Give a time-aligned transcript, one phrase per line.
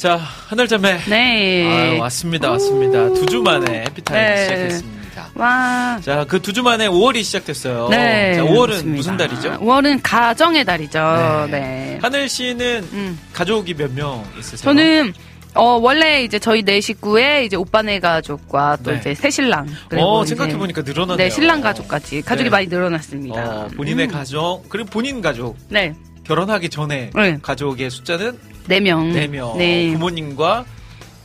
[0.00, 1.96] 자 하늘자매 네.
[1.98, 4.42] 아, 왔습니다 왔습니다 두 주 만에 해피타임 네.
[4.44, 6.00] 시작했습니다 와.
[6.02, 8.34] 자 그 두 주 만에 5월이 시작됐어요 네.
[8.36, 8.96] 자 5월은 맞습니다.
[8.96, 11.48] 무슨 달이죠 5월은 가정의 달이죠.
[11.50, 11.98] 네.
[12.00, 13.18] 하늘 씨는 음.
[13.34, 14.64] 가족이 몇 명 있으세요?
[14.64, 15.12] 저는
[15.54, 18.98] 어 원래 이제 저희 네 식구에 이제 오빠네 가족과 또 네.
[18.98, 21.16] 이제 새 신랑 그리고 어, 생각해 보니까 늘어나네요.
[21.16, 22.50] 네 신랑 가족까지 가족이 네.
[22.50, 23.34] 많이 늘어났습니다.
[23.64, 24.10] 어, 본인의 음.
[24.12, 25.92] 가족 그리고 본인 가족 네.
[26.30, 27.38] 결혼하기 전에 네.
[27.42, 29.12] 가족의 숫자는 네 명.
[29.12, 29.90] 4명 네.
[29.94, 30.64] 부모님과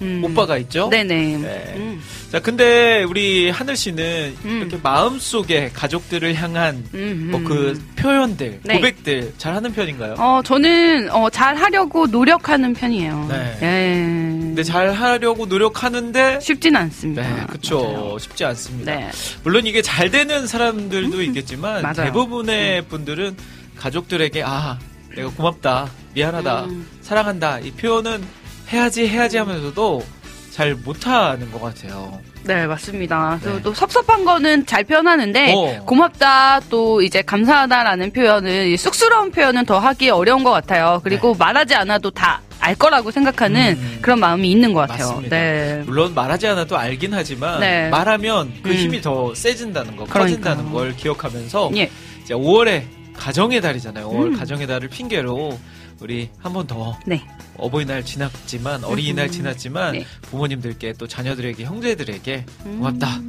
[0.02, 0.24] 음.
[0.26, 0.90] 오빠가 있죠?
[0.90, 1.38] 네네.
[1.38, 1.74] 네.
[1.78, 2.02] 음.
[2.32, 4.58] 자, 근데 우리 하늘 씨는 음.
[4.62, 7.46] 이렇게 마음속에 가족들을 향한 음, 뭐 음.
[7.46, 8.78] 그 표현들, 네.
[8.78, 10.16] 고백들 잘 하는 편인가요?
[10.18, 13.28] 어 저는 어, 잘 하려고 노력하는 편이에요.
[13.30, 13.58] 네.
[13.62, 13.94] 예.
[14.02, 17.22] 근데 잘 하려고 노력하는데 쉽진 않습니다.
[17.22, 18.18] 네, 그쵸.
[18.20, 18.96] 쉽지 않습니다.
[18.96, 19.12] 네.
[19.44, 21.94] 물론 이게 잘 되는 사람들도 있겠지만 맞아요.
[21.94, 22.04] 네.
[22.06, 23.38] 대부분의 분들은
[23.78, 24.80] 가족들에게 아,
[25.16, 26.88] 내가 고맙다, 미안하다, 음.
[27.02, 28.24] 사랑한다 이 표현은
[28.72, 30.04] 해야지 해야지 하면서도
[30.52, 32.20] 잘 못하는 것 같아요.
[32.44, 33.40] 네, 맞습니다.
[33.44, 33.62] 네.
[33.64, 35.84] 또 섭섭한 거는 잘 표현하는데 어.
[35.86, 41.02] 고맙다 또 이제 감사하다라는 표현은 이 쑥스러운 표현은 더 하기 어려운 것 같아요.
[41.04, 43.72] 그리고 말하지 않아도 다 알 거라고 생각하는 네.
[43.80, 44.00] 음.
[44.02, 45.08] 그런 마음이 있는 것 같아요.
[45.10, 45.38] 맞습니다.
[45.38, 45.84] 네.
[45.86, 47.90] 물론 말하지 않아도 알긴 하지만 네.
[47.90, 48.76] 말하면 그 음.
[48.76, 50.24] 힘이 더 세진다는 거, 그러니까요.
[50.56, 51.92] 커진다는 걸 기억하면서 예.
[52.24, 52.84] 이제 5월에
[53.18, 54.10] 가정의 달이잖아요.
[54.10, 54.38] 5월 음.
[54.38, 55.58] 가정의 달을 핑계로
[56.02, 57.26] 우리 한 번더 네.
[57.58, 59.32] 어버이날 지났지만 어린이날 음.
[59.32, 60.06] 지났지만 네.
[60.24, 62.78] 부모님들께 또 자녀들에게 형제들에게 음.
[62.78, 63.22] 고맙다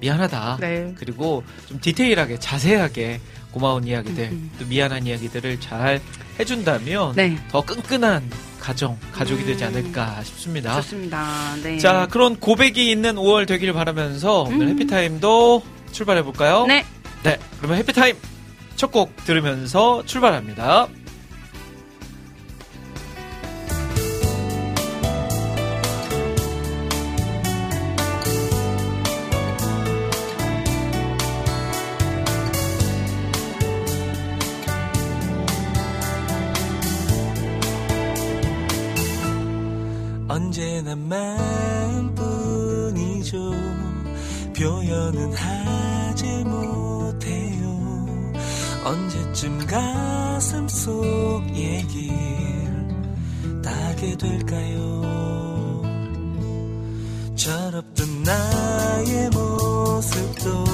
[0.00, 0.94] 미안하다 네.
[0.96, 3.20] 그리고 좀 디테일하게 자세하게
[3.50, 4.50] 고마운 이야기들 음.
[4.58, 6.00] 또 미안한 이야기들을 잘
[6.38, 7.36] 해준다면 네.
[7.50, 9.68] 더 끈끈한 가정 가족이 되지 음.
[9.68, 10.76] 않을까 싶습니다.
[10.76, 11.56] 좋습니다.
[11.62, 11.78] 네.
[11.78, 14.68] 자 그런 고백이 있는 5월 되기를 바라면서 오늘 음.
[14.70, 16.64] 해피타임도 출발해 볼까요?
[16.66, 16.84] 네.
[17.24, 18.16] 네, 그러면 해피타임
[18.82, 20.88] 첫 곡 들으면서 출발합니다.
[40.26, 42.18] 언제나 마음뿐이죠
[44.56, 45.81] 표현은 하
[48.84, 52.12] 언제쯤 가슴 속 얘기를
[53.62, 55.02] 따게 될까요?
[57.36, 60.64] 철없던 나의 모습도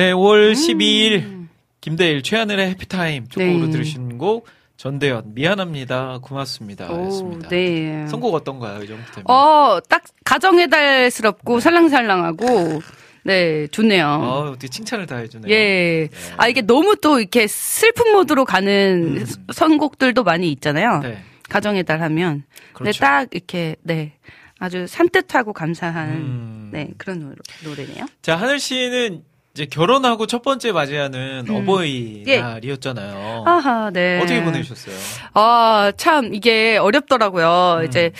[0.00, 1.48] 네, 5월 12일
[1.82, 3.70] 김대일 최하늘의 해피타임 첫 곡으로 네.
[3.70, 4.46] 들으신 곡
[4.78, 7.50] 전대현 미안합니다 고맙습니다 오, 였습니다.
[7.50, 8.06] 네.
[8.08, 9.24] 선곡 어떤가요 이 정도면?
[9.26, 12.80] 어, 딱 가정의 달스럽고 살랑살랑하고
[13.24, 14.06] 네, 좋네요.
[14.06, 15.52] 어, 어떻게 칭찬을 다 해주네요.
[15.52, 16.08] 예.
[16.38, 19.26] 아, 이게 너무 또 이렇게 슬픈 모드로 가는 음.
[19.52, 21.00] 선곡들도 많이 있잖아요.
[21.00, 21.22] 네.
[21.50, 22.44] 가정의 달 하면.
[22.72, 23.00] 그렇죠.
[23.00, 24.14] 딱 이렇게, 네.
[24.58, 26.70] 아주 산뜻하고 감사한, 음.
[26.72, 28.06] 네, 그런 노, 노래네요.
[28.22, 29.22] 자 하늘 씨는
[29.54, 31.54] 이제 결혼하고 첫 번째 맞이하는 음.
[31.56, 33.44] 어버이날이었잖아요.
[33.46, 34.18] 아하, 네.
[34.18, 34.94] 어떻게 보내셨어요?
[35.34, 37.78] 아, 참, 이게 어렵더라고요.
[37.80, 37.84] 음.
[37.86, 38.12] 이제,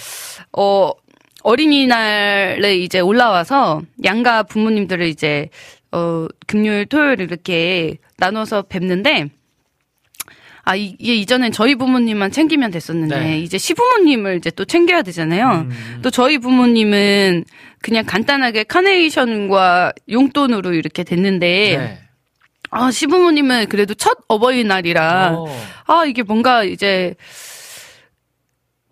[0.56, 0.90] 어,
[1.42, 5.48] 어린이날에 이제 올라와서 양가 부모님들을 이제,
[5.92, 9.28] 어, 금요일, 토요일 이렇게 나눠서 뵙는데,
[10.70, 13.38] 아, 이- 이게 이전엔 저희 부모님만 챙기면 됐었는데, 네.
[13.40, 15.66] 이제 시부모님을 이제 또 챙겨야 되잖아요.
[15.68, 15.98] 음.
[16.00, 17.44] 또 저희 부모님은
[17.82, 21.98] 그냥 간단하게 카네이션과 용돈으로 이렇게 됐는데, 네.
[22.70, 25.46] 아, 시부모님은 그래도 첫 어버이날이라, 어.
[25.88, 27.16] 아, 이게 뭔가 이제,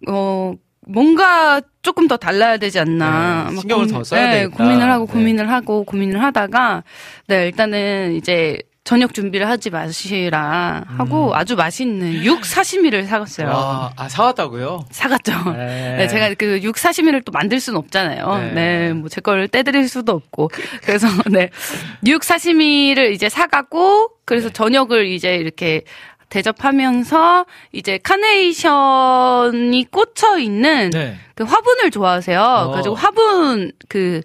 [0.09, 0.53] 어,
[0.85, 3.47] 뭔가 조금 더 달라야 되지 않나.
[3.51, 4.57] 네, 막 신경을 고- 더 써야 네, 되겠다.
[4.57, 5.13] 고민을 하고 네.
[5.13, 6.83] 고민을 하고 고민을 하다가,
[7.29, 11.35] 네, 일단은 이제 저녁 준비를 하지 마시라 하고 음.
[11.35, 13.49] 아주 맛있는 육 사시미를 사갔어요.
[13.49, 14.87] 와, 아 사왔다고요?
[14.91, 15.33] 사갔죠.
[15.53, 15.97] 네.
[15.99, 18.39] 네, 제가 그 육 사시미를 또 만들 수는 없잖아요.
[18.39, 18.53] 네.
[18.53, 20.51] 네, 뭐 제 걸 떼드릴 수도 없고.
[20.87, 21.51] 그래서 네,
[22.07, 24.55] 육 사시미를 이제 사가고 그래서 네.
[24.55, 25.83] 저녁을 이제 이렇게
[26.31, 31.17] 대접하면서 이제 카네이션이 꽂혀 있는 네.
[31.35, 32.41] 그 화분을 좋아하세요.
[32.41, 32.65] 어.
[32.69, 34.23] 그래가지고 화분 그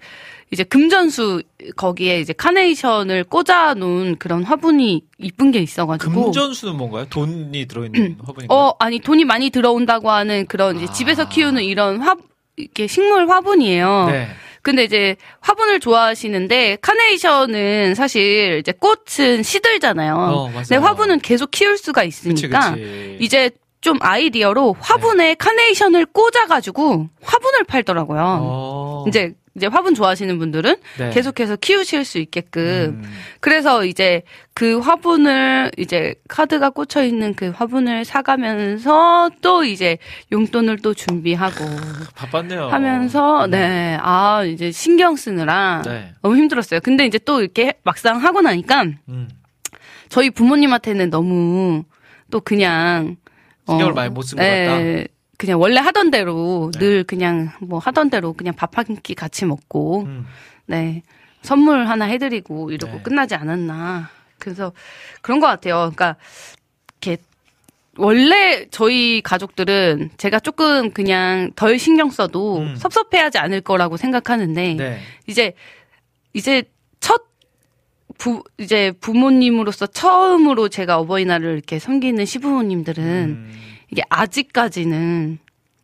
[0.54, 1.42] 이제 금전수
[1.76, 6.26] 거기에 이제 카네이션을 꽂아 놓은 그런 화분이 이쁜 게 있어가지고.
[6.26, 7.06] 금전수는 뭔가요?
[7.10, 8.58] 돈이 들어있는 화분인가요?
[8.58, 10.94] 어, 아니, 돈이 많이 들어온다고 하는 그런 이제 아.
[10.94, 12.16] 집에서 키우는 이런 화,
[12.56, 14.06] 이렇게 식물 화분이에요.
[14.12, 14.28] 네.
[14.62, 20.16] 근데 이제 화분을 좋아하시는데 카네이션은 사실 이제 꽃은 시들잖아요.
[20.16, 20.52] 어.
[20.54, 23.18] 근데 화분은 계속 키울 수가 그치, 있으니까 그치.
[23.20, 23.50] 이제
[23.82, 25.36] 좀 아이디어로 화분에 네.
[25.36, 28.22] 카네이션을 꽂아가지고 화분을 팔더라고요.
[28.42, 29.06] 어.
[29.08, 31.10] 이제 이제 화분 좋아하시는 분들은 네.
[31.12, 33.14] 계속해서 키우실 수 있게끔 음.
[33.40, 34.24] 그래서 이제
[34.56, 39.98] 그 화분을 이제 카드가 꽂혀 있는 그 화분을 사가면서 또 이제
[40.32, 41.66] 용돈을 또 준비하고
[42.16, 42.68] 바빴네요.
[42.70, 46.14] 하면서 네 아 이제 신경 쓰느라 네.
[46.24, 46.80] 너무 힘들었어요.
[46.82, 49.30] 근데 이제 또 이렇게 막상 하고 나니까 음.
[50.10, 51.84] 저희 부모님한테는 너무
[52.32, 53.18] 또 그냥
[53.68, 55.08] 신경을 많이 못 쓴것 네,
[55.44, 56.80] 그냥 원래 하던 대로 네.
[56.80, 60.26] 늘 그냥 뭐 하던 대로 그냥 밥 한 끼 같이 먹고 음.
[60.68, 61.04] 네.
[61.42, 63.04] 선물 하나 해드리고 이러고 네.
[63.04, 64.10] 끝나지 않았나.
[64.40, 64.72] 그래서
[65.22, 65.92] 그런 것 같아요.
[65.94, 66.16] 그러니까,
[67.02, 67.22] 이렇게,
[67.98, 72.76] 원래 저희 가족들은 제가 조금 그냥 덜 신경 써도 음.
[72.78, 75.00] 섭섭해하지 않을 거라고 생각하는데, 네.
[75.28, 75.54] 이제,
[76.34, 76.64] 이제
[77.02, 77.34] 첫
[78.18, 83.52] 부 이제 부모님으로서 처음으로 제가 어버이날을 이렇게 섬기는 시부모님들은 음.
[83.94, 85.38] 이게 아직까지는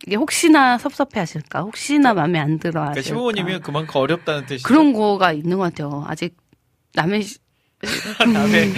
[0.04, 2.92] 이게 혹시나 섭섭해 하실까, 혹시나 마음에 안 들어 하실까.
[2.94, 4.66] 그러니까 시부모님이 그만큼 어렵다는 뜻이죠.
[4.66, 6.04] 그런 거가 있는 것 같아요.
[6.08, 6.36] 아직
[6.94, 7.38] 남의 시-
[8.34, 8.72] 남의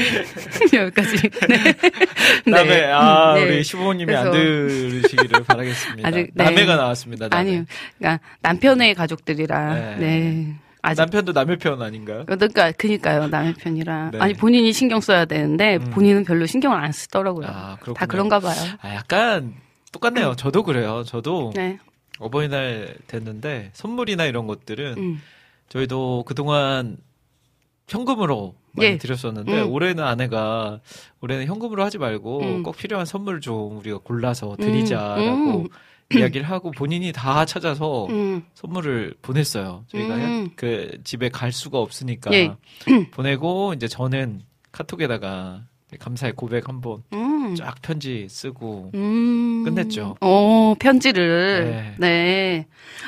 [0.75, 1.17] 여기까지.
[1.49, 2.51] 네.
[2.51, 3.45] 남의 아 네.
[3.45, 6.09] 우리 시부모님이 안 그래서- 들으시기를 바라겠습니다.
[6.09, 6.45] 아직- 네.
[6.45, 7.29] 남해가 나왔습니다.
[7.29, 7.41] 남해.
[7.51, 7.65] 아니요.
[7.99, 9.97] 그러니까 남편의 가족들이라.
[9.97, 10.55] 네.
[10.83, 10.91] 네.
[10.91, 12.25] 아직 남편도 남의 편 아닌가요?
[12.27, 14.19] 그러니까 그니까요 남의 편이라 네.
[14.19, 15.91] 아니 본인이 신경 써야 되는데 음.
[15.91, 17.47] 본인은 별로 신경을 안 쓰더라고요.
[17.49, 17.77] 아.
[17.95, 18.57] 다 그런가 봐요.
[18.81, 19.55] 아 약간
[19.93, 20.35] 똑같네요.
[20.37, 21.05] 저도 그래요.
[21.07, 21.79] 저도 네.
[22.19, 25.23] 어버이날 됐는데 선물이나 이런 것들은 음.
[25.69, 26.97] 저희도 그동안
[27.89, 28.99] 현금으로 많이 예.
[28.99, 29.71] 드렸었는데 음.
[29.71, 30.81] 올해는 아내가
[31.21, 32.62] 올해는 현금으로 하지 말고 음.
[32.62, 35.69] 꼭 필요한 선물 좀 우리가 골라서 드리자라고 음.
[36.19, 38.42] 이야기를 하고 본인이 다 찾아서 음.
[38.54, 39.85] 선물을 보냈어요.
[39.88, 40.50] 저희가 음.
[40.57, 42.52] 그 집에 갈 수가 없으니까 예.
[43.12, 44.42] 보내고 이제 저는
[44.73, 45.62] 카톡에다가
[45.99, 47.54] 감사의 고백 한번 음.
[47.54, 49.64] 쫙 편지 쓰고 음.
[49.64, 50.16] 끝냈죠.
[50.21, 51.95] 어, 편지를.
[51.99, 52.66] 네.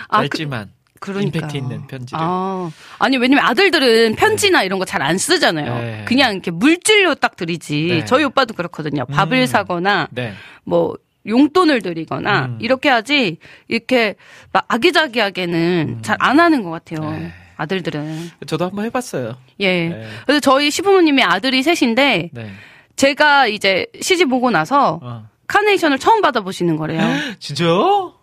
[0.09, 0.71] 아, 그, 짧지만
[1.01, 1.39] 그러니까.
[1.39, 5.75] 임팩트 있는 편지를 아, 아니, 왜냐면 아들들은 편지나 이런 거 잘 안 쓰잖아요.
[5.75, 6.05] 네.
[6.07, 7.87] 그냥 이렇게 물질로 딱 드리지.
[7.89, 8.05] 네.
[8.05, 9.05] 저희 오빠도 그렇거든요.
[9.07, 9.47] 밥을 음.
[9.47, 10.33] 사거나, 네.
[10.65, 10.97] 뭐,
[11.27, 12.59] 용돈을 드리거나, 음.
[12.61, 13.39] 이렇게 하지,
[13.69, 14.15] 이렇게
[14.53, 16.03] 막 아기자기하게는 음.
[16.03, 17.11] 잘안 하는 것 같아요.
[17.11, 17.33] 네.
[17.57, 18.31] 아들들은.
[18.47, 19.37] 저도 한번 해봤어요.
[19.61, 19.89] 예.
[19.89, 20.09] 네.
[20.27, 22.51] 그래서 저희 시부모님이 아들이 셋인데, 네.
[22.97, 25.29] 제가 이제 시집 오고 나서 어.
[25.47, 27.01] 카네이션을 처음 받아보시는 거래요.
[27.39, 28.14] 진짜요?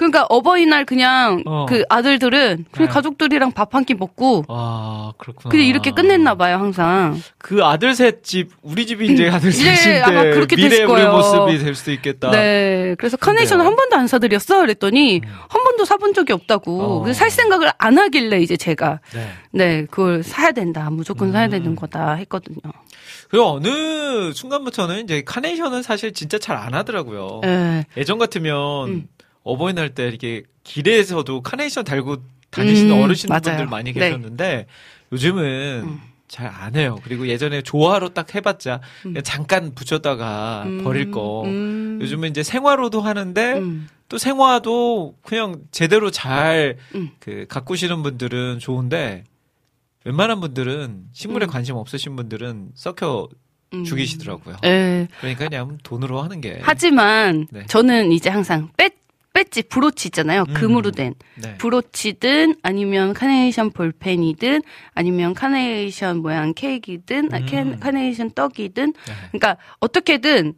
[0.00, 1.66] 그러니까 어버이날 그냥 어.
[1.68, 2.94] 그 아들들은 그냥 네.
[2.94, 5.50] 가족들이랑 밥 한 끼 먹고 아 그렇구나.
[5.50, 7.20] 그냥 이렇게 끝냈나 봐요 항상.
[7.36, 11.04] 그 아들 셋집 우리 집이 이제 아들 셋인데 아마 그렇게 미래 우리.
[11.04, 12.30] 모습이 될 수도 있겠다.
[12.30, 12.94] 네.
[12.98, 13.64] 그래서 카네이션을.
[13.66, 17.04] 한 번도 안 사드렸어 그랬더니 한 번도 사본 적이 없다고.
[17.06, 17.12] 어.
[17.12, 19.28] 살 생각을 안 하길래 이제 제가 네.
[19.52, 21.50] 네 그걸 사야 된다 무조건 사야 음.
[21.50, 22.58] 되는 거다 했거든요.
[23.28, 27.40] 그 어느 순간부터는 이제 카네이션은 사실 진짜 잘 안 하더라고요.
[27.42, 27.84] 네.
[27.98, 29.08] 예전 같으면 음.
[29.42, 32.18] 어버이날 때 이렇게 길에서도 카네이션 달고
[32.50, 33.68] 다니시는 음, 어르신분들 맞아요.
[33.68, 34.00] 많이 네.
[34.00, 34.66] 계셨는데
[35.12, 36.00] 요즘은 음.
[36.28, 36.98] 잘안 해요.
[37.02, 41.42] 그리고 예전에 조화로 딱 해봤자 그냥 잠깐 붙였다가 음, 버릴 거.
[41.44, 41.98] 음.
[42.00, 43.88] 요즘은 이제 생화로도 하는데 음.
[44.08, 47.10] 또 생화도 그냥 제대로 잘 음.
[47.18, 49.24] 그 가꾸시는 분들은 좋은데
[50.04, 51.50] 웬만한 분들은 식물에 음.
[51.50, 53.28] 관심 없으신 분들은 썩혀
[53.72, 53.84] 음.
[53.84, 54.56] 죽이시더라고요.
[54.62, 55.08] 네.
[55.20, 57.66] 그러니까 그냥 돈으로 하는 게 하지만 네.
[57.66, 58.70] 저는 이제 항상
[59.40, 60.44] 배 배지 브로치 있잖아요.
[60.48, 60.54] 음.
[60.54, 61.56] 금으로 된 네.
[61.56, 64.62] 브로치든 아니면 카네이션 볼펜이든
[64.94, 67.46] 아니면 카네이션 모양 케이크이든 아, 음.
[67.46, 69.12] 캔- 카네이션 떡이든 네.
[69.32, 70.54] 그러니까 어떻게든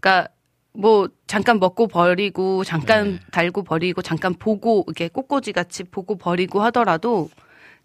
[0.00, 0.28] 그러니까
[0.72, 3.20] 뭐 잠깐 먹고 버리고 잠깐 네.
[3.30, 7.28] 달고 버리고 잠깐 보고 이렇게 꽃꽂이 같이 보고 버리고 하더라도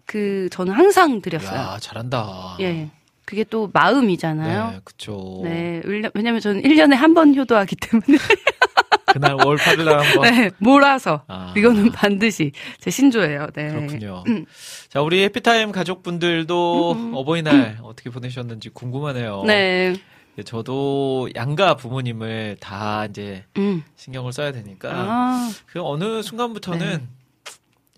[0.06, 1.60] 그 저는 항상 드렸어요.
[1.60, 2.58] 야, 잘한다.
[2.62, 2.90] 예.
[3.26, 4.72] 그게 또 마음이잖아요.
[4.72, 5.42] 네, 그쵸.
[5.44, 5.82] 네.
[6.16, 8.18] 왜냐면 저는 1년에 한 번 효도하기 때문에
[9.14, 10.32] 그날 월파를 날 한번.
[10.32, 11.54] 네, 몰아서 아.
[11.56, 13.48] 이거는 반드시 제 신조예요.
[13.54, 13.70] 네.
[13.70, 14.24] 그렇군요.
[14.90, 19.42] 자, 우리 해피타임 가족분들도 어버이날 어떻게 보내셨는지 궁금하네요.
[19.42, 19.96] 음, 네.
[20.38, 23.84] 예, 저도 양가 부모님을 다 이제 음.
[23.96, 25.52] 신경을 써야 되니까 아.
[25.66, 27.08] 그 어느 순간부터는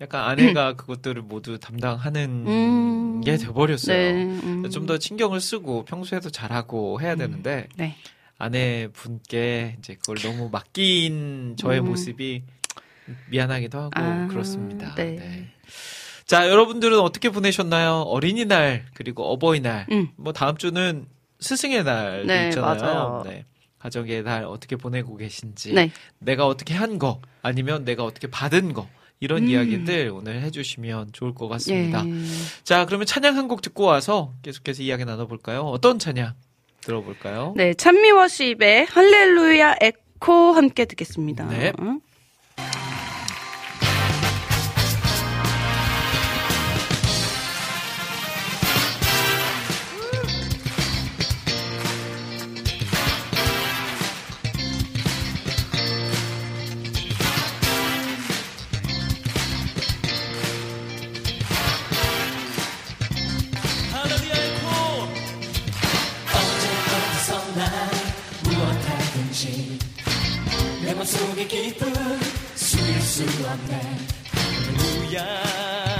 [0.00, 3.20] 약간 아내가 그것들을 모두 담당하는 음.
[3.20, 3.96] 게 돼버렸어요.
[3.96, 4.24] 네.
[4.24, 4.68] 음.
[4.68, 7.94] 좀더 신경을 쓰고 평소에도 잘하고 해야 되는데 네.
[8.42, 11.84] 아내 분께 이제 그걸 너무 맡긴 저의 음.
[11.84, 12.42] 모습이
[13.30, 14.96] 미안하기도 하고 아, 그렇습니다.
[14.96, 15.12] 네.
[15.12, 15.46] 네.
[16.26, 18.00] 자, 여러분들은 어떻게 보내셨나요?
[18.00, 19.86] 어린이날 그리고 어버이날.
[19.92, 20.08] 음.
[20.16, 21.06] 뭐 다음 주는
[21.38, 22.74] 스승의 날도 네, 있잖아요.
[22.74, 23.22] 맞아요.
[23.24, 23.44] 네.
[23.78, 25.92] 가정의 날 어떻게 보내고 계신지, 네.
[26.18, 28.88] 내가 어떻게 한 거, 아니면 내가 어떻게 받은 거
[29.20, 29.48] 이런 음.
[29.50, 32.04] 이야기들 오늘 해주시면 좋을 것 같습니다.
[32.06, 32.12] 예.
[32.64, 35.62] 자, 그러면 찬양 한 곡 듣고 와서 계속해서 이야기 나눠볼까요?
[35.62, 36.34] 어떤 찬양
[36.82, 37.54] 들어볼까요?
[37.56, 41.46] 네, 찬미워십의 할렐루야 에코 함께 듣겠습니다.
[41.48, 41.72] 네.
[69.12, 69.78] 무엇하든지
[70.82, 71.92] 내 맘속의 기쁨
[72.54, 73.98] 숨길 수 없네.
[74.32, 75.91] 할렐루야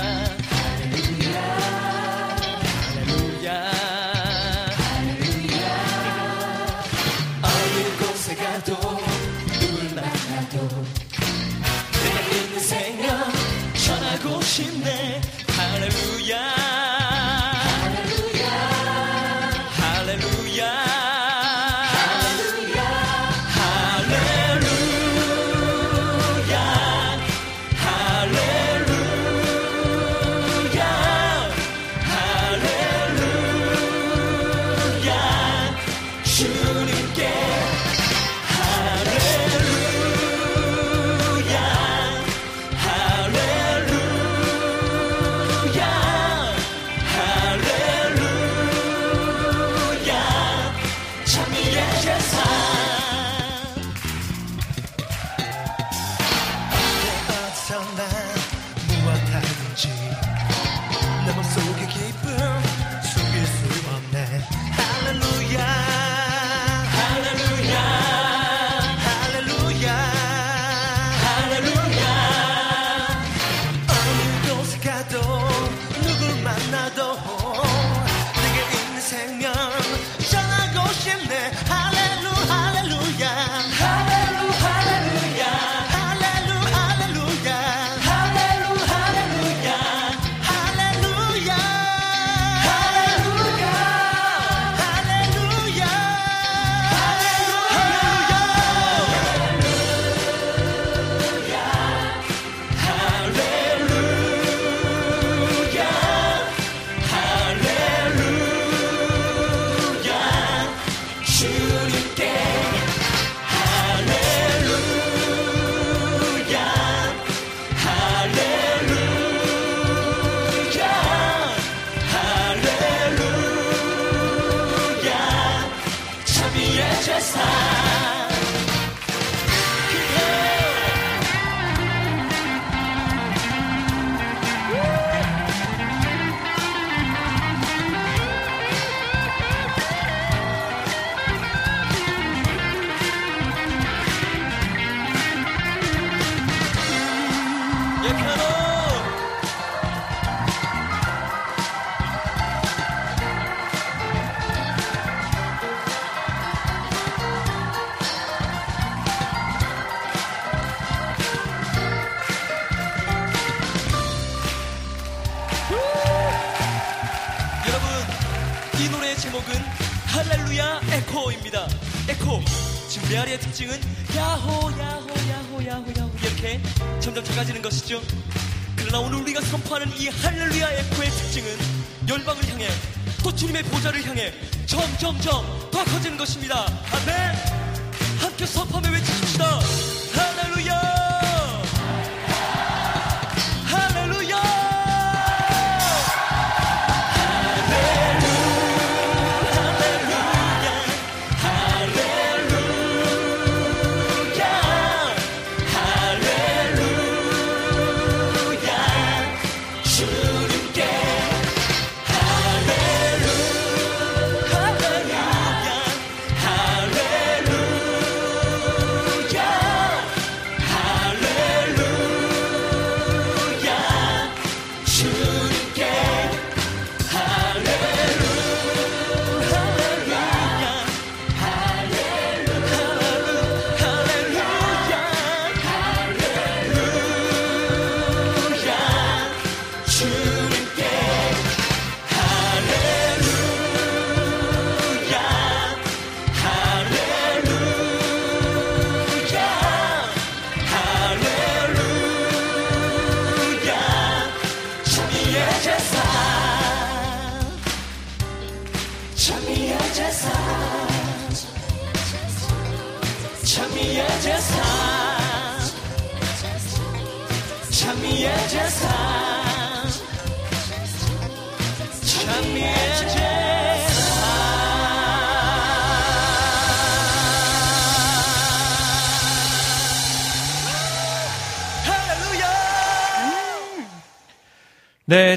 [185.20, 186.71] 점점점 더 커지는 것입니다.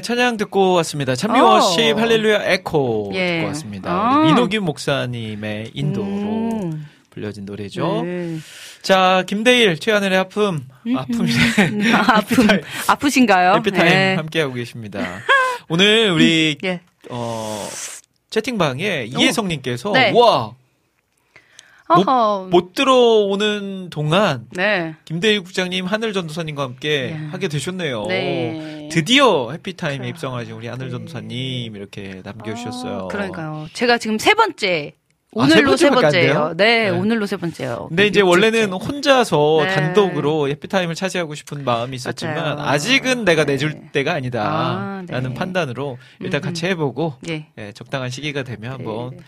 [0.06, 1.16] 찬양 듣고 왔습니다.
[1.16, 1.58] 찬미 어.
[1.58, 3.38] 할렐루야 에코 예.
[3.38, 3.90] 듣고 왔습니다.
[3.90, 4.22] 아.
[4.22, 6.86] 민호김 목사님의 인도로 음.
[7.10, 8.02] 불려진 노래죠.
[8.04, 8.36] 네.
[8.82, 10.68] 자, 김대일, 최하늘의 아픔.
[10.96, 11.92] 아픔이네.
[11.92, 12.46] 아픔.
[12.86, 13.54] 아프신가요?
[13.56, 14.14] 해피타임 네.
[14.14, 15.04] 함께하고 계십니다.
[15.68, 16.82] 오늘 우리, 예.
[17.10, 17.68] 어,
[18.30, 20.12] 채팅방에 이혜성님께서, 네.
[20.14, 20.54] 와,
[21.88, 22.48] 어허.
[22.50, 24.94] 못 들어오는 동안 네.
[25.04, 27.28] 김대일 국장님, 하늘 전도사님과 함께 야.
[27.30, 28.06] 하게 되셨네요.
[28.08, 28.88] 네.
[28.90, 30.10] 드디어 해피타임에 그래요.
[30.10, 32.98] 입성하신 우리 하늘 전도사님 이렇게 남겨주셨어요.
[32.98, 33.68] 어, 그러니까요.
[33.72, 34.92] 제가 지금 세 번째.
[35.38, 36.34] 아, 세 오늘로 세 번째밖에 안 돼요?
[36.34, 36.54] 번째예요.
[36.56, 36.98] 네, 네.
[36.98, 37.86] 오늘로 세 번째예요.
[37.88, 38.22] 근데 이제.
[38.22, 39.74] 원래는 혼자서 네.
[39.74, 42.60] 단독으로 해피타임을 차지하고 싶은 마음이 있었지만 맞아요.
[42.60, 43.52] 아직은 내가 네.
[43.52, 45.12] 내줄 때가 아니다 아, 네.
[45.12, 46.46] 라는 판단으로 일단 음흠.
[46.48, 47.48] 같이 해보고 예.
[47.58, 49.18] 예, 적당한 시기가 되면 한번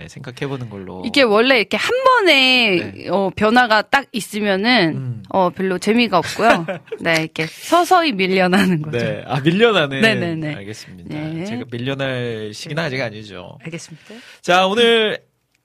[0.00, 3.08] 예, 생각해보는 걸로 이게 원래 이렇게 한 번에 네.
[3.10, 5.22] 어, 변화가 딱 있으면은 음.
[5.28, 6.66] 어 별로 재미가 없고요.
[7.00, 8.98] 네, 이렇게 서서히 밀려나는 거죠.
[8.98, 10.54] 네, 아 밀려나는 네네네.
[10.54, 11.14] 알겠습니다.
[11.14, 11.44] 네.
[11.44, 13.58] 제가 밀려날 시기는 아직 아니죠.
[13.64, 14.14] 알겠습니다.
[14.40, 15.22] 자 오늘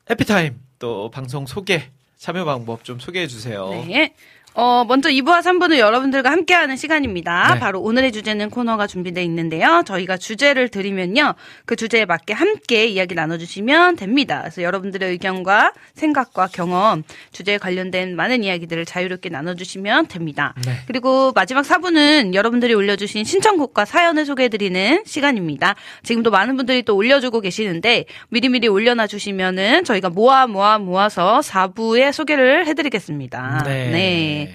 [0.09, 1.83] 해피타임 또 방송 소개
[2.17, 3.69] 참여 방법 좀 소개해 주세요.
[3.69, 4.13] 네.
[4.59, 7.53] 어, 먼저 2부와 3부는 여러분들과 함께하는 시간입니다.
[7.53, 7.59] 네.
[7.59, 9.83] 바로 오늘의 주제는 코너가 준비되어 있는데요.
[9.85, 11.35] 저희가 주제를 드리면요.
[11.67, 14.39] 그 주제에 맞게 함께 이야기 나눠주시면 됩니다.
[14.41, 20.55] 그래서 여러분들의 의견과 생각과 경험, 주제에 관련된 많은 이야기들을 자유롭게 나눠주시면 됩니다.
[20.65, 20.71] 네.
[20.87, 25.75] 그리고 마지막 4부는 여러분들이 올려주신 신청곡과 사연을 소개해드리는 시간입니다.
[26.01, 32.65] 지금도 많은 분들이 또 올려주고 계시는데 미리미리 올려놔 주시면은 저희가 모아 모아 모아서 4부에 소개를
[32.65, 33.61] 해드리겠습니다.
[33.67, 34.46] 네.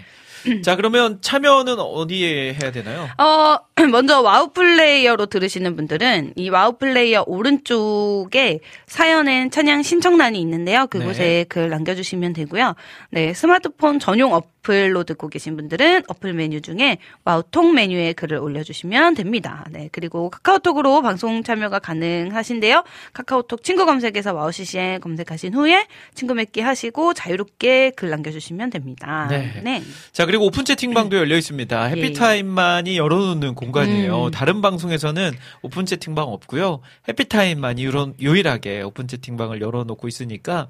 [0.63, 3.09] 자 그러면 참여는 어디에 해야 되나요?
[3.19, 3.59] 어,
[3.91, 10.87] 먼저 와우 플레이어로 들으시는 분들은 이 와우 플레이어 오른쪽에 사연 and 찬양 신청란이 있는데요.
[10.87, 11.45] 그곳에 네.
[11.49, 12.75] 글 남겨주시면 되고요.
[13.11, 19.15] 네, 스마트폰 전용 어플로 듣고 계신 분들은 어플 메뉴 중에 와우 통 메뉴에 글을 올려주시면
[19.15, 19.67] 됩니다.
[19.71, 22.85] 네, 그리고 카카오톡으로 방송 참여가 가능하신데요.
[23.13, 29.27] 카카오톡 친구 검색에서 와우 CCM 검색하신 후에 친구 맺기 하시고 자유롭게 글 남겨주시면 됩니다.
[29.31, 29.61] 네.
[29.63, 29.83] 네.
[30.13, 31.85] 자 그리고 오픈 채팅방도 열려 있습니다.
[31.85, 34.25] 해피타임만이 열어놓는 공간이에요.
[34.25, 34.31] 음.
[34.31, 36.81] 다른 방송에서는 오픈 채팅방 없고요.
[37.07, 40.69] 해피타임만이 유로- 유일하게 오픈 채팅방을 열어놓고 있으니까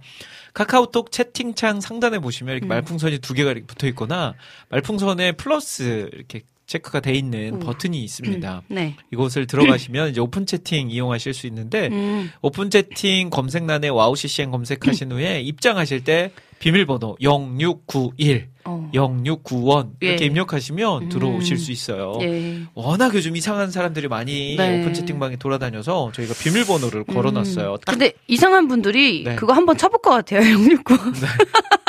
[0.53, 2.57] 카카오톡 채팅창 상단에 보시면 음.
[2.57, 4.35] 이렇게 말풍선이 두 개가 이렇게 붙어 있거나
[4.71, 7.61] 말풍선에 플러스 이렇게 체크가 돼 있는 우와.
[7.67, 8.63] 버튼이 있습니다.
[8.67, 8.97] 네.
[9.13, 12.33] 이곳을 들어가시면 이제 오픈 채팅 이용하실 수 있는데 음.
[12.43, 18.89] 오픈 채팅 검색란에 와우 CCM 검색하신 후에 입장하실 때 비밀번호 0691 어.
[18.95, 20.27] 0691 이렇게 예.
[20.27, 21.09] 입력하시면 음.
[21.09, 22.17] 들어오실 수 있어요.
[22.21, 22.61] 예.
[22.75, 24.81] 워낙 요즘 이상한 사람들이 많이 네.
[24.81, 27.73] 오픈 채팅방에 돌아다녀서 저희가 비밀번호를 걸어놨어요.
[27.73, 27.79] 음.
[27.85, 29.35] 딱 근데 이상한 분들이 네.
[29.35, 30.41] 그거 한번 쳐볼 것 같아요.
[30.43, 30.95] 069.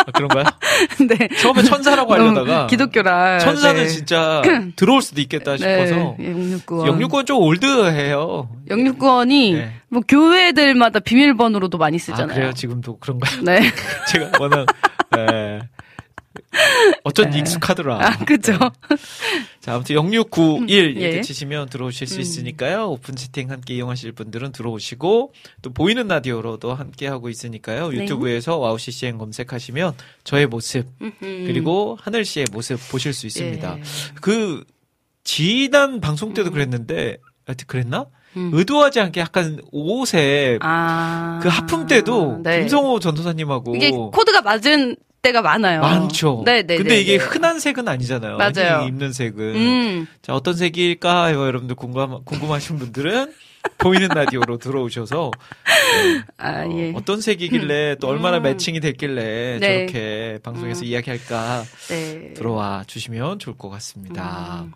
[0.05, 0.43] 아, 그런가요?
[1.07, 1.27] 네.
[1.38, 3.39] 처음에 천사라고 하려다가 어, 기독교라.
[3.39, 3.88] 천사는 네.
[3.88, 4.41] 진짜
[4.75, 6.33] 들어올 수도 있겠다 싶어서 네.
[6.33, 6.83] 069.
[6.83, 8.49] 069은 좀 올드해요.
[8.69, 9.73] 069원이 네.
[9.89, 12.36] 뭐 교회들마다 비밀번호로도 많이 아, 쓰잖아요.
[12.36, 12.53] 그래요?
[12.53, 13.43] 지금도 그런가요?
[13.43, 13.62] 네.
[14.12, 14.62] 제가 워낙
[15.17, 15.60] 예.
[17.04, 17.39] 어쩐 네.
[17.39, 18.06] 익숙하더라.
[18.06, 18.58] 아, 그죠.
[19.60, 21.21] 자, 아무튼 0691 음, 이렇게 예.
[21.21, 22.21] 치시면 들어오실 수 음.
[22.21, 22.89] 있으니까요.
[22.89, 27.89] 오픈 채팅 함께 이용하실 분들은 들어오시고 또 보이는 라디오로도 함께 하고 있으니까요.
[27.89, 27.97] 네.
[27.97, 31.13] 유튜브에서 와우 CCM 검색하시면 저의 모습 음흠.
[31.19, 33.78] 그리고 하늘 씨의 모습 보실 수 있습니다.
[33.78, 33.84] 예.
[34.21, 34.63] 그
[35.23, 38.08] 지난 방송 때도 그랬는데 하여튼 그랬나?
[38.35, 38.51] 음.
[38.53, 41.39] 의도하지 않게 약간 옷에 아.
[41.41, 42.59] 그 하품 때도 네.
[42.61, 45.79] 김성호 전도사님하고 이게 코드가 맞은 때가 많아요.
[45.81, 46.41] 많죠.
[46.45, 46.75] 네 네.
[46.77, 48.37] 근데 이게 흔한 색은 아니잖아요.
[48.37, 48.85] 맞아요.
[48.87, 49.55] 입는 색은.
[49.55, 50.07] 음.
[50.21, 51.45] 자, 어떤 색일까요?
[51.45, 53.33] 여러분들 궁금, 궁금하신 분들은
[53.77, 55.31] 보이는 라디오로 들어오셔서
[55.63, 56.91] 네, 아, 어, 예.
[56.93, 58.43] 어떤 색이길래 또 얼마나 음.
[58.43, 59.87] 매칭이 됐길래 네.
[59.87, 60.85] 저렇게 방송에서 음.
[60.87, 62.33] 이야기할까 네.
[62.33, 64.63] 들어와 주시면 좋을 것 같습니다.
[64.65, 64.73] 음.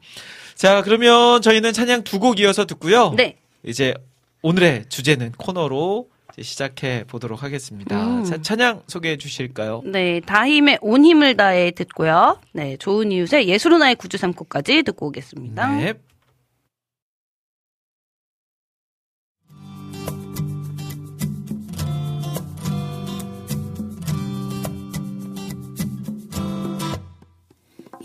[0.56, 3.14] 자, 그러면 저희는 찬양 두 곡 이어서 듣고요.
[3.18, 3.36] 네.
[3.64, 3.94] 이제
[4.42, 6.10] 오늘의 주제는 코너로
[6.42, 8.20] 시작해 보도록 하겠습니다.
[8.20, 8.24] 음.
[8.24, 9.82] 자, 찬양 소개해 주실까요?
[9.86, 12.40] 네, 다힘의 온 힘을 다해 듣고요.
[12.54, 15.76] 네, 좋은 이웃의 예수로 나의 구주 삼고까지 듣고 오겠습니다.
[15.78, 15.94] 네.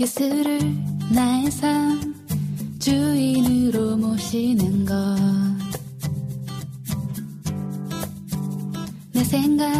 [0.00, 0.58] 예수를
[1.14, 2.21] 나의 삶
[2.82, 4.94] 주인으로 모시는 것.
[9.12, 9.72] 내 생각,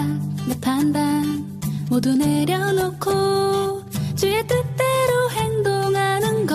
[0.46, 1.60] 내 판단
[1.90, 3.82] 모두 내려놓고
[4.14, 6.54] 주의 뜻대로 행동하는 것.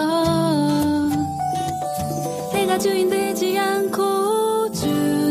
[2.53, 5.26] 내가 주인 되지 않고 주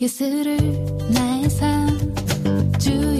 [0.00, 0.58] 예수를
[1.12, 3.17] 나의 삶 주인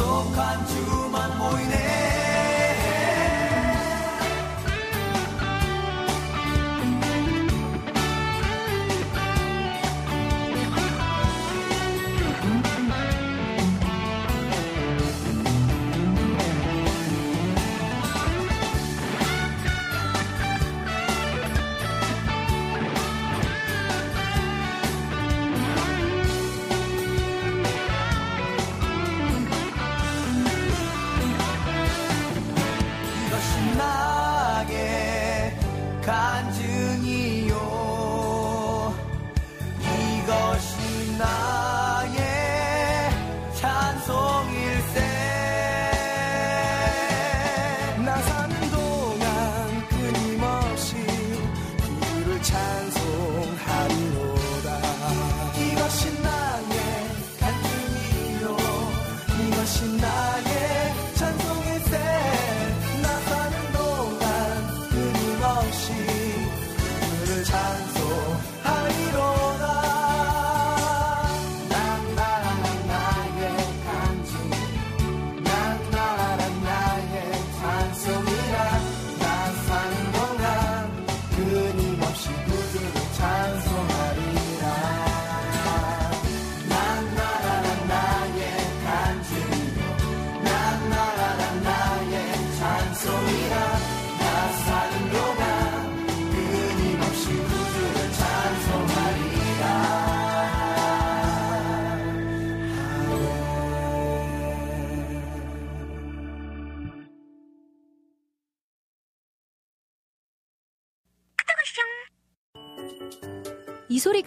[0.00, 1.99] sổ khan chu mang môi nén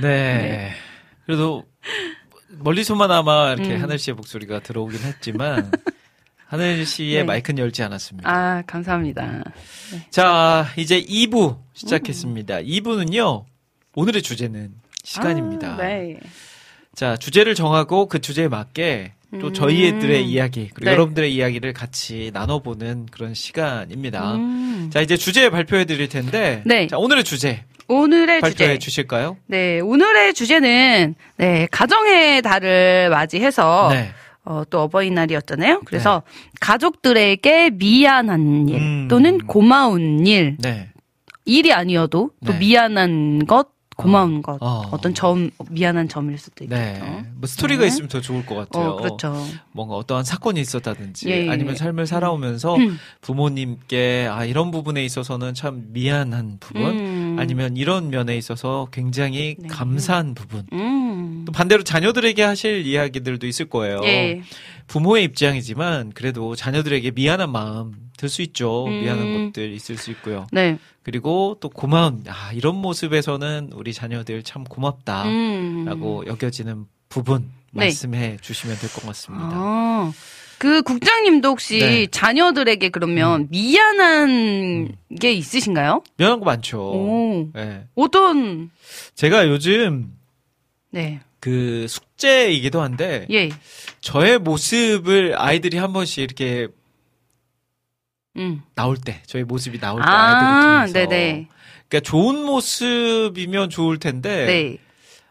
[0.00, 0.72] 네.
[1.26, 1.64] 그래도
[2.48, 3.82] 멀리서만 아마 이렇게 음.
[3.82, 5.70] 하늘 씨의 목소리가 들어오긴 했지만
[6.46, 7.22] 하늘 씨의 네.
[7.22, 8.28] 마이크는 열지 않았습니다.
[8.28, 9.44] 아, 감사합니다.
[10.10, 12.62] 자, 이제 2부 시작했습니다.
[12.62, 13.44] 2부는요.
[13.94, 14.72] 오늘의 주제는
[15.04, 15.74] 시간입니다.
[15.74, 16.18] 아, 네.
[16.94, 19.54] 자, 주제를 정하고 그 주제에 맞게 또 음.
[19.54, 20.92] 저희들의 이야기, 그리고 네.
[20.92, 24.34] 여러분들의 이야기를 같이 나눠보는 그런 시간입니다.
[24.34, 24.90] 음.
[24.92, 26.64] 자, 이제 주제 발표해 드릴 텐데.
[26.66, 26.88] 네.
[26.88, 28.78] 자, 오늘의 주제 오늘의 발표해 주제.
[28.78, 29.36] 주실까요?
[29.46, 34.10] 네, 오늘의 주제는 네, 가정의 달을 맞이해서 네.
[34.44, 35.82] 어, 또 어버이날이었잖아요.
[35.84, 36.22] 그래서
[36.60, 39.08] 가족들에게 미안한 일 음.
[39.08, 40.88] 또는 고마운 일, 네.
[41.44, 42.58] 일이 아니어도 또 네.
[42.58, 44.88] 미안한 것, 고마운 것, 어.
[44.92, 46.80] 어떤 점 미안한 점일 수도 있겠죠.
[47.04, 47.24] 네.
[47.34, 47.88] 뭐 스토리가 네.
[47.88, 48.92] 있으면 더 좋을 것 같아요.
[48.92, 49.36] 어, 그렇죠.
[49.72, 51.50] 뭔가 어떠한 사건이 있었다든지 예, 예.
[51.50, 52.98] 아니면 삶을 살아오면서 음.
[53.20, 57.19] 부모님께 아 이런 부분에 있어서는 참 미안한 부분 음.
[57.40, 59.68] 아니면 이런 면에 있어서 굉장히 네.
[59.68, 61.44] 감사한 부분 음.
[61.46, 64.00] 또 반대로 자녀들에게 하실 이야기들도 있을 거예요.
[64.04, 64.42] 예.
[64.86, 68.84] 부모의 입장이지만 그래도 자녀들에게 미안한 마음 들 수 있죠.
[68.86, 69.00] 음.
[69.00, 70.46] 미안한 것들 있을 수 있고요.
[70.52, 70.76] 네.
[71.02, 76.26] 그리고 또 고마운 아 이런 모습에서는 우리 자녀들 참 고맙다라고 음.
[76.26, 77.84] 여겨지는 부분 네.
[77.86, 79.48] 말씀해 주시면 될 것 같습니다.
[79.52, 80.12] 아,
[80.60, 82.02] 그 국장님도 혹시 네.
[82.02, 82.06] 음.
[82.10, 86.02] 자녀들에게 그러면 미안한 게 있으신가요?
[86.18, 86.78] 미안한 거 많죠.
[86.78, 87.48] 오.
[87.54, 87.86] 네.
[87.94, 88.70] 어떤
[89.14, 90.12] 제가 요즘
[90.90, 91.20] 네.
[91.40, 93.48] 그 숙제이기도 한데 예.
[94.02, 96.68] 저의 모습을 아이들이 한 번씩 이렇게
[98.36, 98.60] 음.
[98.74, 101.48] 나올 때 저의 모습이 나올 때 아, 아이들을 통해서 네네.
[101.88, 104.76] 그러니까 좋은 모습이면 좋을 텐데 네.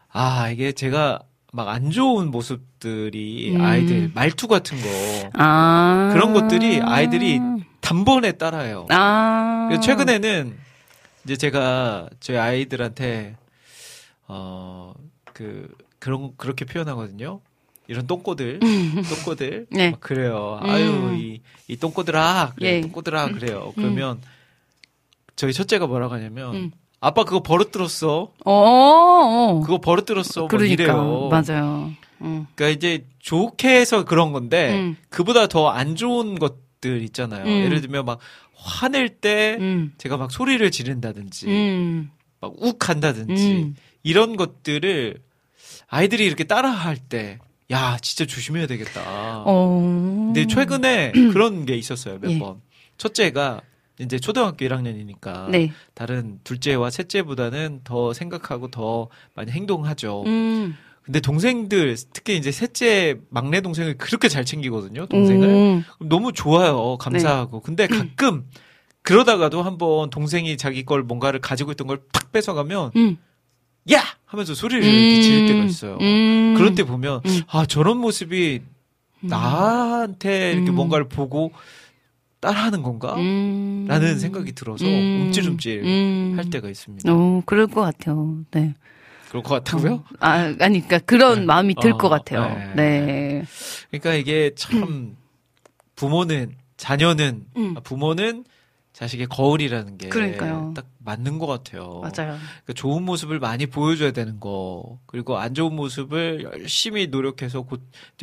[0.08, 1.20] 아 이게 제가
[1.52, 3.60] 막 안 좋은 모습들이 음.
[3.60, 6.10] 아이들 말투 같은 거 아.
[6.12, 7.40] 그런 것들이 아이들이
[7.80, 8.86] 단번에 따라요.
[8.90, 9.66] 아.
[9.68, 10.56] 그래서 최근에는
[11.24, 13.36] 이제 제가 저희 아이들한테
[14.28, 14.94] 어
[15.40, 17.40] 그 그런 그렇게 표현하거든요.
[17.88, 19.90] 이런 똥꼬들, 똥꼬들, 네.
[19.90, 20.60] 막 그래요.
[20.62, 20.68] 음.
[20.68, 22.80] 아유 이, 이 똥꼬들아, 그래, 예.
[22.82, 23.72] 똥꼬들아 그래요.
[23.74, 24.20] 그러면
[25.36, 26.70] 저희 첫째가 뭐라고 하냐면 음.
[27.00, 28.30] 아빠 그거 버릇 들었어.
[28.44, 29.60] 어, 어.
[29.60, 30.42] 그거 버릇 들었어.
[30.42, 31.28] 막 그러니까 이래요.
[31.30, 31.90] 맞아요.
[32.20, 32.46] 음.
[32.54, 34.96] 그러니까 이제 좋게 해서 그런 건데 음.
[35.08, 37.44] 그보다 더 안 좋은 것들 있잖아요.
[37.44, 37.64] 음.
[37.64, 38.18] 예를 들면 막
[38.54, 39.92] 화낼 때 음.
[39.96, 42.10] 제가 막 소리를 지른다든지 음.
[42.40, 43.76] 막 욱한다든지 음.
[44.02, 45.16] 이런 것들을
[45.88, 47.38] 아이들이 이렇게 따라할 때
[47.72, 49.44] 야 진짜 조심해야 되겠다.
[49.46, 49.80] 어.
[50.26, 52.38] 근데 최근에 그런 게 있었어요 몇 예.
[52.40, 52.60] 번.
[52.98, 53.60] 첫째가
[54.00, 55.72] 이제 초등학교 1학년이니까 네.
[55.94, 60.24] 다른 둘째와 셋째보다는 더 생각하고 더 많이 행동하죠.
[60.26, 60.76] 음.
[61.02, 65.06] 근데 동생들 특히 이제 셋째 막내 동생을 그렇게 잘 챙기거든요.
[65.06, 65.84] 동생을 음.
[65.98, 66.96] 너무 좋아요.
[66.98, 67.60] 감사하고.
[67.60, 68.44] 근데 가끔
[69.02, 73.16] 그러다가도 한번 동생이 자기 걸 뭔가를 가지고 있던 걸팍 뺏어가면 음.
[73.92, 75.98] 야 하면서 소리를 이렇게 지를 때가 있어요.
[76.00, 76.54] 음.
[76.56, 77.40] 그런 때 보면 음.
[77.48, 78.60] 아 저런 모습이
[79.20, 80.74] 나한테 이렇게 음.
[80.76, 81.52] 뭔가를 보고
[82.40, 83.14] 따라하는 건가?
[83.16, 83.84] 음.
[83.86, 85.26] 라는 생각이 들어서 음.
[85.26, 86.34] 움찔움찔 음.
[86.36, 87.12] 할 때가 있습니다.
[87.12, 88.38] 어, 그럴 것 같아요.
[88.50, 88.74] 네.
[89.28, 90.02] 그럴 것 같다고요?
[90.18, 91.44] 아, 아니, 그러니까 그런 네.
[91.46, 92.48] 마음이 들 어, 것 같아요.
[92.74, 93.00] 네.
[93.00, 93.44] 네.
[93.90, 95.16] 그러니까 이게 참
[95.94, 97.74] 부모는 자녀는 음.
[97.76, 98.44] 아, 부모는
[98.92, 100.08] 자식의 거울이라는 게.
[100.74, 102.00] 딱 맞는 것 같아요.
[102.00, 102.36] 맞아요.
[102.38, 107.78] 그러니까 좋은 모습을 많이 보여줘야 되는 거 그리고 안 좋은 모습을 열심히 노력해서 고,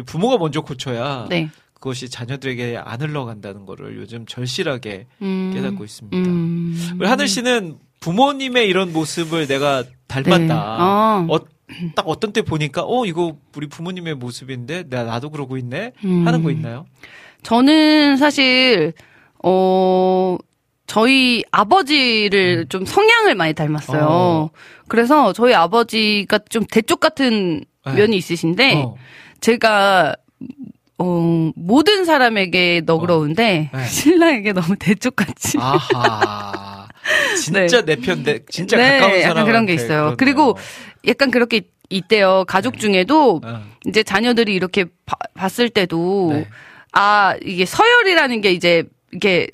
[0.06, 1.50] 부모가 먼저 고쳐야 네.
[1.80, 5.52] 그것이 자녀들에게 안 흘러간다는 거를 요즘 절실하게 음.
[5.54, 6.18] 깨닫고 있습니다.
[6.18, 6.96] 음.
[7.00, 10.38] 우리 하늘 씨는 부모님의 이런 모습을 내가 닮았다.
[10.40, 10.54] 네.
[10.54, 11.28] 어.
[11.30, 11.40] 어,
[11.96, 16.26] 딱 어떤 때 보니까 어 이거 우리 부모님의 모습인데 나 나도 그러고 있네 음.
[16.26, 16.86] 하는 거 있나요?
[17.44, 18.94] 저는 사실
[19.44, 20.38] 어
[20.88, 24.00] 저희 아버지를 좀 성향을 많이 닮았어요.
[24.00, 24.08] 음.
[24.10, 24.50] 어.
[24.88, 27.94] 그래서 저희 아버지가 좀 대쪽 같은 네.
[27.94, 28.96] 면이 있으신데 어.
[29.42, 30.16] 제가
[31.00, 33.86] 어 모든 사람에게 너그러운데 네.
[33.86, 36.88] 신랑에게 너무 대쪽같이 아하.
[37.42, 40.16] 진짜 내 편, 내 진짜 네, 가까운 사람 그런 게 있어요.
[40.18, 40.58] 그리고
[41.08, 42.44] 약간 그렇게 있대요.
[42.48, 43.62] 가족 중에도 어.
[43.86, 46.48] 이제 자녀들이 이렇게 봐- 봤을 때도 네.
[46.94, 48.84] 아 이게 서열이라는 게 이제
[49.14, 49.48] 이게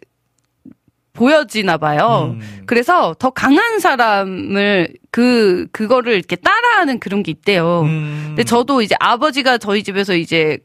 [1.11, 2.35] 보여지나 봐요.
[2.39, 2.63] 음.
[2.65, 7.81] 그래서 더 강한 사람을 그 그거를 이렇게 따라하는 그런 게 있대요.
[7.81, 8.23] 음.
[8.29, 10.57] 근데 저도 이제 아버지가 저희 집에서 이제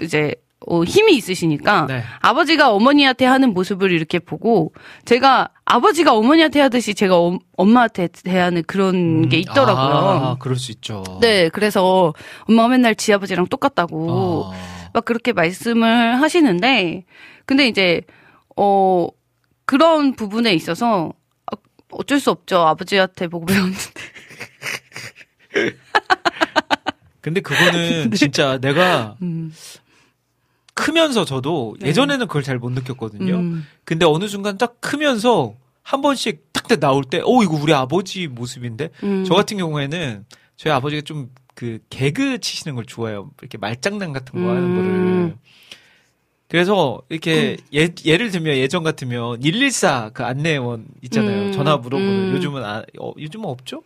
[0.00, 0.34] 이제
[0.66, 2.02] 어, 힘이 있으시니까 네.
[2.20, 4.72] 아버지가 어머니한테 하는 모습을 이렇게 보고
[5.04, 9.74] 제가 아버지가 어머니한테 하듯이 제가 엄- 엄마한테 대하는 그런 게 있더라고요.
[9.84, 11.04] 아, 그럴 수 있죠.
[11.20, 12.14] 네, 그래서
[12.48, 17.04] 엄마가 맨날 지 아버지랑 똑같다고 아, 막 그렇게 말씀을 하시는데
[17.44, 18.00] 근데 이제
[18.56, 19.08] 어
[19.66, 21.12] 그런 부분에 있어서
[21.52, 21.56] 아,
[21.92, 22.58] 어쩔 수 없죠.
[22.62, 23.78] 아버지한테 보고 배웠는데.
[27.20, 29.52] 근데 그거는 진짜 내가 음.
[30.76, 31.88] 크면서 저도 네.
[31.88, 33.34] 예전에는 그걸 잘 못 느꼈거든요.
[33.34, 33.66] 음.
[33.84, 38.90] 근데 어느 순간 딱 크면서 한 번씩 딱 나올 때, 어, 이거 우리 아버지 모습인데?
[39.02, 39.24] 음.
[39.24, 40.24] 저 같은 경우에는
[40.56, 43.30] 저희 아버지가 좀 그 개그 치시는 걸 좋아해요.
[43.40, 44.76] 이렇게 말장난 같은 거 하는 음.
[44.76, 45.36] 거를.
[46.48, 51.46] 그래서 이렇게 예, 예를 들면 예전 같으면 114 그 안내원 있잖아요.
[51.46, 51.52] 음.
[51.52, 52.32] 전화 물어보는 음.
[52.34, 53.82] 요즘은 아, 어, 요즘은 없죠?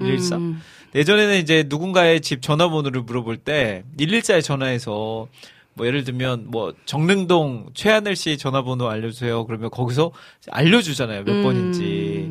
[0.00, 0.36] 114?
[0.36, 0.60] 음.
[0.96, 5.28] 예전에는 이제 누군가의 집 전화번호를 물어볼 때 114에 전화해서
[5.74, 9.44] 뭐 예를 들면 뭐 정릉동 최하늘 씨 전화번호 알려주세요.
[9.46, 10.12] 그러면 거기서
[10.50, 11.24] 알려주잖아요.
[11.24, 11.42] 몇 음.
[11.42, 12.30] 번인지.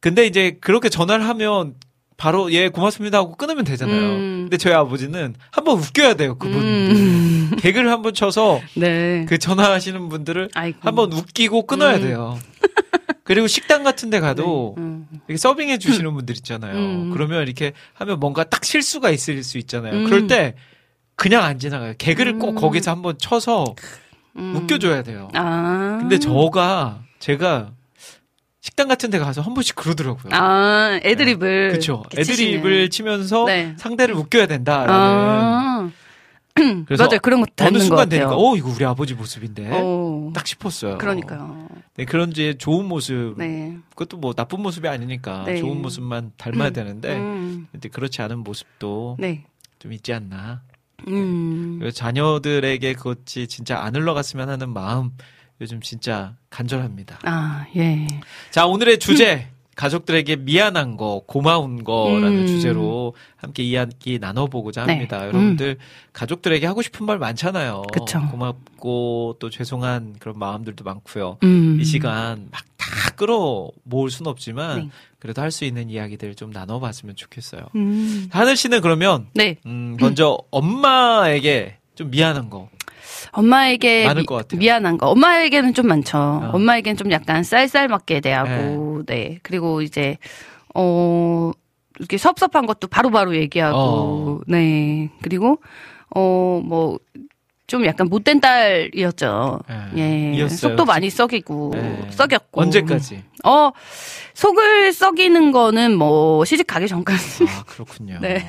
[0.00, 1.74] 근데 이제 그렇게 전화를 하면
[2.16, 4.00] 바로 예 고맙습니다 하고 끊으면 되잖아요.
[4.00, 4.38] 음.
[4.44, 6.36] 근데 저희 아버지는 한번 웃겨야 돼요.
[6.38, 7.56] 그분 음.
[7.60, 9.24] 개그를 한번 쳐서 네.
[9.28, 10.78] 그 전화하시는 분들을 아이고.
[10.82, 12.02] 한번 웃기고 끊어야 음.
[12.02, 12.38] 돼요.
[13.24, 15.08] 그리고 식당 같은 데 가도 음.
[15.26, 16.76] 이렇게 서빙해 주시는 분들 있잖아요.
[16.76, 17.10] 음.
[17.12, 19.94] 그러면 이렇게 하면 뭔가 딱 실수가 있을 수 있잖아요.
[19.94, 20.04] 음.
[20.04, 20.54] 그럴 때
[21.16, 21.94] 그냥 안 지나가요.
[21.98, 22.54] 개그를 꼭 음.
[22.56, 23.64] 거기서 한번 쳐서
[24.36, 24.54] 음.
[24.56, 25.28] 웃겨줘야 돼요.
[25.34, 25.96] 아.
[26.00, 27.72] 근데 저가 제가
[28.60, 30.32] 식당 같은 데 가서 한 번씩 그러더라고요.
[30.34, 31.70] 아, 애드립을.
[31.70, 32.02] 그렇죠.
[32.12, 32.90] 이렇게 애드립을.
[32.90, 33.74] 치면서 네.
[33.78, 34.92] 상대를 웃겨야 된다라는.
[34.92, 35.90] 아.
[36.86, 37.20] 그래서 맞아요.
[37.22, 38.08] 그런 거 어느 순간.
[38.08, 40.30] 되니까 어 이거 우리 아버지 모습인데 어.
[40.34, 40.96] 딱 싶었어요.
[40.96, 41.68] 그러니까요.
[41.96, 43.76] 네, 그런 이제 좋은 모습 네.
[43.90, 45.56] 그것도 뭐 나쁜 모습이 아니니까 네.
[45.58, 47.68] 좋은 모습만 닮아야 되는데 음.
[47.72, 49.44] 근데 그렇지 않은 모습도 네.
[49.78, 50.62] 좀 있지 않나.
[51.08, 51.78] 음.
[51.78, 55.10] 그래서 자녀들에게 그것이 진짜 안 흘러갔으면 하는 마음
[55.60, 57.20] 요즘 진짜 간절합니다.
[57.24, 58.06] 아, 예.
[58.50, 62.46] 자 오늘의 주제 가족들에게 미안한 거, 고마운 거라는 음.
[62.46, 64.94] 주제로 함께 이야기 나눠보고자 네.
[64.94, 65.18] 합니다.
[65.18, 65.22] 음.
[65.24, 65.76] 여러분들
[66.14, 67.82] 가족들에게 하고 싶은 말 많잖아요.
[67.92, 68.26] 그쵸.
[68.30, 71.38] 고맙고 또 죄송한 그런 마음들도 많고요.
[71.42, 71.78] 음.
[71.80, 74.90] 이 시간 막 다 끌어 모을 순 없지만 네.
[75.26, 77.62] 그래도 할 수 있는 이야기들 좀 나눠봤으면 좋겠어요.
[77.74, 78.28] 음.
[78.30, 79.56] 하늘 씨는 그러면 네.
[79.66, 82.68] 음, 먼저 엄마에게 좀 미안한 거.
[83.32, 84.58] 엄마에게 미, 것 같아요.
[84.60, 85.08] 미안한 거.
[85.08, 86.16] 엄마에게는 좀 많죠.
[86.16, 86.50] 어.
[86.54, 89.38] 엄마에게는 좀 약간 쌀쌀맞게 대하고, 네.
[89.42, 90.16] 그리고 이제,
[90.74, 91.50] 어,
[91.98, 94.40] 이렇게 섭섭한 것도 바로바로 얘기하고, 어.
[94.46, 95.10] 네.
[95.22, 95.58] 그리고,
[96.14, 96.98] 어, 뭐,
[97.66, 99.60] 좀 약간 못된 딸이었죠.
[99.96, 100.34] 예.
[100.36, 100.48] 예.
[100.48, 100.84] 속도?
[100.84, 102.10] 많이 썩이고, 예.
[102.10, 102.60] 썩였고.
[102.62, 103.24] 언제까지?
[103.44, 103.70] 어,
[104.34, 107.44] 속을 썩이는 거는 뭐, 시집 가기 전까지.
[107.48, 108.18] 아 그렇군요.
[108.22, 108.46] 네.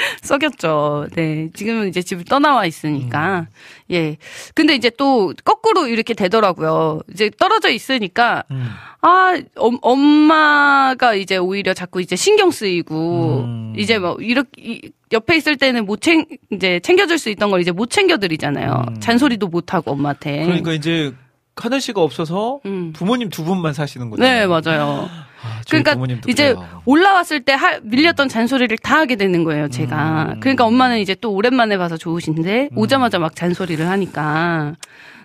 [0.22, 1.08] 썩였죠.
[1.14, 1.48] 네.
[1.54, 3.40] 지금은 이제 집을 떠나와 있으니까.
[3.40, 3.46] 음.
[3.92, 4.16] 예.
[4.54, 7.00] 근데 이제 또 거꾸로 이렇게 되더라고요.
[7.12, 8.68] 이제 떨어져 있으니까, 음.
[9.02, 13.74] 아, 엄, 엄마가 이제 오히려 자꾸 이제 신경 쓰이고, 음.
[13.76, 17.72] 이제 뭐, 이렇게, 이- 옆에 있을 때는 못 챙, 이제 챙겨줄 수 있던 걸 이제
[17.72, 18.84] 못 챙겨드리잖아요.
[18.88, 19.00] 음.
[19.00, 20.44] 잔소리도 못하고 엄마한테.
[20.44, 21.12] 그러니까 이제
[21.60, 22.92] 하늘 씨가 없어서 음.
[22.94, 24.22] 부모님 두 분만 사시는 거죠.
[24.22, 25.08] 네, 맞아요.
[25.42, 25.94] 아, 그러니까
[26.28, 26.82] 이제 그래요.
[26.84, 30.32] 올라왔을 때 하- 밀렸던 잔소리를 다 하게 되는 거예요, 제가.
[30.34, 30.40] 음.
[30.40, 32.78] 그러니까 엄마는 이제 또 오랜만에 봐서 좋으신데 음.
[32.78, 34.74] 오자마자 막 잔소리를 하니까.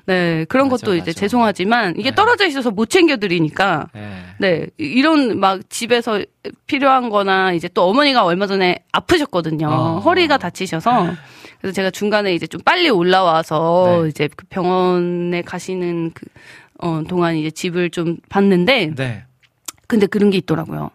[0.07, 1.19] 네, 그런 맞아, 것도 이제 맞아.
[1.19, 2.15] 죄송하지만 이게 네.
[2.15, 4.11] 떨어져 있어서 못 챙겨 드리니까 네.
[4.39, 6.21] 네, 이- 이런 막 집에서
[6.67, 9.67] 필요한 거나 이제 또 어머니가 얼마 전에 아프셨거든요.
[9.67, 9.99] 어.
[9.99, 11.07] 허리가 다치셔서.
[11.66, 14.09] 그래서 제가 중간에 이제 좀 빨리 올라와서 네.
[14.09, 16.28] 이제 그 병원에 가시는 그,
[16.78, 19.24] 어, 동안 이제 집을 좀 봤는데 네.
[19.88, 20.91] 근데 그런 게 있더라고요.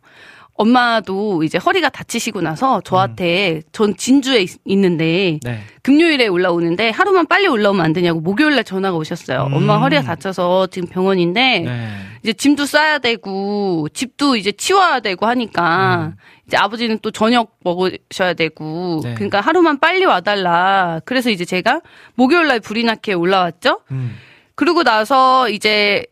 [0.60, 5.60] 엄마도 이제 허리가 다치시고 나서 저한테 전 진주에 있, 있는데 네.
[5.82, 9.46] 금요일에 올라오는데 하루만 빨리 올라오면 안 되냐고 목요일날 전화가 오셨어요.
[9.46, 9.54] 음.
[9.54, 11.88] 엄마 허리가 다쳐서 지금 병원인데 네.
[12.22, 16.12] 이제 짐도 싸야 되고 집도 이제 치워야 되고 하니까
[16.46, 19.00] 이제 아버지는 또 저녁 먹으셔야 되고 음.
[19.02, 19.14] 네.
[19.14, 21.00] 그러니까 하루만 빨리 와달라.
[21.06, 21.80] 그래서 이제 제가
[22.16, 23.80] 목요일날 불이 나게 올라왔죠.
[23.92, 24.14] 음.
[24.56, 26.04] 그러고 나서 이제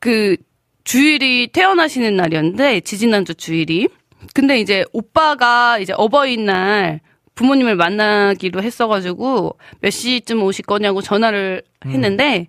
[0.00, 0.36] 그
[0.86, 3.88] 주일이 태어나시는 날이었는데 지지난주 주일이
[4.34, 7.00] 근데 이제 오빠가 이제 어버이날
[7.34, 11.90] 부모님을 만나기로 했어가지고 몇 시쯤 오실 거냐고 전화를 음.
[11.90, 12.46] 했는데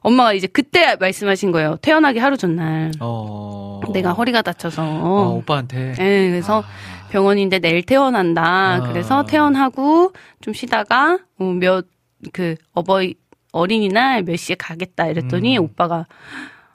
[0.00, 3.80] 엄마가 이제 그때 말씀하신 거예요 태어나기 하루 전날 어.
[3.92, 5.92] 내가 허리가 다쳐서 어, 오빠한테.
[5.92, 7.08] 네, 그래서 아.
[7.10, 8.42] 병원인데 내일 퇴원한다.
[8.42, 8.80] 아.
[8.80, 13.14] 그래서 퇴원하고 좀 쉬다가 어, 몇그 어버이
[13.52, 15.64] 어린이날 몇 시에 가겠다 이랬더니 음.
[15.64, 16.06] 오빠가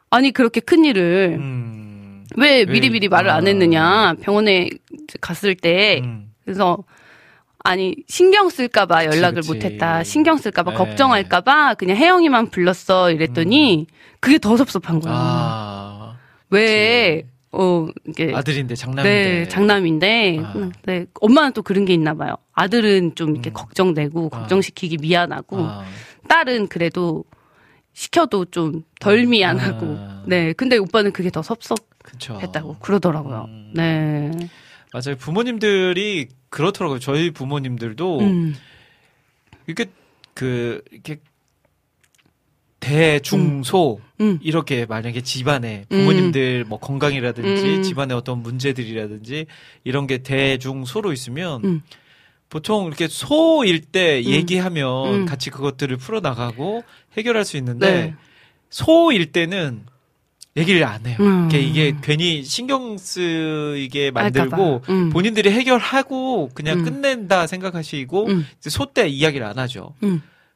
[0.09, 2.25] 아니 그렇게 큰 일을 음.
[2.35, 3.47] 왜 왜, 미리미리 말을 안 아.
[3.47, 4.69] 했느냐 병원에
[5.21, 6.31] 갔을 때 음.
[6.43, 6.77] 그래서
[7.63, 9.53] 아니 신경 쓸까봐 그치, 연락을 그치.
[9.53, 10.03] 못했다.
[10.03, 10.77] 신경 쓸까봐 네.
[10.77, 13.87] 걱정할까봐 그냥 혜영이만 불렀어 이랬더니
[14.19, 15.13] 그게 더 섭섭한 거야.
[15.13, 15.17] 음.
[15.19, 16.17] 아,
[16.49, 19.09] 왜 어, 이게 아들인데 장남인데.
[19.09, 20.53] 네, 장남인데 아.
[20.55, 22.35] 음, 네, 엄마는 또 그런 게 있나 봐요.
[22.53, 23.53] 아들은 좀 이렇게 음.
[23.53, 24.39] 걱정되고 아.
[24.39, 25.83] 걱정시키기 미안하고 아,
[26.27, 27.25] 딸은 그래도
[27.99, 30.23] 시켜도 좀 덜 미안하고 아.
[30.25, 32.77] 네 근데 오빠는 그게 더 섭섭했다고.
[32.79, 33.45] 그러더라고요.
[33.49, 33.71] 음.
[33.75, 34.31] 네.
[34.93, 35.17] 맞아요.
[35.17, 36.99] 부모님들이 그렇더라고요.
[36.99, 38.55] 저희 부모님들도 음.
[39.67, 39.91] 이렇게
[40.33, 41.19] 그 이렇게
[42.79, 44.39] 대중소 음.
[44.41, 47.83] 이렇게 만약에 집안에 부모님들 뭐 건강이라든지 음.
[47.83, 49.45] 집안에 어떤 문제들이라든지
[49.83, 51.81] 이런 게 대중소로 있으면 음.
[52.49, 55.25] 보통 이렇게 소일 때 얘기하면 음.
[55.25, 56.83] 같이 그것들을 풀어 나가고
[57.17, 58.15] 해결할 수 있는데 네.
[58.69, 59.83] 소일 때는
[60.57, 61.17] 얘기를 안 해요.
[61.19, 61.47] 음.
[61.47, 64.81] 이게, 이게 괜히 신경 쓰이게 만들고.
[64.89, 65.09] 음.
[65.11, 66.85] 본인들이 해결하고 그냥 음.
[66.85, 68.45] 끝낸다 생각하시고 음.
[68.59, 69.93] 이제 소때 이야기를 안 하죠.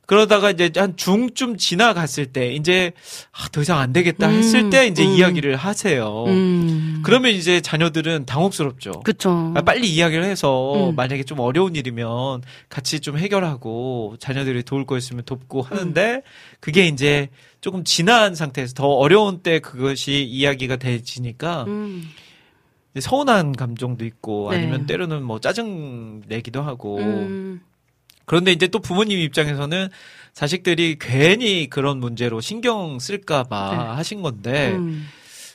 [0.04, 0.06] 음.
[0.06, 2.92] 그러다가 이제 한 중쯤 지나갔을 때 이제
[3.32, 4.34] 아, 더 이상 안 되겠다 음.
[4.34, 5.12] 했을 때 이제 음.
[5.12, 6.26] 이야기를 하세요.
[6.28, 7.02] 음.
[7.04, 9.02] 그러면 이제 자녀들은 당혹스럽죠.
[9.56, 10.96] 아, 빨리 이야기를 해서 음.
[10.96, 16.22] 만약에 좀 어려운 일이면 같이 좀 해결하고 자녀들이 도울 거였으면 돕고 하는데
[16.60, 17.30] 그게 이제
[17.62, 22.10] 조금 지난 상태에서 더 어려운 때 그것이 이야기가 되지니까 음.
[23.00, 24.58] 서운한 감정도 있고 네.
[24.58, 27.62] 아니면 때로는 뭐 짜증 내기도 하고 음.
[28.26, 29.90] 그런데 이제 또 부모님 입장에서는
[30.34, 33.78] 자식들이 괜히 그런 문제로 신경 쓸까봐 네.
[33.96, 35.08] 하신 건데 음.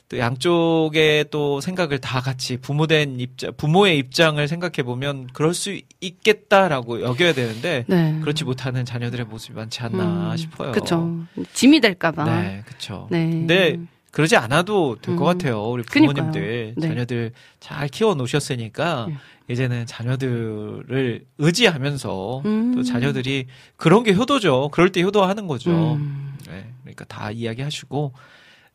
[0.09, 7.03] 또 양쪽의 또 생각을 다 같이 부모된 입장, 부모의 입장을 생각해 보면 그럴 수 있겠다라고
[7.03, 8.19] 여겨야 되는데 네.
[8.21, 10.37] 그렇지 못하는 자녀들의 모습이 많지 않나 음.
[10.37, 10.73] 싶어요.
[10.73, 11.19] 그쵸.
[11.53, 12.25] 짐이 될까봐.
[12.25, 13.07] 네, 그렇죠.
[13.11, 13.29] 네.
[13.29, 13.79] 근데
[14.11, 15.25] 그러지 않아도 될것 음.
[15.25, 15.63] 같아요.
[15.65, 15.83] 우리.
[15.83, 16.89] 부모님들 네.
[16.89, 19.17] 자녀들 잘 키워 놓으셨으니까 네.
[19.49, 22.75] 이제는 자녀들을 의지하면서 음.
[22.75, 23.47] 또 자녀들이
[23.77, 24.69] 그런 게 효도죠.
[24.73, 25.95] 그럴 때 효도하는 거죠.
[25.95, 26.37] 음.
[26.47, 28.13] 네, 그러니까 다 이야기하시고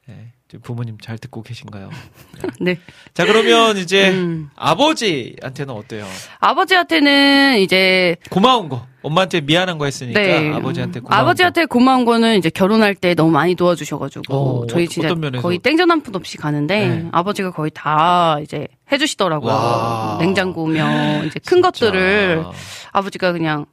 [0.05, 1.89] 네, 부모님 잘 듣고 계신가요?
[2.59, 2.77] 네.
[3.13, 4.49] 자 그러면 이제 음.
[4.55, 6.05] 아버지한테는 어때요?
[6.39, 10.51] 아버지한테는 이제 고마운 거 엄마한테 미안한 거 했으니까 네.
[10.53, 14.33] 아버지한테 고마운 아버지한테 고마운 거는 이제 결혼할 때 너무 많이 도와주셔가지고
[14.63, 15.13] 어, 저희 어, 진짜?
[15.41, 17.07] 거의 땡전 한 푼 없이 가는데 네.
[17.11, 19.51] 아버지가 거의 다 이제 해주시더라고요.
[19.51, 20.17] 와.
[20.19, 21.71] 냉장고며 이제 큰 거.
[21.71, 22.43] 것들을
[22.91, 23.65] 아버지가 그냥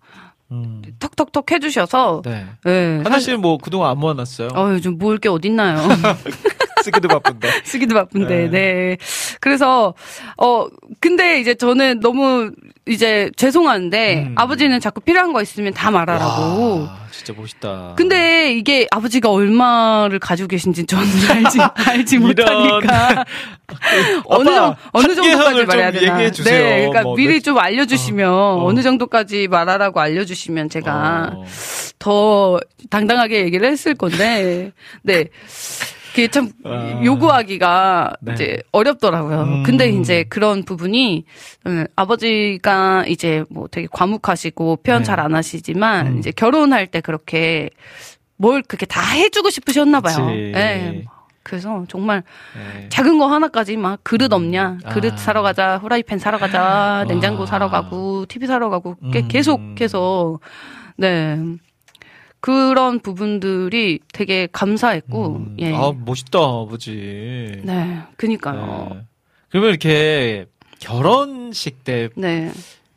[0.53, 2.46] 음, 턱턱턱 해주셔서 네.
[2.64, 3.01] 네.
[3.03, 4.48] 하나 씨는 뭐 그동안 안 모아놨어요?
[4.55, 5.78] 어, 요즘 모을 게 어딨나요?
[6.83, 7.49] 쓰기도 바쁜데.
[7.64, 8.49] 쓰기도 바쁜데, 네.
[8.51, 8.97] 네.
[9.41, 9.95] 그래서,
[10.37, 10.66] 어,
[11.01, 12.51] 근데 이제 저는 너무
[12.87, 14.35] 이제 죄송한데, 음.
[14.37, 16.81] 아버지는 자꾸 필요한 거 있으면 다 말하라고.
[16.83, 17.95] 와, 진짜 멋있다.
[17.97, 22.18] 근데 이게 아버지가 얼마를 가지고 계신지 저는 알지, 알지.
[22.18, 23.24] 못하니까.
[24.24, 26.14] 어느, 아빠, 정, 어느 정도까지 좀 말해야 되나.
[26.14, 26.59] 얘기해 주세요.
[26.64, 26.70] 네.
[26.81, 28.64] 그러니까 뭐 미리 몇- 좀 알려주시면 어.
[28.64, 28.72] 어.
[28.72, 31.45] 느 정도까지 말하라고 알려주시면 제가 어.
[32.01, 32.59] 더
[32.89, 34.72] 당당하게 얘기를 했을 건데,
[35.03, 35.26] 네.
[36.11, 37.01] 그게 참 아.
[37.05, 38.33] 요구하기가 네.
[38.35, 39.43] 이제 어렵더라고요.
[39.43, 39.63] 음.
[39.63, 41.25] 근데 이제 그런 부분이
[41.67, 45.05] 음, 아버지가 이제 뭐 되게 과묵하시고 표현 네.
[45.05, 46.19] 잘안 하시지만 음.
[46.19, 47.71] 이제 결혼할 때 그렇게
[48.37, 50.27] 뭘 그렇게 다 해주고 싶으셨나 봐요.
[50.27, 50.53] 그치.
[50.53, 51.05] 네.
[51.43, 52.23] 그래서 정말
[52.55, 52.89] 네.
[52.91, 54.89] 작은 거 하나까지 막 그릇 없냐, 아.
[54.93, 57.47] 그릇 사러 가자, 후라이팬 사러 가자, 냉장고 와.
[57.47, 59.29] 사러 가고, TV 사러 가고, 게- 음.
[59.29, 60.39] 계속해서
[60.97, 61.39] 네
[62.41, 65.57] 그런 부분들이 되게 감사했고, 음.
[65.59, 67.61] 예, 아, 멋있다, 아버지.
[67.62, 69.01] 네, 그니까요, 네.
[69.51, 70.47] 그러면 이렇게
[70.78, 72.51] 결혼식 때 네,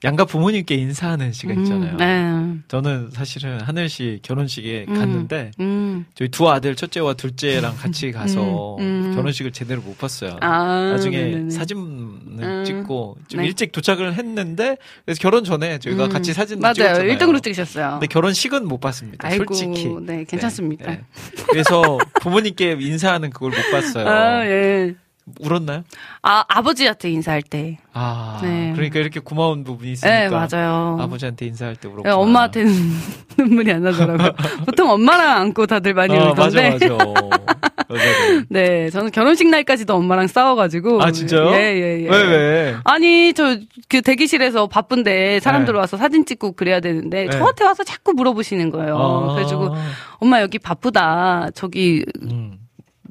[0.04, 1.94] 양가 부모님께 인사하는 시간 있잖아요.
[1.94, 4.96] 음, 네, 저는 사실은 하늘 씨 결혼식에 음.
[4.96, 9.16] 갔는데 음, 저희 두 아들 첫째와 둘째랑 같이 가서 음, 음.
[9.16, 10.38] 결혼식을 제대로 못 봤어요.
[10.42, 11.50] 아, 나중에 네네네.
[11.52, 12.64] 사진을 음.
[12.66, 13.48] 찍고 좀 네.
[13.48, 17.18] 일찍 도착을 했는데 그래서 결혼 전에 저희가 음, 같이 사진을 맞아요, 찍었잖아요.
[17.18, 17.92] 1등으로 찍으셨어요.
[17.92, 19.26] 근데 결혼식은 못 봤습니다.
[19.26, 19.88] 아이고, 솔직히.
[20.02, 20.86] 네, 괜찮습니다.
[20.92, 21.44] 네, 네.
[21.50, 24.08] 그래서 부모님께 인사하는 그걸 못 봤어요.
[24.08, 24.96] 아, 예.
[25.40, 25.84] 울었나요?
[26.22, 27.78] 아, 아버지한테 인사할 때.
[27.94, 28.72] 아, 네.
[28.76, 30.98] 그러니까 이렇게 고마운 부분이 있으니까 네, 맞아요.
[31.00, 32.10] 아버지한테 인사할 때 울었구나.
[32.10, 32.74] 네, 엄마한테는
[33.40, 34.32] 눈물이 안 나더라고요.
[34.66, 36.90] 보통 엄마랑 안고 다들 많이 아, 맞아, 울던데.
[36.90, 36.96] 맞아.
[37.90, 38.46] 여자들.
[38.50, 41.02] 네, 저는 결혼식 날까지도 엄마랑 싸워가지고.
[41.02, 41.52] 아, 진짜요?
[41.52, 42.10] 예, 예, 예.
[42.10, 42.76] 왜, 왜?
[42.84, 43.58] 아니, 저,
[43.88, 45.80] 그 대기실에서 바쁜데 사람들 네.
[45.80, 47.30] 와서 사진 찍고 그래야 되는데 네.
[47.32, 48.98] 저한테 와서 자꾸 물어보시는 거예요.
[48.98, 49.34] 아.
[49.34, 49.76] 그래가지고,
[50.20, 51.50] 엄마 여기 바쁘다.
[51.54, 52.58] 저기 음.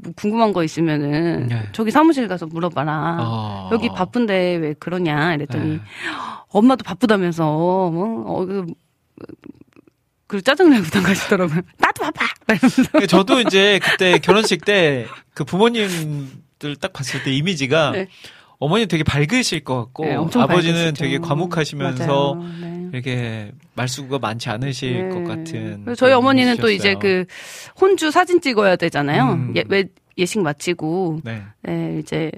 [0.03, 1.69] 뭐 궁금한 거 있으면은 네.
[1.73, 2.93] 저기 사무실 가서 물어봐라.
[3.21, 3.69] 아.
[3.73, 5.81] 여기 바쁜데 왜 그러냐 이랬더니 네.
[6.49, 8.67] 엄마도 바쁘다면서 뭐 어, 그,
[10.27, 11.61] 그 짜증내고 나가시더라고요.
[11.79, 12.27] 나도 바빠.
[12.49, 12.83] 이러면서.
[12.93, 18.07] 그 저도 이제 그때 결혼식 때 그 부모님들 딱 봤을 때 이미지가 네.
[18.59, 20.93] 어머니 되게 밝으실 것 같고 네, 아버지는 밝으시죠.
[20.95, 22.39] 되게 과묵하시면서.
[22.61, 22.91] 네.
[22.93, 25.15] 이렇게 말수가 많지 않으실 네.
[25.15, 25.95] 것 같은.
[25.97, 26.99] 저희 어머니는 또 이제 분이셨어요.
[26.99, 27.25] 그
[27.81, 29.33] 혼주 사진 찍어야 되잖아요.
[29.33, 29.53] 음.
[29.57, 29.85] 예, 왜
[30.19, 31.43] 예식 마치고 네.
[31.63, 32.31] 네, 이제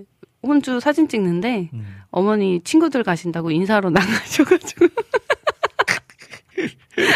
[0.42, 1.96] 혼주 사진 찍는데 음.
[2.10, 4.86] 어머니 친구들 가신다고 인사로 나가셔가지고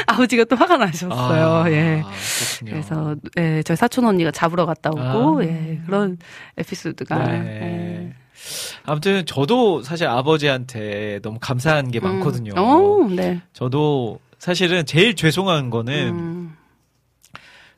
[0.09, 1.49] 아버지가 또 화가 나셨어요.
[1.49, 2.03] 아, 예.
[2.03, 2.71] 그렇군요.
[2.73, 5.45] 그래서 예, 저희 사촌 언니가 잡으러 갔다 오고 아.
[5.45, 6.19] 예, 그런
[6.57, 7.61] 에피소드가 네.
[7.63, 7.98] 예.
[8.85, 12.53] 아무튼 저도 사실 아버지한테 너무 감사한 게 많거든요.
[12.57, 12.59] 음.
[12.59, 13.41] 오, 네.
[13.53, 16.57] 저도 사실은 제일 죄송한 거는 음.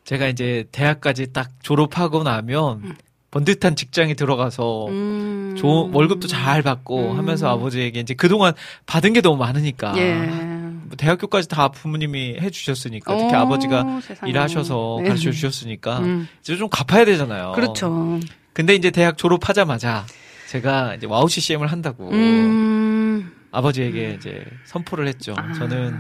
[0.05, 2.97] 제가 이제 대학까지 딱 졸업하고 나면
[3.31, 5.55] 번듯한 직장에 들어가서 음.
[5.57, 7.19] 좋은 월급도 잘 받고 음.
[7.19, 8.53] 하면서 아버지에게 이제 그동안
[8.87, 10.15] 받은 게 너무 많으니까 예.
[10.15, 14.31] 뭐 대학교까지 다 부모님이 해주셨으니까 특히 오, 아버지가 세상에.
[14.31, 15.09] 일하셔서 네.
[15.09, 16.29] 가르쳐 주셨으니까 음.
[16.41, 17.53] 이제 좀 갚아야 되잖아요.
[17.53, 18.19] 그렇죠.
[18.53, 20.07] 근데 이제 대학 졸업하자마자
[20.51, 23.33] 제가 이제 WOW CCM을 한다고 음.
[23.53, 25.33] 아버지에게 이제 선포를 했죠.
[25.37, 25.97] 아, 저는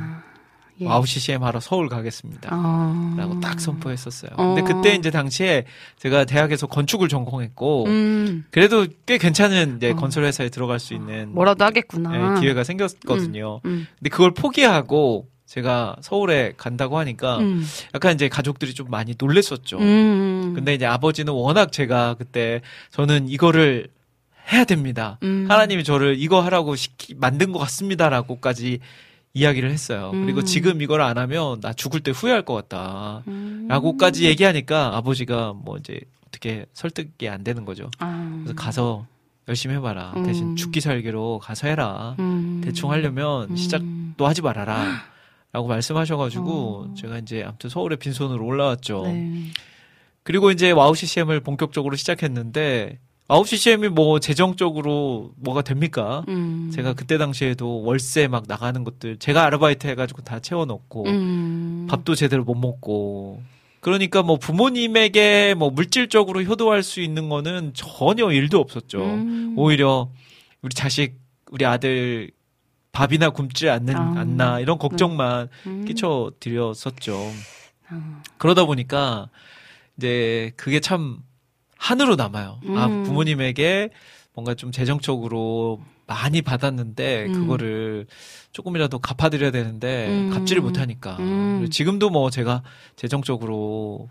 [0.81, 0.87] 예.
[0.87, 2.49] WOW CCM 하러 서울 가겠습니다.
[2.53, 3.15] 어.
[3.17, 4.33] 라고 딱 선포했었어요.
[4.35, 4.55] 어.
[4.55, 5.67] 근데 그때 이제 당시에
[5.99, 8.45] 제가 대학에서 건축을 전공했고 음.
[8.51, 9.95] 그래도 꽤 괜찮은 이제 어.
[9.95, 12.37] 건설 회사에 들어갈 수 있는 뭐라도 하겠구나.
[12.37, 13.61] 예, 기회가 생겼거든요.
[13.67, 13.87] 음.
[13.99, 17.65] 근데 그걸 포기하고 제가 서울에 간다고 하니까 음.
[17.95, 19.79] 약간 이제 가족들이 좀 많이 놀랬었죠.
[19.79, 20.55] 음.
[20.57, 23.89] 근데 이제 아버지는 워낙 제가 그때 저는 이거를
[24.53, 25.19] 해야 됩니다.
[25.23, 25.47] 음.
[25.49, 28.81] 하나님이 저를 이거 하라고 시키 만든 것 같습니다라고까지
[29.33, 30.11] 이야기를 했어요.
[30.13, 30.45] 그리고 음.
[30.45, 33.23] 지금 이걸 안 하면 나 죽을 때 후회할 것 같다.
[33.29, 33.67] 음.
[33.69, 37.91] 라고까지 얘기하니까 아버지가 뭐 이제 어떻게 설득이 안 되는 거죠.
[37.99, 38.41] 아.
[38.43, 39.07] 그래서 가서
[39.47, 40.15] 열심히 해봐라.
[40.17, 40.25] 음.
[40.25, 42.17] 대신 죽기 살기로 가서 해라.
[42.19, 42.61] 음.
[42.65, 43.57] 대충 하려면 음.
[43.57, 45.11] 시작도 하지 말아라.
[45.53, 46.95] 라고 말씀하셔가지고 어.
[46.97, 49.03] 제가 이제 아무튼 서울에 빈손으로 올라왔죠.
[49.07, 49.47] 네.
[50.23, 52.99] 그리고 이제 WOW CCM을 본격적으로 시작했는데
[53.31, 56.25] WOW CCM이 뭐 재정적으로 뭐가 됩니까?
[56.27, 56.73] 음.
[56.75, 61.87] 제가 그때 당시에도 월세 막 나가는 것들 제가 아르바이트 해가지고 다 채워넣고 음.
[61.89, 63.41] 밥도 제대로 못 먹고
[63.79, 69.01] 그러니까 뭐 부모님에게 뭐 물질적으로 효도할 수 있는 거는 전혀 일도 없었죠.
[69.01, 69.55] 음.
[69.57, 70.11] 오히려
[70.63, 71.15] 우리 자식
[71.53, 72.33] 우리 아들
[72.91, 74.15] 밥이나 굶지 않는 아.
[74.17, 75.85] 않나 이런 걱정만 음.
[75.85, 77.17] 끼쳐 드렸었죠.
[77.91, 78.23] 아.
[78.39, 79.29] 그러다 보니까
[79.97, 81.23] 이제 그게 참
[81.81, 82.61] 한으로 남아요.
[82.77, 83.05] 아 음.
[83.05, 83.91] 부모님에게
[84.35, 87.33] 뭔가 좀 재정적으로 많이 받았는데 음.
[87.33, 88.07] 그거를
[88.53, 90.31] 조금이라도 갚아드려야 되는데 음.
[90.31, 91.69] 갚지를 못하니까 음.
[91.71, 92.63] 지금도 뭐 제가
[92.97, 94.09] 재정적으로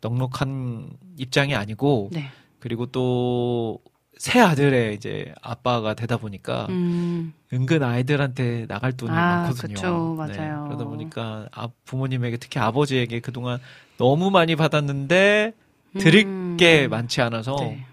[0.00, 2.28] 넉넉한 입장이 아니고 네.
[2.58, 3.80] 그리고 또
[4.16, 7.34] 새 아들의 이제 아빠가 되다 보니까 음.
[7.52, 9.74] 은근 아이들한테 나갈 돈이 아, 많거든요.
[9.74, 10.64] 그쵸, 맞아요.
[10.64, 13.58] 그러다 보니까 아, 부모님에게 특히 아버지에게 그동안
[13.98, 15.52] 너무 많이 받았는데
[15.98, 16.56] 드릴 음.
[16.58, 17.84] 게 많지 않아서 네.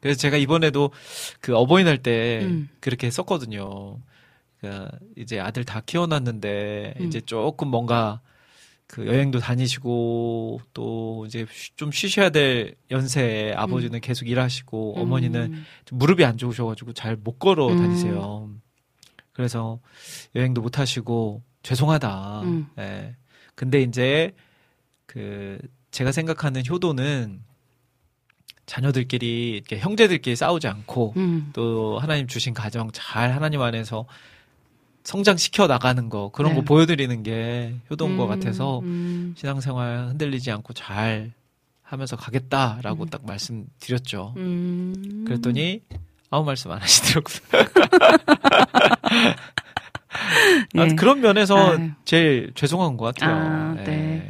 [0.00, 0.90] 그래서 제가 이번에도
[1.40, 2.68] 그 어버이날 때 음.
[2.80, 3.98] 그렇게 했었거든요.
[4.60, 7.06] 그러니까 이제 아들 다 키워놨는데 음.
[7.06, 8.20] 이제 조금 뭔가
[8.88, 15.64] 그 여행도 다니시고 또 이제 쉬- 좀 쉬셔야 될 연세에 아버지는 계속 일하시고 어머니는 음.
[15.86, 17.78] 좀 무릎이 안 좋으셔가지고 잘 못 걸어 음.
[17.78, 18.50] 다니세요.
[19.32, 19.80] 그래서
[20.34, 22.40] 여행도 못 하시고 죄송하다.
[22.42, 22.66] 음.
[22.78, 23.14] 예.
[23.54, 24.32] 근데 이제
[25.06, 25.58] 그
[25.92, 27.40] 제가 생각하는 효도는
[28.66, 31.50] 자녀들끼리 이렇게 형제들끼리 싸우지 않고 음.
[31.52, 34.06] 또 하나님 주신 가정 잘 하나님 안에서
[35.04, 36.56] 성장시켜 나가는 거 그런 네.
[36.56, 38.28] 거 보여드리는 게 효도인 것 음.
[38.28, 39.34] 같아서 음.
[39.36, 41.32] 신앙생활 흔들리지 않고 잘
[41.82, 44.32] 하면서 가겠다라고 딱 말씀드렸죠.
[44.38, 45.24] 음.
[45.26, 45.82] 그랬더니
[46.30, 47.36] 아무 말씀 안 하시더라고요.
[50.76, 50.94] 아, 예.
[50.94, 51.90] 그런 면에서 아유.
[52.06, 53.36] 제일 죄송한 것 같아요.
[53.36, 53.84] 아, 예.
[53.84, 54.28] 네.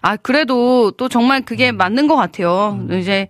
[0.00, 2.78] 아, 그래도 또 정말 그게 맞는 것 같아요.
[2.88, 2.98] 음.
[2.98, 3.28] 이제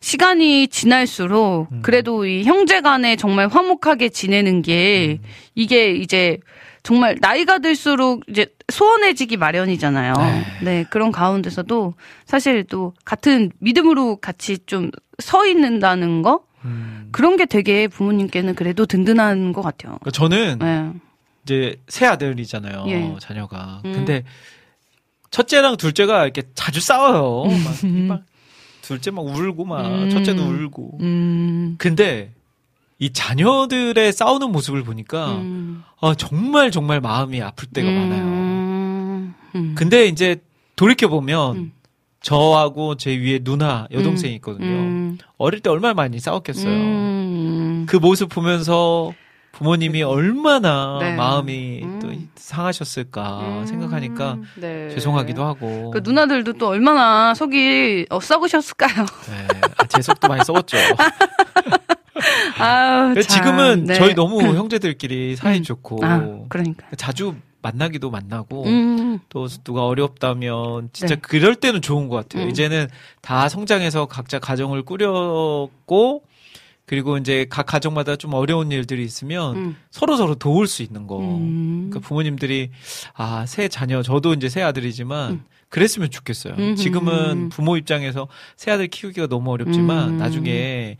[0.00, 1.82] 시간이 지날수록 음.
[1.82, 5.28] 그래도 이 형제 간에 정말 화목하게 지내는 게 음.
[5.54, 6.38] 이게 이제
[6.82, 10.14] 정말 나이가 들수록 이제 소원해지기 마련이잖아요.
[10.16, 10.44] 네.
[10.62, 10.84] 네.
[10.90, 11.94] 그런 가운데서도
[12.24, 14.90] 사실 또 같은 믿음으로 같이 좀
[15.20, 16.40] 서 있는다는 거?
[16.64, 17.08] 음.
[17.12, 19.98] 그런 게 되게 부모님께는 그래도 든든한 것 같아요.
[20.00, 20.90] 그러니까 저는 네.
[21.44, 22.84] 이제 새 아들이잖아요.
[22.88, 23.14] 예.
[23.20, 23.82] 자녀가.
[23.84, 23.92] 음.
[23.92, 24.24] 근데
[25.30, 27.44] 첫째랑 둘째가 이렇게 자주 싸워요.
[27.64, 28.22] 막, 막
[28.82, 30.10] 둘째 막 울고 막 음.
[30.10, 30.98] 첫째도 울고.
[31.00, 31.76] 음.
[31.78, 32.32] 근데
[32.98, 35.82] 이 자녀들의 싸우는 모습을 보니까 음.
[36.00, 38.22] 아, 정말 정말 마음이 아플 때가 많아요.
[38.22, 39.34] 음.
[39.54, 39.74] 음.
[39.76, 40.36] 근데 이제
[40.76, 41.72] 돌이켜 보면 음.
[42.20, 44.66] 저하고 제 위에 누나 여동생이 있거든요.
[44.66, 45.18] 음.
[45.38, 46.70] 어릴 때 얼마나 많이 싸웠겠어요.
[46.70, 47.86] 음.
[47.88, 49.14] 그 모습 보면서
[49.60, 51.14] 부모님이 얼마나 네.
[51.14, 51.98] 마음이 음.
[52.00, 53.66] 또 상하셨을까 음.
[53.66, 54.88] 생각하니까 네.
[54.88, 55.90] 죄송하기도 하고.
[55.90, 59.04] 그 누나들도 또 얼마나 속이 어, 썩으셨을까요?
[59.04, 59.46] 네.
[59.76, 60.78] 아, 제 속도 많이 썩었죠.
[62.58, 63.94] 아유, 참, 지금은 네.
[63.94, 65.62] 저희 너무 형제들끼리 사이 음.
[65.62, 66.86] 좋고 아, 그러니까.
[66.96, 71.20] 자주 만나기도 만나고 음, 또 누가 어렵다면 진짜 네.
[71.20, 72.44] 그럴 때는 좋은 것 같아요.
[72.44, 72.50] 음.
[72.50, 72.88] 이제는
[73.20, 76.22] 다 성장해서 각자 가정을 꾸렸고
[76.90, 79.76] 그리고 이제 각 가정마다 좀 어려운 일들이 있으면 음.
[79.92, 81.20] 서로 서로 도울 수 있는 거.
[81.20, 81.86] 음.
[81.88, 82.72] 그러니까 부모님들이
[83.14, 85.44] 아 새 자녀 저도 이제 새 아들이지만 음.
[85.68, 86.54] 그랬으면 좋겠어요.
[86.58, 86.74] 음.
[86.74, 88.26] 지금은 부모 입장에서
[88.56, 90.16] 새 아들 키우기가 너무 어렵지만 음.
[90.18, 90.96] 나중에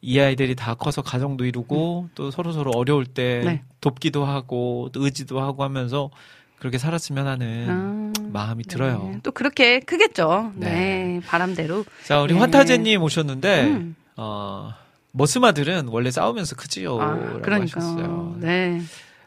[0.00, 3.46] 이 아이들이 다 커서 가정도 이루고 또 서로 서로 어려울 때 음.
[3.46, 3.62] 네.
[3.80, 6.10] 돕기도 하고 또 의지도 하고 하면서
[6.58, 9.10] 그렇게 살았으면 하는 아, 마음이 들어요.
[9.12, 9.20] 네.
[9.22, 10.50] 또 그렇게 크겠죠.
[10.56, 10.68] 네.
[10.68, 11.84] 네, 바람대로.
[12.04, 12.40] 자 우리 네.
[12.40, 13.94] 환타제님 오셨는데 음.
[14.16, 14.72] 어
[15.18, 16.98] 머스마들은 원래 싸우면서 크지요.
[17.00, 17.80] 아, 그러니까.
[17.80, 18.36] 하셨어요.
[18.38, 18.80] 네.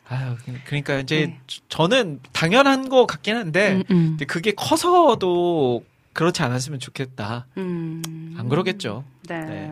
[0.10, 0.36] 아유,
[0.66, 1.40] 그러니까 이제 네.
[1.70, 4.18] 저는 당연한 것 같긴 한데 음, 음.
[4.28, 5.84] 그게 커서도
[6.14, 7.46] 그렇지 않았으면 좋겠다.
[7.58, 8.36] 음.
[8.38, 9.04] 안 그러겠죠.
[9.28, 9.40] 네.
[9.42, 9.72] 네.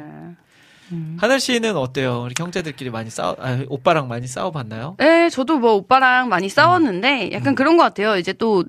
[0.92, 1.18] 음.
[1.20, 2.24] 하늘 씨는 어때요?
[2.26, 4.96] 우리 형제들끼리 많이 싸워, 아, 오빠랑 많이 싸워봤나요?
[4.98, 7.32] 네, 저도 뭐 오빠랑 많이 싸웠는데 음.
[7.34, 8.18] 약간 그런 것 같아요.
[8.18, 8.64] 이제 또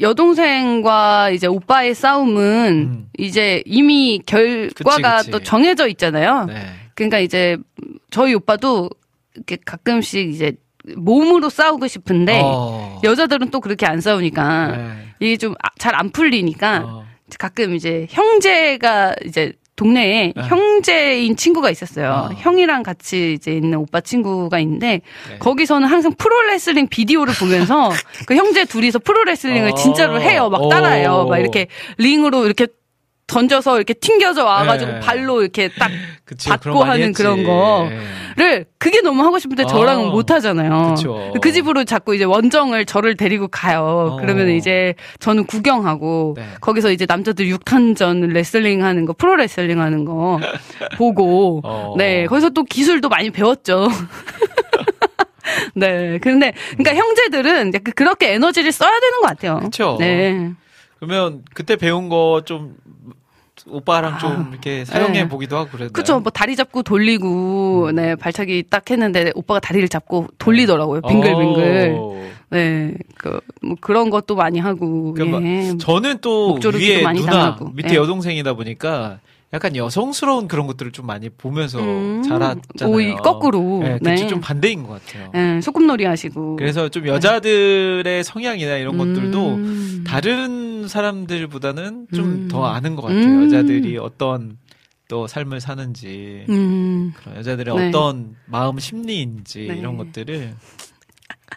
[0.00, 3.08] 여동생과 이제 오빠의 싸움은 음.
[3.18, 5.30] 이제 이미 결과가 그치, 그치.
[5.32, 6.44] 또 정해져 있잖아요.
[6.46, 6.85] 네.
[6.96, 7.56] 그러니까 이제
[8.10, 8.90] 저희 오빠도
[9.36, 10.56] 이렇게 가끔씩 이제
[10.96, 13.00] 몸으로 싸우고 싶은데 어.
[13.04, 14.92] 여자들은 또 그렇게 안 싸우니까 네.
[15.20, 17.06] 이게 좀 잘 안 풀리니까 어.
[17.38, 20.42] 가끔 이제 형제가 이제 동네에 네.
[20.44, 22.10] 형제인 친구가 있었어요.
[22.10, 22.34] 어.
[22.34, 25.38] 형이랑 같이 이제 있는 오빠 친구가 있는데 네.
[25.38, 27.90] 거기서는 항상 프로레슬링 비디오를 보면서
[28.26, 29.74] 그 형제 둘이서 프로레슬링을 어.
[29.74, 30.48] 진짜로 해요.
[30.48, 31.24] 막 따라해요.
[31.26, 31.28] 오.
[31.28, 31.66] 막 이렇게
[31.98, 32.68] 링으로 이렇게
[33.26, 35.00] 던져서 이렇게 튕겨져 와가지고 네.
[35.00, 35.90] 발로 이렇게 딱
[36.24, 37.12] 그치, 받고 하는 했지.
[37.22, 37.88] 그런 거.
[38.36, 40.10] 를 그게 너무 하고 싶은데 저랑은 어.
[40.10, 40.94] 못 하잖아요.
[40.96, 41.32] 그쵸.
[41.40, 44.10] 그 집으로 자꾸 이제 원정을 저를 데리고 가요.
[44.12, 44.16] 어.
[44.20, 46.46] 그러면 이제 저는 구경하고 네.
[46.60, 50.38] 거기서 이제 남자들 6탄전 레슬링 하는 거, 프로 레슬링 하는 거
[50.98, 51.94] 보고 어.
[51.96, 53.88] 네, 거기서 또 기술도 많이 배웠죠.
[55.74, 56.18] 네.
[56.18, 59.60] 근데 그러니까 형제들은 약간 그렇게 에너지를 써야 되는 것 같아요.
[59.60, 59.96] 그쵸.
[59.98, 60.52] 네.
[60.98, 62.74] 그러면 그때 배운 거 좀
[63.68, 65.28] 오빠랑 좀 이렇게 사용해 네.
[65.28, 65.92] 보기도 하고 그랬나요?
[65.92, 66.20] 그쵸.
[66.20, 67.94] 뭐 다리 잡고 돌리고, 음.
[67.94, 71.02] 네, 발차기 딱 했는데 오빠가 다리를 잡고 돌리더라고요.
[71.02, 71.96] 빙글빙글.
[71.98, 72.26] 어.
[72.50, 75.76] 네, 그, 뭐 그런 것도 많이 하고, 그러니까 예.
[75.78, 77.70] 저는 또 위에 누나 당하고.
[77.74, 77.94] 밑에 예.
[77.96, 79.18] 여동생이다 보니까
[79.56, 82.94] 약간 여성스러운 그런 것들을 좀 많이 보면서 음, 자랐잖아요.
[82.94, 83.80] 오, 이 거꾸로.
[83.82, 84.26] 네, 그게 네.
[84.26, 85.32] 좀 반대인 것 같아요.
[85.34, 86.56] 예, 소꿉놀이 하시고.
[86.56, 90.04] 그래서 좀 여자들의 성향이나 이런 것들도 음.
[90.06, 92.48] 다른 사람들보다는 좀 음.
[92.48, 93.24] 더 아는 것 같아요.
[93.24, 93.44] 음.
[93.46, 94.58] 여자들이 어떤
[95.08, 97.88] 또 삶을 사는지, 음, 그런 여자들의 네.
[97.88, 99.76] 어떤 마음 심리인지 네.
[99.76, 100.52] 이런 것들을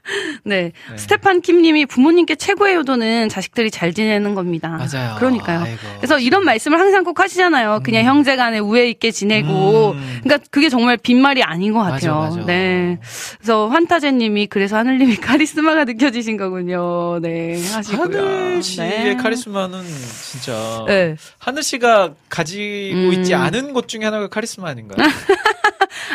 [0.44, 0.72] 네.
[0.90, 0.98] 네.
[0.98, 4.70] 스테판 킴님이 부모님께 최고의 효도는 자식들이 잘 지내는 겁니다.
[4.70, 5.16] 맞아요.
[5.18, 5.62] 그러니까요.
[5.62, 5.80] 아이고.
[5.98, 7.82] 그래서 이런 말씀을 항상 꼭 하시잖아요.
[7.84, 8.10] 그냥 음.
[8.10, 9.92] 형제 간에 우애 있게 지내고.
[9.92, 10.20] 음.
[10.24, 12.20] 그러니까 그게 정말 빈말이 아닌 것 같아요.
[12.20, 12.46] 맞아, 맞아.
[12.46, 13.00] 네.
[13.38, 17.20] 그래서 환타제님이 그래서 하늘님이 카리스마가 느껴지신 거군요.
[17.22, 17.62] 네.
[17.72, 18.04] 하시고요.
[18.04, 19.16] 하늘 씨의 네.
[19.16, 21.16] 카리스마는 진짜 네.
[21.38, 23.14] 하늘 씨가 가지고 음.
[23.14, 24.98] 있지 않은 것 중에 하나가 카리스마 아닌가요?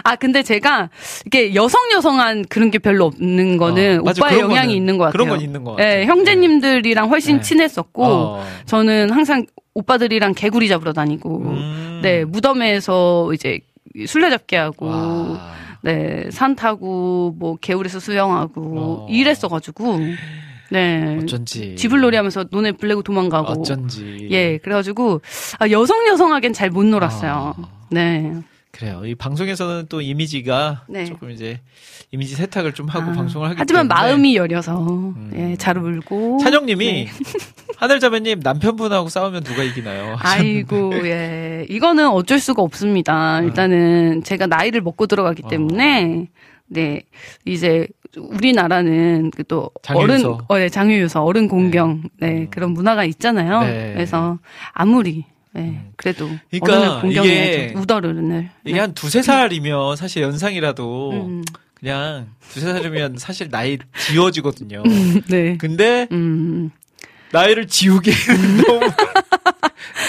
[0.03, 0.91] 아 근데 제가
[1.27, 4.25] 이게 여성 여성한 그런 게 별로 없는 거는 어, 맞아.
[4.27, 5.13] 오빠의 영향이 거는- 있는 것 같아요.
[5.13, 5.89] 그런 건 있는 것 같아요.
[6.01, 7.43] 네, 형제님들이랑 훨씬 네.
[7.43, 8.45] 친했었고 어.
[8.67, 12.01] 저는 항상 오빠들이랑 개구리 잡으러 다니고 음.
[12.03, 13.61] 네 무덤에서 이제
[14.07, 15.55] 술래잡기 하고 와.
[15.83, 19.07] 네 산 타고 뭐 개울에서 수영하고 어.
[19.11, 19.99] 이랬어 가지고
[20.71, 25.21] 네 어쩐지 쥐불놀이 하면서 논에 불내고 도망가고 어쩐지 예 그래 가지고
[25.59, 27.55] 아, 여성 여성하겐 잘 못 놀았어요.
[27.59, 27.63] 아.
[27.91, 28.33] 네.
[28.75, 29.03] 그래요.
[29.05, 31.05] 이 방송에서는 또 이미지가 네.
[31.05, 31.61] 조금 이제
[32.11, 36.87] 이미지 세탁을 좀 하고 아, 방송을 하기 하지만 때문에 마음이 여려서 예, 잘 울고 찬영님이
[36.87, 37.07] 네.
[37.77, 40.17] 하늘자매님 남편분하고 싸우면 누가 이기나요?
[40.21, 43.41] 아이고 예 이거는 어쩔 수가 없습니다.
[43.41, 43.47] 네.
[43.47, 45.49] 일단은 제가 나이를 먹고 들어가기 어.
[45.49, 46.29] 때문에
[46.67, 47.03] 네
[47.45, 50.45] 이제 우리나라는 그또 어른 장유유서.
[50.49, 52.47] 어, 네, 장유유서 어른 공경 네, 음.
[52.51, 53.61] 그런 문화가 있잖아요.
[53.61, 53.93] 네.
[53.95, 54.39] 그래서
[54.73, 55.25] 아무리
[55.55, 55.93] 네, 음.
[55.97, 57.03] 그래도 그러니까.
[57.07, 61.45] 이게- 우더른을 이게 한 두세 살이면 사실 연상이라도 음,
[61.75, 64.83] 그냥 두세 살이면 사실 나이 지워지거든요.
[65.29, 65.57] 네.
[65.59, 66.71] 근데 음,
[67.33, 68.91] 나이를 지우기에는 너무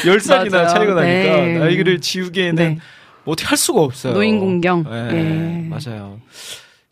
[0.07, 0.67] 열 살이나.
[0.67, 1.57] 차이가 나니까 네.
[1.59, 2.77] 나이를 지우기에는 네.
[3.23, 4.13] 뭐 어떻게 할 수가 없어요.
[4.13, 4.83] 노인 공경.
[4.83, 5.67] 네, 예.
[5.69, 6.19] 맞아요.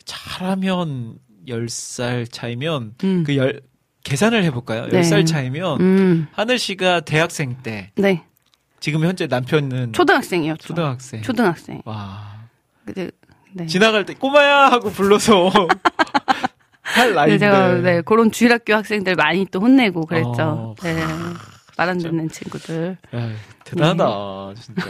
[0.05, 1.15] 잘하면
[1.47, 3.23] 열 살 차이면 음.
[3.25, 3.61] 그열
[4.03, 4.87] 계산을 해볼까요?
[4.87, 4.97] 네.
[4.97, 8.23] 열살 차이면 음, 하늘 씨가 대학생 때 네.
[8.83, 10.67] 지금 현재 남편은 초등학생이었죠.
[10.67, 11.21] 초등학생.
[11.21, 11.81] 초등학생.
[11.85, 12.49] 와
[12.83, 13.11] 근데
[13.53, 13.65] 네.
[13.65, 15.49] 지나갈 때 꼬마야 하고 불러서
[16.83, 17.39] 할 네, 나이인데.
[17.39, 20.35] 제가 네, 그런 주일학교 학생들 많이 또 혼내고 그랬죠.
[20.37, 20.75] 어.
[20.83, 21.01] 네.
[21.77, 22.97] 말안 듣는 친구들.
[23.15, 23.31] 야,
[23.63, 24.61] 대단하다 네.
[24.61, 24.83] 진짜.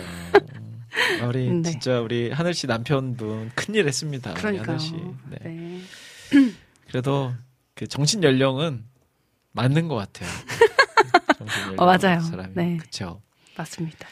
[1.29, 1.69] 우리 네.
[1.69, 4.33] 진짜 우리 하늘 씨 남편분 큰일 했습니다.
[4.33, 4.69] 그러니까요.
[4.69, 4.93] 하늘 씨.
[5.29, 5.37] 네.
[5.43, 5.81] 네.
[6.89, 7.31] 그래도
[7.75, 8.85] 그 정신 연령은
[9.51, 10.27] 맞는 것 같아요.
[11.37, 12.21] 정신 연령 어, 맞아요.
[12.21, 12.53] 사람이.
[12.55, 12.77] 네.
[12.77, 13.21] 그렇죠.
[13.57, 14.07] 맞습니다.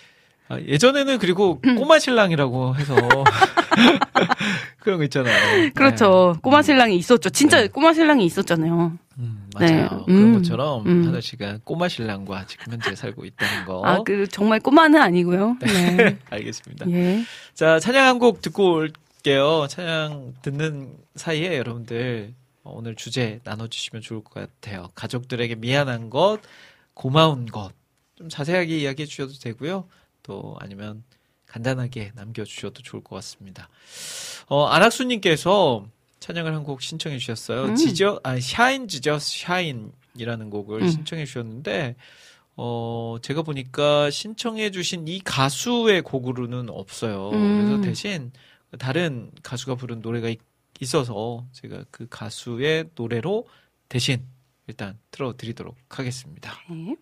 [0.50, 2.96] 아, 예전에는 그리고 꼬마 신랑이라고 해서
[4.80, 5.72] 그런 거 있잖아요.
[5.74, 6.36] 그렇죠.
[6.42, 7.30] 꼬마 신랑이 있었죠.
[7.30, 7.68] 진짜 네.
[7.68, 8.98] 꼬마 신랑이 있었잖아요.
[9.20, 9.72] 음, 네.
[9.74, 10.04] 맞아요.
[10.06, 11.08] 그런 음, 것처럼 음.
[11.08, 13.82] 하늘 씨가 꼬마 신랑과 지금 현재 살고 있다는 거.
[13.86, 15.58] 아, 그 정말 꼬마는 아니고요.
[15.62, 16.18] 네.
[16.30, 16.90] 알겠습니다.
[16.92, 17.24] 예.
[17.54, 19.68] 자, 찬양 한 곡 듣고 올게요.
[19.70, 22.34] 찬양 듣는 사이에 여러분들
[22.64, 24.90] 어, 오늘 주제 나눠주시면 좋을 것 같아요.
[24.96, 26.40] 가족들에게 미안한 것,
[26.94, 27.72] 고마운 것.
[28.22, 29.88] 좀 자세하게 이야기해 주셔도 되고요.
[30.22, 31.04] 또 아니면
[31.48, 33.68] 간단하게 남겨주셔도 좋을 것 같습니다.
[34.48, 35.88] 어, 안학수님께서
[36.20, 37.64] 찬양을 한 곡 신청해 주셨어요.
[37.66, 37.76] 음.
[37.76, 40.88] 지저, 아, 샤인 지저스 샤인이라는 곡을 음.
[40.88, 41.96] 신청해 주셨는데,
[42.58, 47.32] 어, 제가 보니까 신청해 주신 이 가수의 곡으로는 없어요.
[47.32, 47.66] 음.
[47.66, 48.32] 그래서 대신
[48.78, 50.40] 다른 가수가 부른 노래가 있,
[50.80, 53.48] 있어서 제가 그 가수의 노래로
[53.90, 54.24] 대신
[54.68, 56.52] 일단 틀어드리도록 하겠습니다.
[56.70, 56.96] 네.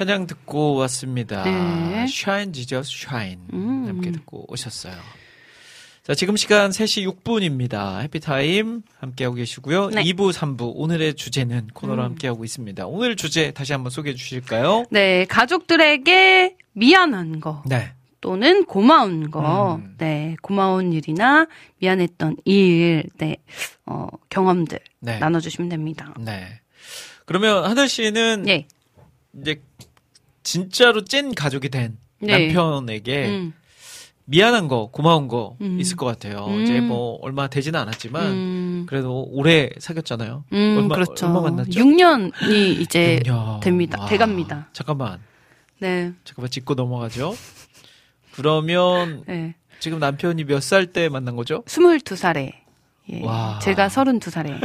[0.00, 1.44] 찬양 듣고 왔습니다.
[1.44, 2.04] 네.
[2.04, 3.84] Shine Jesus Shine 음.
[3.86, 4.94] 함께 듣고 오셨어요.
[6.02, 8.00] 자, 지금 시간 3시 6분입니다.
[8.00, 9.90] 해피타임 함께하고 계시고요.
[9.90, 10.02] 네.
[10.04, 12.04] 2부, 3부 오늘의 주제는 코너로 음.
[12.06, 12.86] 함께하고 있습니다.
[12.86, 14.84] 오늘 주제 다시 한번 소개해 주실까요?
[14.88, 17.92] 네, 가족들에게 미안한 거 네.
[18.22, 19.96] 또는 고마운 거, 음.
[19.98, 21.46] 네, 고마운 일이나
[21.80, 23.36] 미안했던 일, 네,
[23.84, 25.18] 어, 경험들 네.
[25.18, 26.14] 나눠주시면 됩니다.
[26.18, 26.46] 네.
[27.26, 28.66] 그러면 하늘 씨는 예,
[29.38, 29.60] 이제
[30.54, 32.48] 진짜로 찐 가족이 된 네.
[32.52, 33.52] 남편에게 음,
[34.24, 35.78] 미안한 거, 고마운 거 음.
[35.80, 36.46] 있을 것 같아요.
[36.48, 36.62] 음.
[36.62, 40.44] 이제 뭐 얼마 되지는 않았지만 음, 그래도 오래 사귀었잖아요.
[40.52, 41.26] 음, 얼마- 그렇죠.
[41.26, 41.70] 얼마 만났죠?
[41.80, 44.00] 6년이 이제, 야, 됩니다.
[44.00, 44.06] 와.
[44.08, 44.68] 돼갑니다.
[44.72, 45.20] 잠깐만,
[45.78, 47.34] 네, 잠깐만 짚고 넘어가죠.
[48.32, 51.62] 그러면 네, 지금 남편이 몇 살 때 만난 거죠?
[51.66, 52.52] 22살에,
[53.12, 53.58] 예, 와.
[53.62, 54.60] 제가 32살에,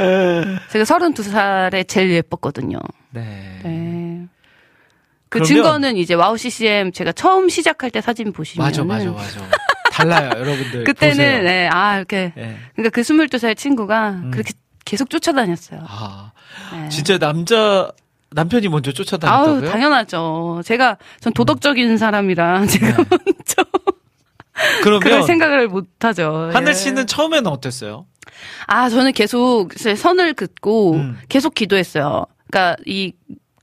[0.70, 2.78] 제가 32살에 제일 예뻤거든요.
[3.10, 3.60] 네.
[3.64, 3.85] 네.
[5.38, 9.40] 그 증거는 이제 와우 CCM 제가 처음 시작할 때 사진 보시면 맞아, 맞아, 맞아.
[9.92, 10.84] 달라요, 여러분들.
[10.84, 11.44] 그때는.
[11.44, 12.56] 네, 아 이렇게 네.
[12.74, 14.30] 그러니까 그 22살 친구가 음.
[14.30, 14.52] 그렇게
[14.84, 15.80] 계속 쫓아다녔어요.
[15.86, 16.32] 아,
[16.72, 16.88] 네.
[16.88, 17.90] 진짜 남자
[18.30, 19.54] 남편이 먼저 쫓아다녔다고요?
[19.54, 20.62] 아우 당연하죠.
[20.64, 23.04] 제가 전 도덕적인 사람이라 제가 네.
[23.10, 23.64] 먼저
[24.82, 26.50] 그럴 그러면 생각을 못 하죠.
[26.52, 26.74] 하늘 예.
[26.74, 28.06] 씨는 처음에는 어땠어요?
[28.66, 31.18] 아 저는 계속 선을 긋고 음.
[31.28, 32.26] 계속 기도했어요.
[32.50, 33.12] 그러니까 이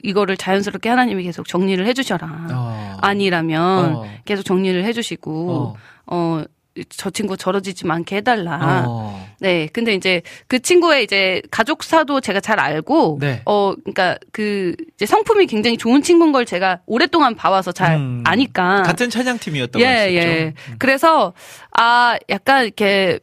[0.04, 2.48] 이거를 자연스럽게 하나님이 계속 정리를 해주셔라.
[2.52, 2.98] 어.
[3.02, 4.06] 아니라면 어.
[4.26, 5.76] 계속 정리를 해주시고 어.
[6.06, 6.44] 어.
[6.90, 8.86] 저 친구 저러지지 않게 해달라.
[8.88, 9.28] 어.
[9.40, 9.70] 네.
[9.72, 13.44] 근데 이제 그 친구의 이제 가족사도 제가 잘 알고, 네.
[13.46, 18.24] 어, 그러니까 그 이제 성품이 굉장히 좋은 친구인 걸 제가 오랫동안 봐와서 잘 음.
[18.26, 18.82] 아니까.
[18.82, 20.16] 같은 찬양팀이었다고 예, 했었죠.
[20.16, 20.54] 예.
[20.80, 21.34] 그래서
[21.78, 23.20] 아, 약간 이렇게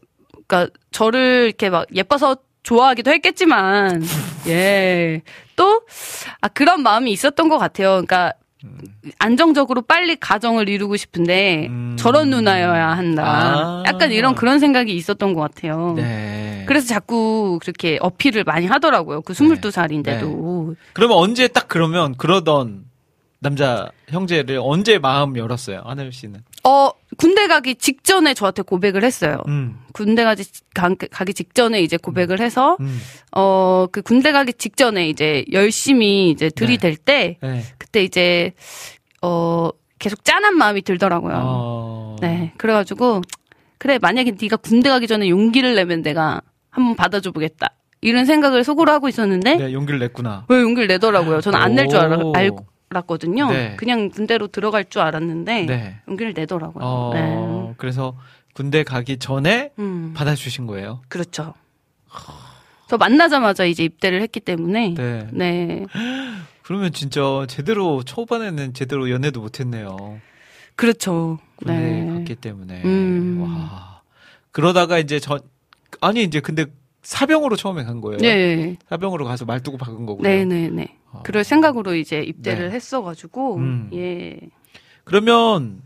[0.46, 4.04] 그러니까 저를 이렇게 막 예뻐서 좋아하기도 했겠지만,
[4.46, 5.22] 예.
[5.60, 5.82] 또,
[6.40, 7.90] 아, 그런 마음이 있었던 것 같아요.
[7.90, 8.32] 그러니까,
[9.18, 11.96] 안정적으로 빨리 가정을 이루고 싶은데, 음.
[11.98, 13.24] 저런 누나여야 한다.
[13.26, 13.82] 아.
[13.86, 15.92] 약간 이런 그런 생각이 있었던 것 같아요.
[15.96, 16.64] 네.
[16.66, 19.20] 그래서 자꾸 그렇게 어필을 많이 하더라고요.
[19.20, 20.76] 그 22살인데도.
[20.94, 22.84] 그러면 언제 딱 그러면 그러던
[23.38, 25.82] 남자 형제를 언제 마음 열었어요?
[25.84, 26.40] 하늘 씨는.
[26.64, 29.38] 어, 군대 가기 직전에 저한테 고백을 했어요.
[29.48, 29.78] 음.
[29.92, 30.44] 군대 가기,
[30.74, 33.00] 가- 가기 직전에 이제 고백을 해서, 음.
[33.32, 37.62] 어, 그 군대 가기 직전에 이제 열심히 이제 들이댈 때, 네.
[37.78, 38.52] 그때 이제,
[39.22, 41.34] 어, 계속 짠한 마음이 들더라고요.
[41.42, 42.16] 어.
[42.20, 42.52] 네.
[42.58, 43.22] 그래가지고,
[43.78, 46.40] 그래, 만약에 네가 군대 가기 전에 용기를 내면 내가
[46.70, 47.68] 한번 받아줘 보겠다.
[48.02, 50.44] 이런 생각을 속으로 하고 있었는데, 네, 용기를 냈구나.
[50.48, 51.40] 왜 용기를 내더라고요.
[51.40, 52.32] 저는 안 낼줄 오.
[53.00, 53.48] 알았거든요.
[53.50, 53.76] 네.
[53.76, 56.00] 그냥 군대로 들어갈 줄 알았는데, 네.
[56.08, 56.84] 용기를 내더라고요.
[56.84, 57.74] 어, 네.
[57.76, 58.16] 그래서
[58.52, 61.00] 군대 가기 전에 음, 받아주신 거예요.
[61.08, 61.54] 그렇죠.
[62.88, 65.28] 저 만나자마자 이제 입대를 했기 때문에, 네.
[65.32, 65.86] 네.
[66.62, 70.20] 그러면 진짜 제대로 초반에는 제대로 연애도 못했네요.
[70.74, 71.38] 그렇죠.
[71.56, 72.06] 군대 네.
[72.06, 72.82] 갔기 때문에.
[72.84, 73.42] 음.
[73.42, 74.02] 와.
[74.50, 75.38] 그러다가 이제 전
[76.00, 76.66] 아니 이제 근데
[77.02, 78.18] 사병으로 처음에 간 거예요.
[78.18, 78.76] 네.
[78.88, 80.22] 사병으로 가서 말두고 박은 거고요.
[80.22, 80.99] 네네네.
[81.12, 81.22] 어.
[81.22, 82.74] 그럴 생각으로 이제 입대를 네.
[82.74, 83.90] 했어가지고, 음.
[83.94, 84.38] 예.
[85.04, 85.82] 그러면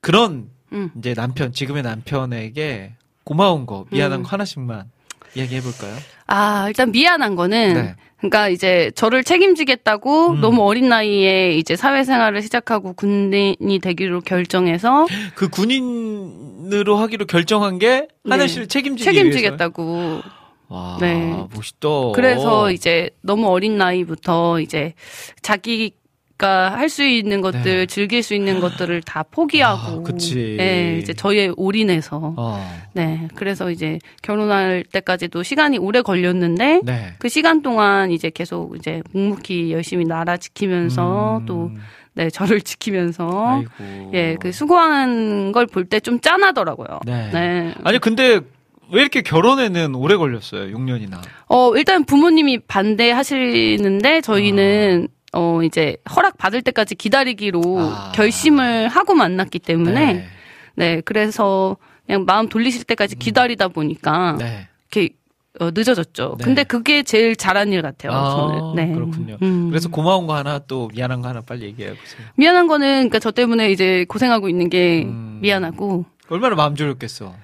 [0.00, 0.90] 그런 음.
[0.98, 2.92] 이제 남편 지금의 남편에게
[3.24, 4.22] 고마운 거 미안한 음.
[4.22, 4.90] 거 하나씩만
[5.34, 5.94] 이야기해 볼까요?
[6.26, 7.96] 아, 일단 미안한 거는, 네.
[8.18, 10.40] 그러니까 이제 저를 책임지겠다고 음.
[10.40, 18.46] 너무 어린 나이에 이제 사회생활을 시작하고 군인이 되기로 결정해서 그 군인으로 하기로 결정한 게 하늘
[18.46, 18.48] 네.
[18.48, 19.94] 씨를 책임지기 책임지겠다고.
[19.94, 20.22] 위해서.
[20.68, 21.44] 와, 네.
[21.54, 21.88] 멋있다.
[22.14, 24.94] 그래서 이제 너무 어린 나이부터 이제
[25.42, 27.86] 자기가 할수 있는 것들, 네.
[27.86, 30.00] 즐길 수 있는 것들을 다 포기하고.
[30.00, 30.56] 아, 그치.
[30.58, 32.34] 네, 이제 저에 올인해서.
[32.36, 32.60] 어,
[32.94, 33.28] 네.
[33.36, 37.14] 그래서 이제 결혼할 때까지도 시간이 오래 걸렸는데 네.
[37.18, 41.70] 그 시간 동안 이제 계속 이제 묵묵히 열심히 나라 지키면서 음, 또
[42.14, 43.46] 네, 저를 지키면서
[43.78, 44.10] 아이고.
[44.14, 47.00] 예, 그 수고하는 걸볼 때 좀 짠하더라고요.
[47.06, 47.30] 네.
[47.32, 47.74] 네.
[47.84, 48.40] 아니 근데
[48.92, 50.76] 왜 이렇게 결혼에는 오래 걸렸어요?
[50.76, 51.20] 6년이나.
[51.48, 58.12] 어, 일단 부모님이 반대하시는데 저희는 어, 이제 허락 받을 때까지 기다리기로 아.
[58.14, 60.26] 결심을 하고 만났기 때문에 네.
[60.76, 64.68] 네, 그래서 그냥 마음 돌리실 때까지 기다리다 보니까 네.
[64.92, 65.14] 이렇게
[65.58, 66.36] 어, 늦어졌죠.
[66.38, 66.44] 네.
[66.44, 68.12] 근데 그게 제일 잘한 일 같아요.
[68.12, 68.74] 아, 저는.
[68.76, 68.94] 네.
[68.94, 69.38] 그렇군요.
[69.42, 69.70] 음.
[69.70, 72.26] 그래서 고마운 거 하나 또 미안한 거 하나 빨리 얘기해 보세요.
[72.36, 75.38] 미안한 거는 그러니까 저 때문에 이제 고생하고 있는 게 음.
[75.40, 76.04] 미안하고.
[76.28, 77.34] 얼마나 마음 졸였겠어.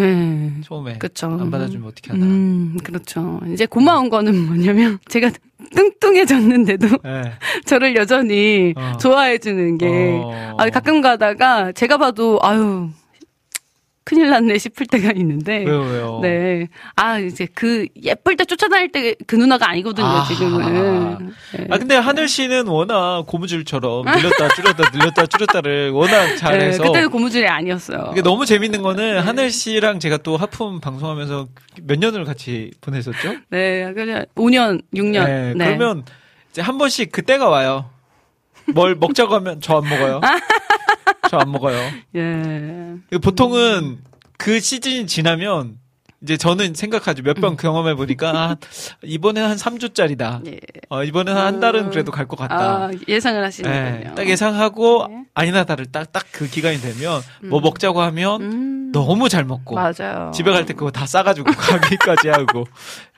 [0.00, 0.52] 네.
[0.64, 1.26] 처음에 그렇죠.
[1.26, 2.24] 안 받아주면 어떻게 하나.
[2.24, 3.40] 음, 그렇죠.
[3.52, 5.30] 이제 고마운 거는 뭐냐면 제가
[5.74, 7.32] 뚱뚱해졌는데도 네.
[7.66, 8.96] 저를 여전히 어.
[9.00, 9.86] 좋아해 주는 게
[10.22, 10.56] 어.
[10.58, 12.90] 아, 가끔 가다가 제가 봐도 아유
[14.08, 15.64] 큰일 났네 싶을 때가 있는데.
[15.64, 16.18] 왜요, 왜요?
[16.22, 16.68] 네.
[16.96, 20.24] 아, 이제 그 예쁠 때 쫓아다닐 때 그 누나가 아니거든요, 아.
[20.26, 21.32] 지금은.
[21.52, 21.66] 네.
[21.70, 27.46] 아 근데 하늘 씨는 워낙 고무줄처럼 늘렸다 줄였다 늘렸다 줄였다를 워낙 잘해서 네, 그때는 고무줄이
[27.46, 28.08] 아니었어요.
[28.12, 31.48] 이게 너무 재밌는 거는 하늘 씨랑 제가 또 하품 방송하면서
[31.82, 33.34] 몇 년을 같이 보냈었죠?
[33.50, 35.24] 네, 그냥 5년, 6년.
[35.26, 35.76] 네, 네.
[35.76, 36.04] 그러면
[36.50, 37.90] 이제 한 번씩 그때가 와요.
[38.74, 40.20] 뭘 먹자고 하면 저 안 먹어요.
[41.28, 41.78] 저 안 먹어요.
[42.16, 42.96] 예.
[43.22, 43.98] 보통은
[44.36, 45.78] 그 시즌이 지나면
[46.20, 47.22] 이제 저는 생각하죠.
[47.22, 47.40] 몇 음.
[47.40, 48.56] 번 경험해 보니까 아,
[49.02, 50.46] 이번에 한 3주짜리다.
[50.48, 50.58] 예.
[50.88, 52.56] 어, 이번에 한 달은 그래도 갈 것 같다.
[52.86, 53.82] 아, 예상을 하시는군요.
[54.08, 55.24] 네, 딱 예상하고 네.
[55.34, 60.30] 아니나 다를 딱 딱 그 기간이 되면 뭐 먹자고 하면 음, 너무 잘 먹고 맞아요.
[60.34, 62.64] 집에 갈 때 그거 다 싸가지고 가기까지 하고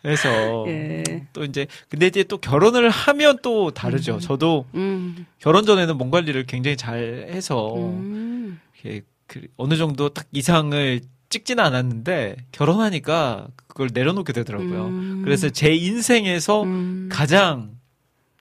[0.05, 1.03] 해서 예.
[1.33, 4.19] 또 이제 근데 이제 또 결혼을 하면 또 다르죠.
[4.21, 5.27] 저도 음.
[5.39, 8.61] 결혼 전에는 몸 관리를 굉장히 잘 해서 음.
[8.83, 11.01] 이렇게 그 어느 정도 딱 이상을
[11.31, 14.87] 찍지는 않았는데 결혼하니까 그걸 내려놓게 되더라고요.
[14.87, 15.23] 음.
[15.25, 17.09] 그래서 제 인생에서 음.
[17.11, 17.77] 가장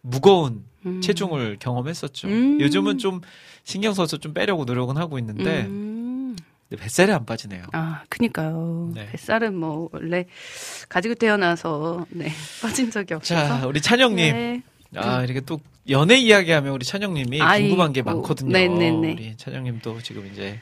[0.02, 1.00] 무거운 음.
[1.02, 2.28] 체중을 경험했었죠.
[2.28, 2.60] 음.
[2.60, 3.22] 요즘은 좀
[3.64, 6.36] 신경 써서 좀 빼려고 노력은 하고 있는데 음.
[6.78, 7.64] 뱃살이 안 빠지네요.
[7.72, 8.92] 아, 그니까요.
[8.94, 9.08] 네.
[9.12, 10.26] 뱃살은 뭐, 원래,
[10.88, 13.48] 가지고 태어나서, 네, 빠진 적이 없어서.
[13.48, 14.34] 자, 우리 찬영님.
[14.34, 14.62] 네.
[14.96, 15.60] 아, 이렇게 또
[15.90, 17.40] 연애 이야기하면 우리 찬영님이.
[17.40, 18.52] 궁금한 게 많거든요.
[18.52, 19.14] 네네네.
[19.14, 20.60] 우리 찬영님도 지금 이제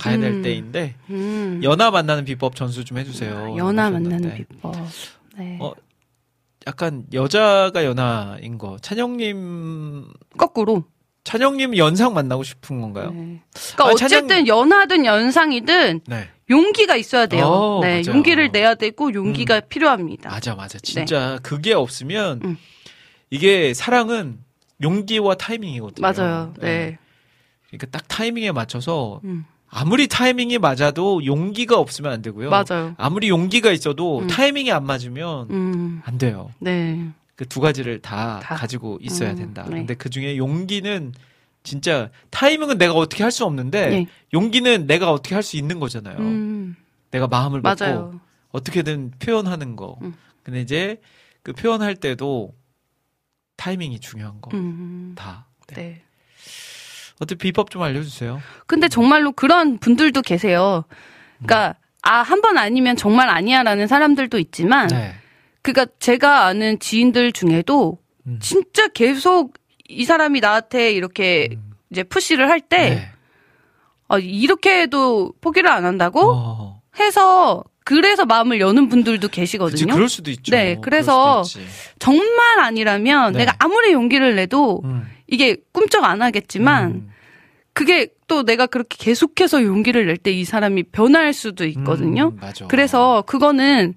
[0.00, 0.42] 가야 될 음.
[0.42, 1.60] 때인데 음.
[1.62, 3.36] 연하 만나는 비법 전수 좀 해주세요.
[3.36, 3.90] 아, 연하.
[3.90, 4.74] 만나는 비법.
[5.36, 5.58] 네.
[5.60, 5.72] 어,
[6.66, 8.78] 약간 여자가 연하인 거.
[8.80, 10.06] 찬영님
[10.36, 10.84] 거꾸로.
[11.24, 13.10] 찬영님 연상 만나고 싶은 건가요?
[13.10, 13.40] 네.
[13.74, 16.28] 그러니까 아, 어쨌든 연하든 연상이든 네.
[16.48, 17.44] 용기가 있어야 돼요.
[17.44, 18.16] 어, 네, 맞아요.
[18.16, 20.30] 용기를 내야 되고 용기가 필요합니다.
[20.30, 20.78] 맞아, 맞아.
[20.80, 22.56] 진짜 그게 없으면 음.
[23.28, 24.38] 이게 사랑은
[24.82, 26.00] 용기와 타이밍이거든요.
[26.00, 26.54] 맞아요.
[26.58, 26.98] 네.
[27.68, 29.44] 그러니까 딱 타이밍에 맞춰서 음.
[29.70, 32.50] 아무리 타이밍이 맞아도 용기가 없으면 안 되고요.
[32.50, 32.94] 맞아요.
[32.98, 34.26] 아무리 용기가 있어도 음.
[34.26, 36.02] 타이밍이 안 맞으면 음.
[36.04, 36.50] 안 돼요.
[36.58, 37.08] 네.
[37.36, 38.54] 그 두 가지를 다, 다.
[38.56, 39.64] 가지고 있어야 음, 된다.
[39.64, 39.76] 네.
[39.76, 41.14] 근데 그 중에 용기는
[41.62, 44.06] 진짜 타이밍은 내가 어떻게 할 수 없는데 네.
[44.34, 46.18] 용기는 내가 어떻게 할 수 있는 거잖아요.
[46.18, 46.76] 음.
[47.12, 48.20] 내가 마음을 먹고 맞아요.
[48.50, 49.98] 어떻게든 표현하는 거.
[50.02, 50.14] 음.
[50.42, 51.00] 근데 이제
[51.42, 52.52] 그 표현할 때도
[53.56, 54.50] 타이밍이 중요한 거.
[54.54, 55.12] 음.
[55.16, 55.46] 다.
[55.68, 55.74] 네.
[55.76, 56.02] 네.
[57.20, 58.40] 어떻게 비법 좀 알려주세요.
[58.66, 60.84] 근데 정말로 그런 분들도 계세요.
[61.38, 65.14] 그러니까 아, 한 번 아니면 정말 아니야라는 사람들도 있지만 네.
[65.62, 68.38] 그러니까 제가 아는 지인들 중에도 음.
[68.40, 69.54] 진짜 계속
[69.88, 71.72] 이 사람이 나한테 이렇게 음.
[71.90, 73.08] 이제 푸시를 할때 네.
[74.08, 76.82] 아, 이렇게 해도 포기를 안 한다고 어.
[76.98, 79.92] 해서 그래서 마음을 여는 분들도 그치, 계시거든요.
[79.94, 80.52] 그럴 수도 있죠.
[80.52, 81.42] 네, 그래서.
[81.98, 83.40] 정말 아니라면 네.
[83.40, 85.06] 내가 아무리 용기를 내도 음.
[85.26, 87.09] 이게 꿈쩍 안 하겠지만 음.
[87.80, 92.32] 그게 또 내가 그렇게 계속해서 용기를 낼 때 이 사람이 변할 수도 있거든요.
[92.34, 92.66] 음, 맞아.
[92.66, 93.94] 그래서 그거는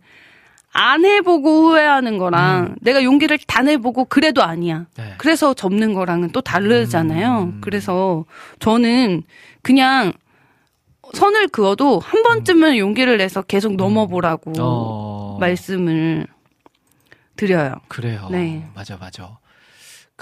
[0.72, 2.76] 안 해보고 후회하는 거랑 음.
[2.80, 4.86] 내가 용기를 다 내보고 그래도 아니야.
[4.98, 5.16] 네.
[5.18, 7.40] 그래서 접는 거랑은 또 다르잖아요.
[7.56, 7.58] 음.
[7.62, 8.24] 그래서
[8.60, 9.24] 저는
[9.62, 10.14] 그냥
[11.14, 14.56] 선을 그어도 한 번쯤은 용기를 내서 계속 넘어보라고 음.
[14.62, 15.38] 어.
[15.42, 16.26] 말씀을
[17.36, 17.76] 드려요.
[17.90, 18.30] 그래요.
[18.32, 18.66] 네.
[18.74, 19.38] 맞아, 맞아.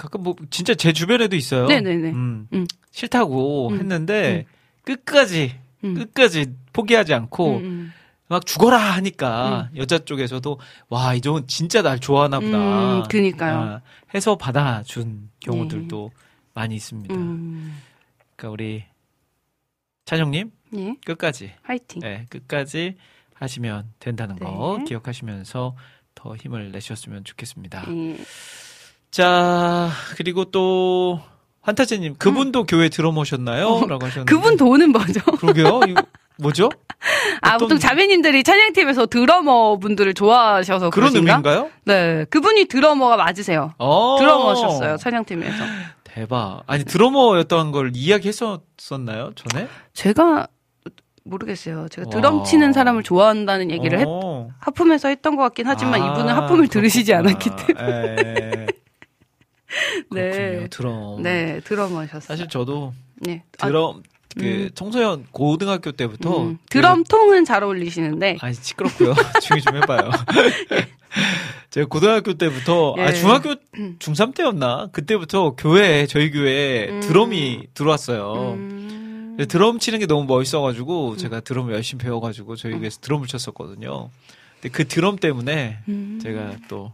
[0.02, 1.66] 가끔 뭐 진짜 제 주변에도 있어요.
[1.66, 2.10] 네네네.
[2.10, 2.48] 음.
[2.52, 2.66] 음.
[2.90, 3.78] 싫다고 음.
[3.78, 4.46] 했는데
[4.82, 5.54] 끝까지
[5.84, 5.94] 음.
[5.94, 7.92] 끝까지 포기하지 않고 음, 음.
[8.26, 10.58] 막 죽어라 하니까 여자 쪽에서도
[10.88, 12.58] 와 이종은 진짜 날 좋아하나 보다.
[12.98, 13.56] 음, 그니까요.
[13.56, 13.80] 아,
[14.12, 16.10] 해서 받아준 경우들도
[16.52, 17.14] 많이 있습니다.
[17.14, 17.78] 음.
[18.34, 18.84] 그러니까 우리
[20.04, 22.00] 찬영님 예, 끝까지 화이팅.
[22.00, 22.96] 네, 끝까지
[23.34, 24.84] 하시면 된다는 거 네.
[24.84, 25.76] 기억하시면서
[26.16, 27.84] 더 힘을 내셨으면 좋겠습니다.
[27.88, 28.16] 예.
[29.12, 31.20] 자 그리고 또
[31.60, 33.84] 환타제님 그분도 교회 들어모셨나요?
[33.86, 34.24] 라고 하셨는데 음.
[34.24, 35.20] 그분 돈은 뭐죠?
[35.38, 35.80] 그러게요.
[36.40, 36.70] 뭐죠?
[37.42, 41.34] 아, 보통 자매님들이 찬양팀에서 드러머 분들을 좋아하셔서 그런 그러신가?
[41.36, 41.70] 의미인가요?
[41.84, 43.74] 네, 그분이 드러머가 맞으세요.
[43.78, 44.16] 어.
[44.18, 45.62] 드러머셨어요, 찬양팀에서.
[46.04, 46.62] 대박.
[46.66, 49.32] 아니 드러머였던 걸 이야기했었었나요?
[49.36, 49.68] 전에?
[49.92, 50.48] 제가
[51.24, 51.86] 모르겠어요.
[51.90, 52.10] 제가 와.
[52.10, 54.48] 드럼 치는 사람을 좋아한다는 얘기를 했- 어.
[54.58, 57.30] 하품에서 했던 것 같긴 하지만 아, 이분은 하품을 들으시지 그렇구나.
[57.30, 58.66] 않았기 때문에.
[60.14, 60.14] 예.
[60.14, 60.30] 네.
[60.30, 60.68] 그렇군요.
[60.68, 61.22] 드럼.
[61.22, 62.20] 네, 드러머셨어요.
[62.20, 63.42] 사실 저도 네.
[63.60, 64.02] 아, 드럼
[64.36, 68.38] 그 청소년 고등학교 때부터 음, 드럼 통은 잘 어울리시는데.
[68.40, 69.14] 아니 시끄럽고요.
[69.42, 70.10] 조용히 좀 해봐요.
[71.70, 73.12] 제가 고등학교 때부터 아 예.
[73.14, 73.54] 중학교
[73.98, 77.00] 중3 때였나 그때부터 교회에 저희 교회에 음.
[77.00, 78.52] 드럼이 들어왔어요.
[78.54, 84.10] 음, 드럼 치는 게 너무 멋있어가지고 제가 드럼을 열심히 배워가지고 저희 교회에서 드럼을 쳤었거든요.
[84.60, 86.20] 근데 그 드럼 때문에 음.
[86.22, 86.92] 제가 또또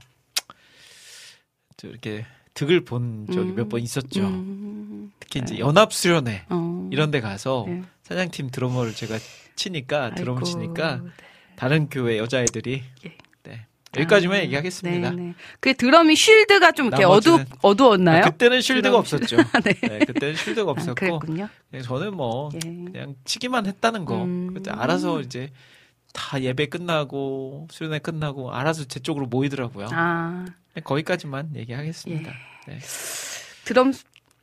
[1.83, 2.25] 이렇게
[2.59, 3.55] 득을 본 적이 음.
[3.55, 4.27] 몇번 있었죠.
[4.27, 6.89] 음, 특히 이제 연합 수련회 어.
[6.91, 7.83] 이런 데 가서 네.
[8.03, 9.17] 사장팀 드러머를 제가
[9.55, 10.43] 치니까 아이고.
[10.43, 11.03] 치니까
[11.55, 13.17] 다른 교회 여자애들이 예.
[13.45, 13.67] 네.
[13.97, 15.11] 여기까지만 아, 얘기하겠습니다.
[15.11, 15.35] 네, 네.
[15.61, 18.25] 그 드럼이 쉴드가 좀 이렇게 어두 어두웠나요?
[18.25, 19.37] 아, 그때는 쉴드가 드럼 없었죠.
[19.63, 19.75] 네.
[19.75, 21.49] 네, 그때는 쉴드가 아, 없었고 그랬군요.
[21.71, 22.59] 그냥 저는 뭐 예.
[22.59, 24.25] 그냥 치기만 했다는 거.
[24.25, 24.61] 음.
[24.67, 25.53] 알아서 이제
[26.13, 29.91] 다 예배 끝나고 수련회 끝나고 알아서 제 쪽으로 모이더라고요.
[29.93, 30.45] 아
[30.83, 32.31] 거기까지만 얘기하겠습니다.
[32.31, 32.48] 예.
[32.69, 32.79] 네.
[33.65, 33.93] 드럼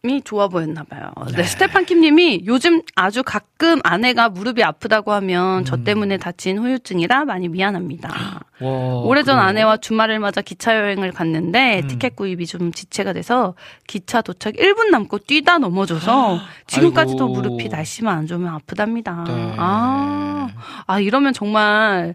[0.07, 1.11] 이 좋아 보였나 봐요.
[1.35, 5.84] 네, 스테판 킴님이 요즘 아주 가끔 아내가 무릎이 아프다고 하면 저 음.
[5.84, 8.10] 때문에 다친 후유증이라 많이 미안합니다.
[8.61, 9.47] 와, 오래전 그래요?
[9.49, 11.88] 아내와 주말을 맞아 기차 여행을 갔는데 음.
[11.88, 13.56] 티켓 구입이 좀 지체가 돼서
[13.88, 17.34] 기차 도착 1분 남고 뛰다 넘어져서 지금까지도 아이고.
[17.34, 19.23] 무릎이 날씨만 안 좋으면 아프답니다.
[19.27, 19.56] 네.
[19.57, 20.49] 아,
[20.85, 22.14] 아 이러면 정말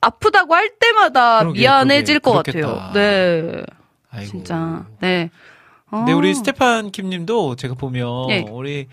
[0.00, 2.74] 아프다고 할 때마다 그러게, 미안해질 그러게, 것 그렇겠다.
[2.74, 2.92] 같아요.
[2.94, 3.62] 네,
[4.10, 4.30] 아이고.
[4.30, 4.86] 진짜.
[5.00, 5.30] 네.
[5.88, 6.16] 근데 어.
[6.16, 8.46] 우리 스테판 킴님도 제가 보면 예.
[8.48, 8.86] 우리 이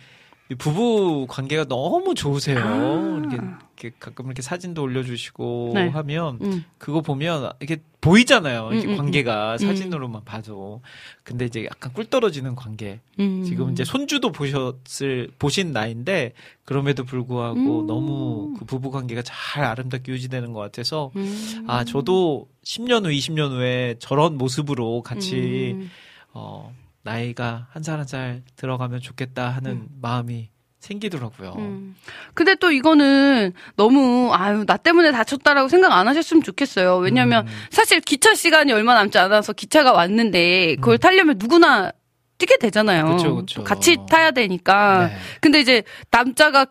[0.56, 2.60] 부부 관계가 너무 좋으세요.
[2.60, 3.19] 아.
[3.19, 5.88] 이렇게, 이렇게 가끔 이렇게 사진도 올려주시고 네.
[5.90, 6.64] 하면 음.
[6.78, 8.69] 그거 보면 이게 보이잖아요.
[8.72, 9.57] 이렇게 음, 음, 관계가 음.
[9.57, 10.82] 사진으로만 봐도.
[11.24, 13.02] 근데 이제 약간 꿀 떨어지는 관계.
[13.19, 13.44] 음.
[13.44, 16.32] 지금 이제 손주도 보셨을 보신 나이인데
[16.64, 17.88] 그럼에도 불구하고 음.
[17.88, 21.65] 너무 그 부부 관계가 잘 아름답게 유지되는 것 같아서 음.
[21.68, 25.91] 아 저도 10년 후, 20년 후에 저런 모습으로 같이 음.
[26.34, 26.74] 어
[27.08, 31.54] 나이가 한 살 한 살 들어가면 좋겠다 하는 마음이 생기더라고요.
[31.58, 31.96] 음.
[32.34, 36.98] 근데 또 이거는 너무 아유 나 때문에 다쳤다라고 생각 안 하셨으면 좋겠어요.
[36.98, 37.52] 왜냐하면 음.
[37.72, 41.92] 사실 기차 시간이 얼마 남지 않아서 기차가 왔는데 그걸 타려면 누구나
[42.38, 43.06] 뛰게 되잖아요.
[43.06, 43.18] 음.
[43.18, 43.64] 그쵸, 그쵸.
[43.64, 45.08] 같이 타야 되니까.
[45.08, 45.18] 네.
[45.42, 46.68] 근데 이제 남자가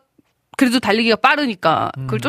[0.57, 2.21] 그래도 달리기가 빠르니까 그걸 음.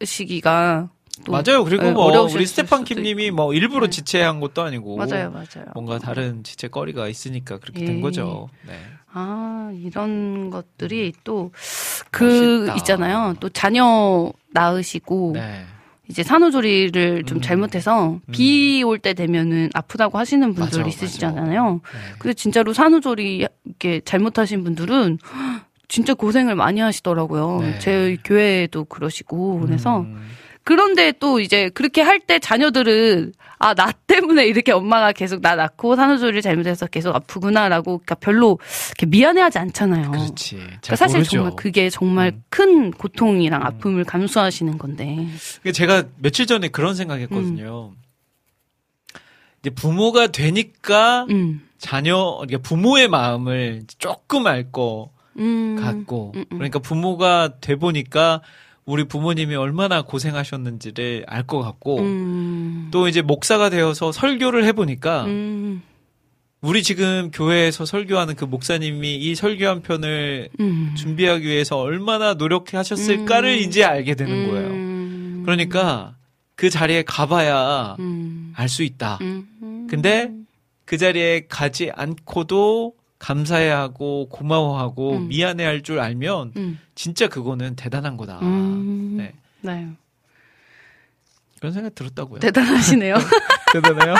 [0.00, 1.64] 쫓아가시기가 또 맞아요.
[1.64, 3.30] 그리고 네, 뭐 우리 스테판 킴님이.
[3.30, 3.90] 뭐 일부러 네.
[3.90, 5.66] 지체한 것도 아니고 맞아요, 맞아요.
[5.74, 7.86] 뭔가 다른 지체거리가 있으니까 그렇게 예.
[7.86, 8.48] 된 거죠.
[8.66, 8.74] 네.
[9.12, 11.50] 아, 이런 것들이 또,
[12.10, 12.24] 그,
[12.66, 12.74] 멋있다.
[12.76, 13.34] 있잖아요.
[13.40, 15.64] 또 자녀 낳으시고, 네.
[16.10, 17.40] 이제 산후조리를 좀 음.
[17.40, 21.72] 잘못해서, 비올 때 되면은 아프다고 하시는 분들 맞아, 있으시잖아요.
[21.82, 21.98] 네.
[22.18, 25.18] 근데 진짜로 산후조리 이렇게 잘못하신 분들은,
[25.88, 27.60] 진짜 고생을 많이 하시더라고요.
[27.62, 27.78] 네.
[27.78, 30.20] 제 교회에도 그러시고, 그래서, 음.
[30.68, 35.96] 그런데 또 이제 그렇게 할 때 자녀들은 아, 나 때문에 이렇게 엄마가 계속 나 낳고
[35.96, 38.58] 산후조리를 잘못해서 계속 아프구나라고 그러니까 별로
[38.88, 40.10] 이렇게 미안해하지 않잖아요.
[40.10, 40.56] 그렇지.
[40.56, 41.30] 그러니까 잘 사실 모르죠.
[41.30, 42.42] 정말 그게 정말 음.
[42.50, 45.26] 큰 고통이랑 아픔을 감수하시는 건데.
[45.72, 47.94] 제가 며칠 전에 그런 생각했거든요.
[49.60, 51.62] 이제 부모가 되니까 음.
[51.78, 55.08] 자녀, 그러니까 부모의 마음을 조금 알것
[55.38, 55.76] 음.
[55.80, 56.58] 같고, 음, 음.
[56.58, 58.42] 그러니까 부모가 돼 보니까
[58.88, 62.88] 우리 부모님이 얼마나 고생하셨는지를 알 것 같고, 음.
[62.90, 65.82] 또 이제 목사가 되어서 설교를 해보니까, 음.
[66.62, 70.94] 우리 지금 교회에서 설교하는 그 목사님이 이 설교 한 편을 음.
[70.96, 73.58] 준비하기 위해서 얼마나 노력하셨을까를 음.
[73.58, 74.68] 이제 알게 되는 거예요.
[74.68, 75.42] 음.
[75.44, 76.16] 그러니까
[76.56, 78.52] 그 자리에 가봐야 음.
[78.56, 79.18] 알수 있다.
[79.20, 79.86] 음.
[79.88, 80.32] 근데
[80.86, 85.28] 그 자리에 가지 않고도 감사해야 하고 고마워하고 음.
[85.28, 86.78] 미안해할 줄 알면 음.
[86.94, 88.38] 진짜 그거는 대단한 거다.
[88.42, 89.16] 음.
[89.18, 89.32] 네.
[89.60, 89.88] 네.
[91.58, 92.38] 그런 생각 들었다고요.
[92.38, 93.16] 대단하시네요.
[93.72, 94.14] 대단해요.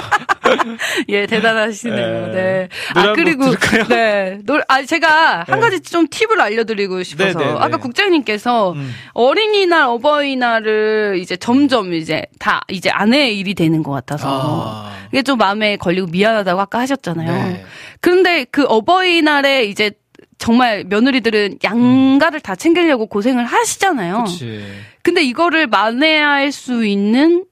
[1.09, 2.27] 예, 대단하시네요.
[2.27, 2.33] 네.
[2.33, 2.69] 네.
[2.95, 3.55] 노래 아, 그리고?
[3.89, 4.41] 네.
[4.45, 5.61] 노, 아, 제가 한 네.
[5.61, 7.39] 가지 좀 팁을 알려 드리고 싶어서.
[7.39, 7.59] 네, 네, 네.
[7.59, 8.93] 아까 국장님께서 음.
[9.13, 14.85] 어린이날, 어버이날을 이제 점점 이제 다 이제 아내의 일이 되는 것 같아서.
[14.85, 14.99] 아.
[15.13, 17.53] 이게 좀 마음에 걸리고 미안하다고 아까 하셨잖아요.
[17.53, 17.65] 네.
[18.01, 19.93] 그런데 그 어버이날에 이제
[20.39, 24.25] 정말 며느리들은 양가를 다 챙기려고 고생을 하시잖아요.
[24.25, 24.65] 그치.
[25.03, 27.45] 근데 이거를 만회할 수 있는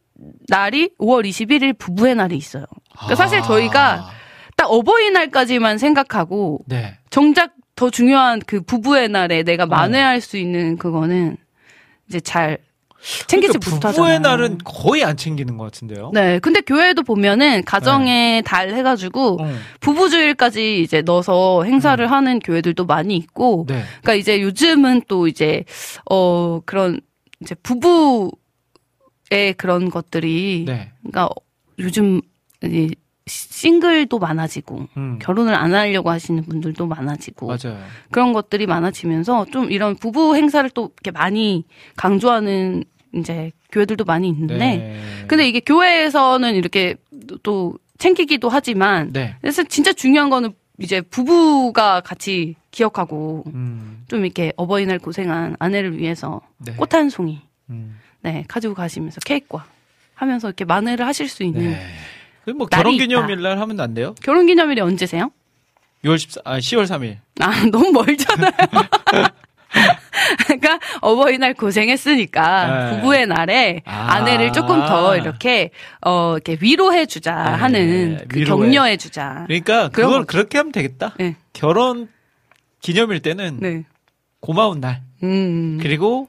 [0.48, 2.64] 날이 5월 21일 부부의 날이 있어요.
[2.92, 3.42] 그러니까 사실 아.
[3.42, 4.10] 저희가
[4.56, 6.96] 딱 어버이날까지만 생각하고 네.
[7.10, 11.36] 정작 더 중요한 그 부부의 날에 내가 만회할 수 있는 그거는
[12.08, 12.58] 이제 잘
[13.26, 13.94] 챙기지 그러니까 못하잖아요.
[13.94, 16.10] 부부의 날은 거의 안 챙기는 것 같은데요.
[16.12, 19.60] 네, 근데 교회도 보면은 가정의 달 해가지고 음.
[19.80, 23.82] 부부 주일까지 이제 넣어서 행사를 하는 교회들도 많이 있고, 네.
[24.02, 25.64] 그러니까 이제 요즘은 또 이제
[26.10, 27.00] 어 그런
[27.40, 28.32] 이제 부부의
[29.56, 30.92] 그런 것들이, 네.
[31.02, 31.28] 그러니까
[31.78, 32.20] 요즘
[32.64, 32.94] 이
[33.26, 35.18] 싱글도 많아지고 음.
[35.20, 37.78] 결혼을 안 하려고 하시는 분들도 많아지고 맞아요.
[38.10, 41.64] 그런 것들이 많아지면서 좀 이런 부부 행사를 또 이렇게 많이
[41.96, 42.84] 강조하는
[43.14, 45.00] 이제 교회들도 많이 있는데 네.
[45.26, 46.94] 근데 이게 교회에서는 이렇게
[47.42, 49.34] 또 챙기기도 하지만 네.
[49.40, 54.04] 그래서 진짜 중요한 거는 이제 부부가 같이 기억하고 음.
[54.06, 56.74] 좀 이렇게 어버이날 고생한 아내를 위해서 네.
[56.74, 57.40] 꽃한 송이
[57.70, 57.98] 음.
[58.20, 59.66] 네 가지고 가시면서 케이크와
[60.14, 61.76] 하면서 이렇게 만회를 하실 수 있는 네.
[61.76, 62.15] 그
[62.54, 64.14] 뭐 날이 결혼 기념일 날 하면 안 돼요?
[64.22, 65.30] 결혼 기념일이 언제세요?
[66.04, 67.16] 6월 14, 아, 10월 3일.
[67.40, 68.52] 아 너무 멀잖아요.
[70.46, 72.96] 그러니까 어버이날 고생했으니까 네.
[72.96, 74.14] 부부의 날에 아.
[74.14, 75.70] 아내를 조금 더 이렇게
[76.00, 78.44] 어 이렇게 위로해 주자 네, 하는 그.
[78.44, 79.44] 격려해 주자.
[79.46, 80.26] 그러니까 그걸 거죠.
[80.26, 81.14] 그렇게 하면 되겠다.
[81.18, 81.36] 네.
[81.52, 82.08] 결혼
[82.80, 83.84] 기념일 때는 네.
[84.40, 85.78] 고마운 날 음.
[85.82, 86.28] 그리고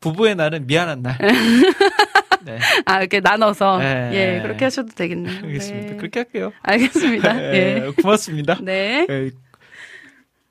[0.00, 1.18] 부부의 날은 미안한 날.
[2.46, 4.10] 네, 아 이렇게 나눠서 네.
[4.12, 5.36] 예 그렇게 하셔도 되겠네요.
[5.44, 5.90] 알겠습니다.
[5.90, 5.96] 네.
[5.96, 6.52] 그렇게 할게요.
[6.62, 7.32] 알겠습니다.
[7.34, 7.52] 네,
[7.86, 7.92] 예.
[8.00, 8.58] 고맙습니다.
[8.62, 9.06] 네.
[9.10, 9.30] 예,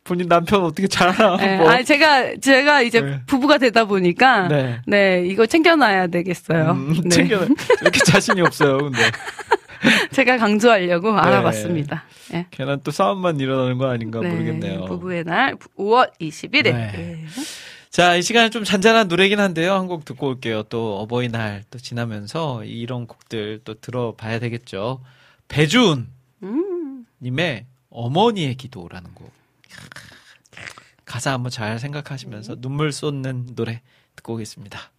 [0.04, 1.58] 본인 남편 어떻게 잘하나 네.
[1.58, 1.70] 뭐.
[1.70, 3.22] 아 제가 제가 이제 네.
[3.26, 4.82] 부부가 되다 보니까 네.
[4.86, 6.72] 네, 이거 챙겨놔야 되겠어요.
[6.72, 7.10] 음, 네.
[7.10, 7.40] 챙겨
[7.82, 8.78] 이렇게 자신이 없어요.
[8.78, 9.00] 근데
[10.12, 12.04] 제가 강조하려고 알아봤습니다.
[12.32, 12.46] 네.
[12.52, 14.86] 괜한 또 싸움만 일어나는 거 아닌가 네, 모르겠네요.
[14.86, 16.74] 부부의 날 5월 21일.
[17.96, 18.02] 네.
[18.02, 19.74] 자, 이 시간은 좀 잔잔한 노래긴 한데요.
[19.74, 20.64] 한 곡 듣고 올게요.
[20.64, 25.02] 또 어버이날 또 지나면서 이런 곡들 또 들어봐야 되겠죠.
[25.48, 26.10] 배준
[26.44, 27.06] 음.
[27.22, 29.32] 님의 어머니의 기도라는 곡.
[31.06, 33.82] 가사 한번 잘 생각하시면서 눈물 쏟는 노래
[34.18, 34.92] 듣고 오겠습니다.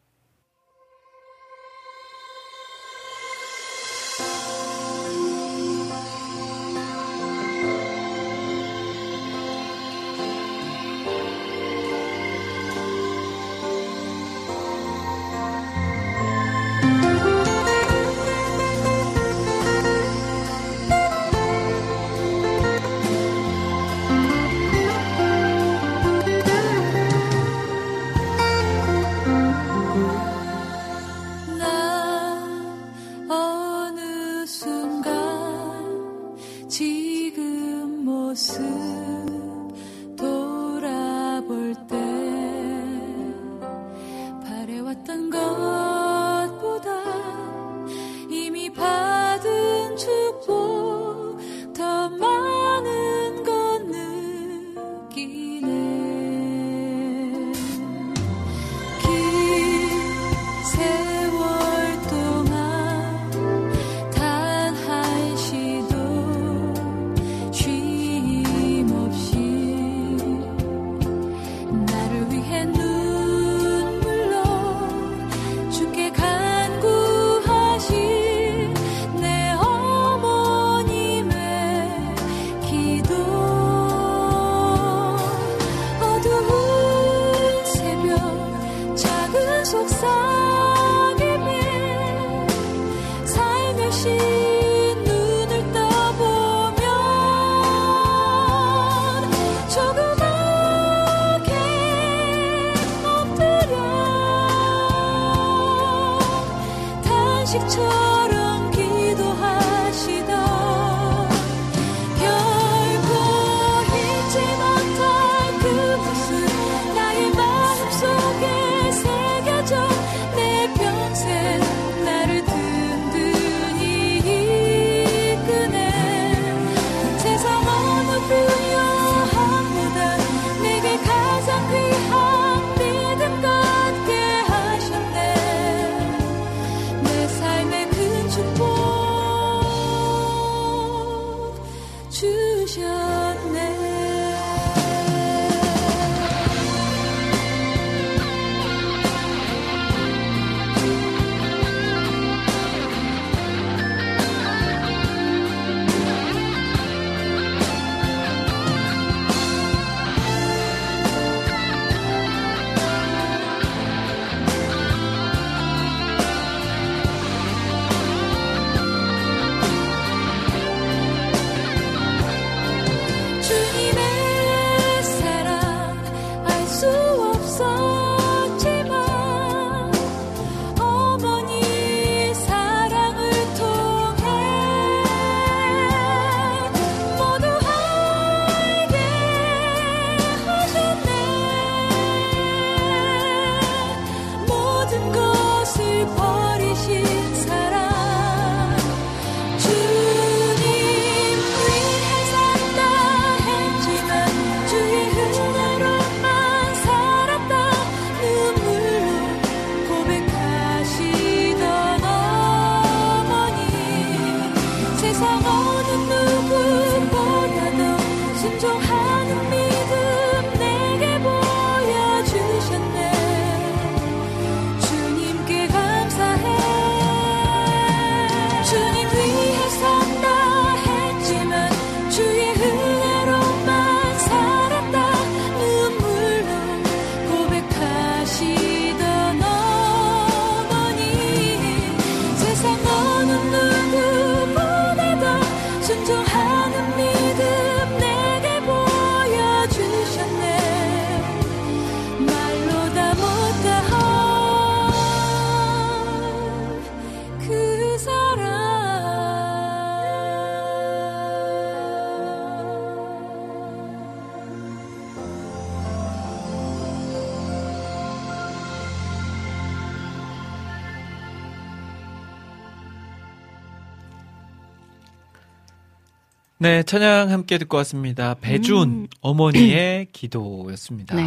[276.66, 278.34] 네, 찬양 함께 듣고 왔습니다.
[278.34, 281.14] 배준 어머니의 기도였습니다.
[281.14, 281.22] 네.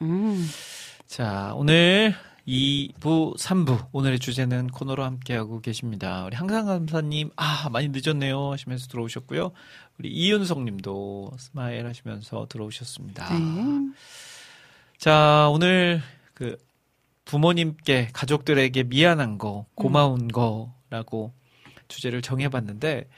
[0.00, 0.48] 음.
[1.06, 2.14] 자, 오늘
[2.48, 6.24] 2부, 3부 오늘의 주제는 코너로 함께하고 계십니다.
[6.24, 9.52] 우리 항상 감사님, 아 많이 늦었네요 하시면서 들어오셨고요.
[9.98, 13.38] 우리 이윤성님도 smile 하시면서 들어오셨습니다.
[13.38, 13.92] 네.
[14.96, 16.00] 자, 오늘
[16.32, 16.56] 그
[17.26, 21.34] 부모님께 가족들에게 미안한 거, 고마운 거라고
[21.88, 23.08] 주제를 정해봤는데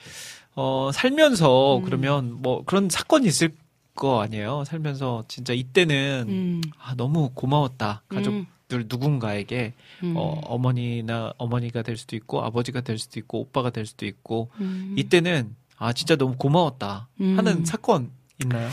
[0.54, 1.82] 어 살면서 음.
[1.82, 3.54] 그러면 뭐 그런 사건이 있을
[3.94, 4.64] 거 아니에요.
[4.64, 6.60] 살면서 진짜 이때는 음.
[6.78, 10.14] 아 너무 고마웠다 가족들 누군가에게 음.
[10.16, 14.94] 어, 어머니나 어머니가 될 수도 있고 아버지가 될 수도 있고 오빠가 될 수도 있고 음.
[14.96, 17.36] 이때는 아 진짜 너무 고마웠다 음.
[17.36, 18.10] 하는 사건
[18.42, 18.68] 있나요?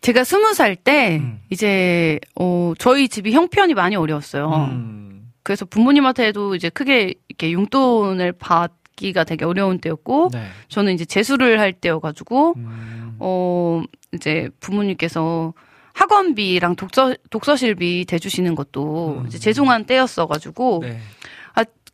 [0.00, 1.40] 제가 스무 살때 음.
[1.50, 4.50] 이제 어 저희 집이 형편이 많이 어려웠어요.
[4.70, 5.32] 음.
[5.42, 10.46] 그래서 부모님한테도 이제 크게 이렇게 용돈을 받 기가 되게 어려운 때였고 네.
[10.68, 13.16] 저는 이제 재수를 할 때여가지고 음.
[13.18, 15.52] 어 이제 부모님께서
[15.94, 19.26] 학원비랑 독서 독서실비 대주시는 것도 음.
[19.26, 20.98] 이제 죄송한 때였어가지고 네.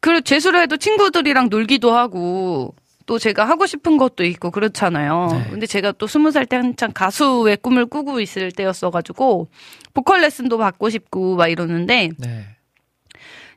[0.01, 2.75] 그 재수를 해도 친구들이랑 놀기도 하고
[3.05, 5.29] 또 제가 하고 싶은 것도 있고 그렇잖아요.
[5.31, 5.47] 네.
[5.51, 9.49] 근데 제가 또 스무 살 때 한창 가수의 꿈을 꾸고 있을 때였어가지고
[9.93, 12.47] 보컬 레슨도 받고 싶고 막 이러는데 네.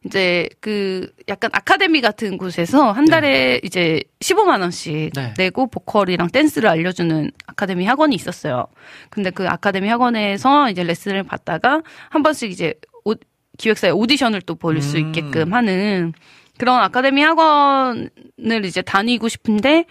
[0.05, 5.33] 이제 그 약간 아카데미 같은 곳에서 한 달에 이제 15만 원씩 네.
[5.37, 8.67] 내고 보컬이랑 댄스를 알려주는 아카데미 학원이 있었어요.
[9.09, 12.73] 근데 그 아카데미 학원에서 이제 레슨을 받다가 한 번씩 이제
[13.05, 13.13] 오-
[13.57, 15.07] 기획사의 오디션을 또 볼수 음.
[15.07, 16.13] 있게끔 하는
[16.57, 18.09] 그런 아카데미 학원을
[18.65, 19.85] 이제 다니고 싶은데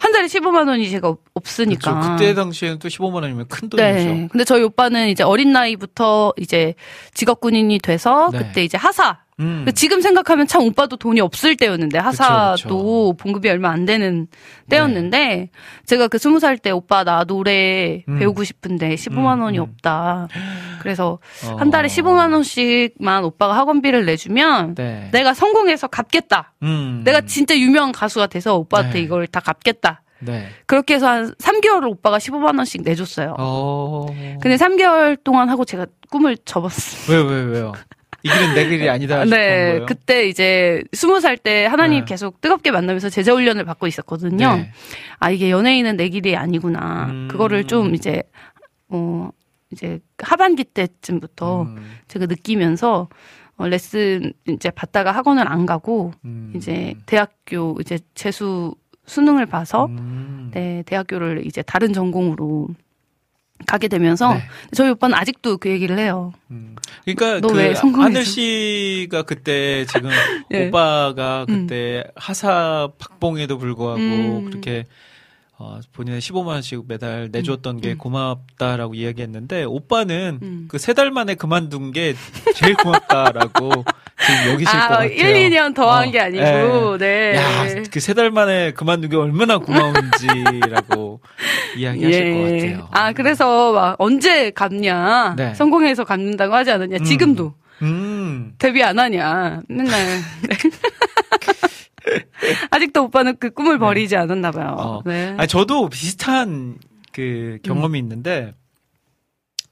[0.00, 1.92] 한 달에 15만 원이 제가 없- 없으니까.
[2.00, 2.10] 그렇죠.
[2.16, 3.86] 그때 당시에는 또 15만 원이면 큰 돈이죠.
[3.86, 4.28] 네.
[4.32, 6.74] 근데 저희 오빠는 이제 어린 나이부터 이제
[7.14, 8.38] 직업 군인이 돼서 네.
[8.38, 9.62] 그때 이제 하사 음.
[9.64, 13.14] 그 지금 생각하면 참 오빠도 돈이 없을 때였는데 하사도 그쵸.
[13.18, 14.26] 봉급이 얼마 안 되는
[14.68, 15.48] 때였는데
[15.86, 18.18] 제가 그 스무 살 때 오빠 나 노래 음.
[18.18, 19.62] 배우고 싶은데 15만 음, 원이 음.
[19.62, 20.28] 없다.
[20.80, 21.56] 그래서 어.
[21.56, 25.08] 한 달에 15만 원씩만 오빠가 학원비를 내주면 네.
[25.12, 26.52] 내가 성공해서 갚겠다.
[26.62, 27.02] 음.
[27.04, 29.00] 내가 진짜 유명한 가수가 돼서 오빠한테 네.
[29.00, 30.02] 이걸 다 갚겠다.
[30.20, 30.46] 네.
[30.66, 33.34] 그렇게 해서 한 3개월을 오빠가 15만 원씩 내줬어요.
[33.38, 34.06] 어.
[34.40, 37.24] 근데 3개월 동안 하고 제가 꿈을 접었어요.
[37.24, 37.72] 왜, 왜, 왜요?
[38.22, 39.86] 이 길은 내 길이 아니다 네, 거예요.
[39.86, 42.04] 그때 이제 스무 살 때 하나님 네.
[42.04, 44.56] 계속 뜨겁게 만나면서 제자 훈련을 받고 있었거든요.
[44.56, 44.70] 네.
[45.18, 47.06] 아 이게 연예인은 내 길이 아니구나.
[47.10, 47.28] 음.
[47.28, 48.22] 그거를 좀 이제
[48.88, 49.30] 어
[49.72, 51.96] 이제 하반기 때쯤부터 음.
[52.08, 53.08] 제가 느끼면서
[53.56, 56.52] 어, 레슨 이제 받다가 학원을 안 가고 음.
[56.54, 58.74] 이제 대학교 이제 재수
[59.06, 60.50] 수능을 봐서 음.
[60.54, 62.68] 네 대학교를 이제 다른 전공으로
[63.66, 64.42] 가게 되면서 네.
[64.74, 66.32] 저희 오빠는 아직도 그 얘기를 해요.
[66.50, 66.76] 음.
[67.04, 68.00] 그러니까 그?
[68.00, 70.10] 하늘 씨가 그때 지금
[70.52, 70.68] 예.
[70.68, 74.44] 오빠가 그때 하사 박봉에도 불구하고 음.
[74.46, 74.86] 그렇게
[75.64, 77.98] 어, 본인의 15만 원씩 매달 내줬던 게 음.
[77.98, 80.64] 고맙다라고 이야기했는데 오빠는 음.
[80.68, 82.14] 그세 달 만에 그만둔 게
[82.56, 83.70] 제일 고맙다라고
[84.26, 85.08] 지금 여기실 것 아, 같아요.
[85.08, 87.36] 1, 2년 더한 어, 게 아니고, 네.
[87.36, 91.20] 야, 그 세 달 만에 그만둔 게 얼마나 고마운지라고
[91.78, 92.88] 이야기하실 것 같아요.
[92.92, 95.34] 아, 그래서 막 언제 갚냐.
[95.36, 95.54] 네.
[95.54, 96.96] 성공해서 갚는다고 하지 않았냐.
[96.98, 97.04] 음.
[97.04, 97.54] 지금도.
[97.82, 98.52] 음.
[98.58, 99.62] 데뷔 안 하냐.
[99.68, 99.96] 맨날.
[102.42, 102.54] 네.
[102.70, 104.74] 아직도 오빠는 그 꿈을 버리지 않았나 봐요.
[104.78, 105.02] 어.
[105.06, 105.34] 네.
[105.38, 106.78] 아니, 저도 비슷한
[107.12, 108.54] 그 경험이 있는데,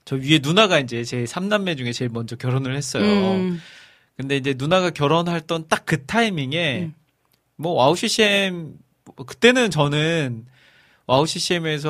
[0.05, 3.03] 저 위에 누나가 이제 제 삼남매 중에 제일 먼저 결혼을 했어요.
[3.03, 3.61] 음.
[4.17, 6.93] 근데 이제 누나가 결혼했던 딱 그 타이밍에, 음.
[7.57, 8.73] 뭐, WOW CCM,
[9.15, 10.45] 뭐 그때는 저는
[11.07, 11.89] WOW CCM에서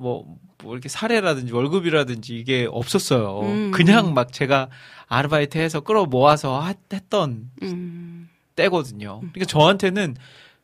[0.00, 3.40] 뭐, 뭐 이렇게 사례라든지 월급이라든지 이게 없었어요.
[3.42, 3.70] 음.
[3.72, 4.68] 그냥 막 제가
[5.08, 8.28] 아르바이트 해서 끌어 모아서 하- 했던 음.
[8.56, 9.20] 때거든요.
[9.20, 10.16] 그러니까 저한테는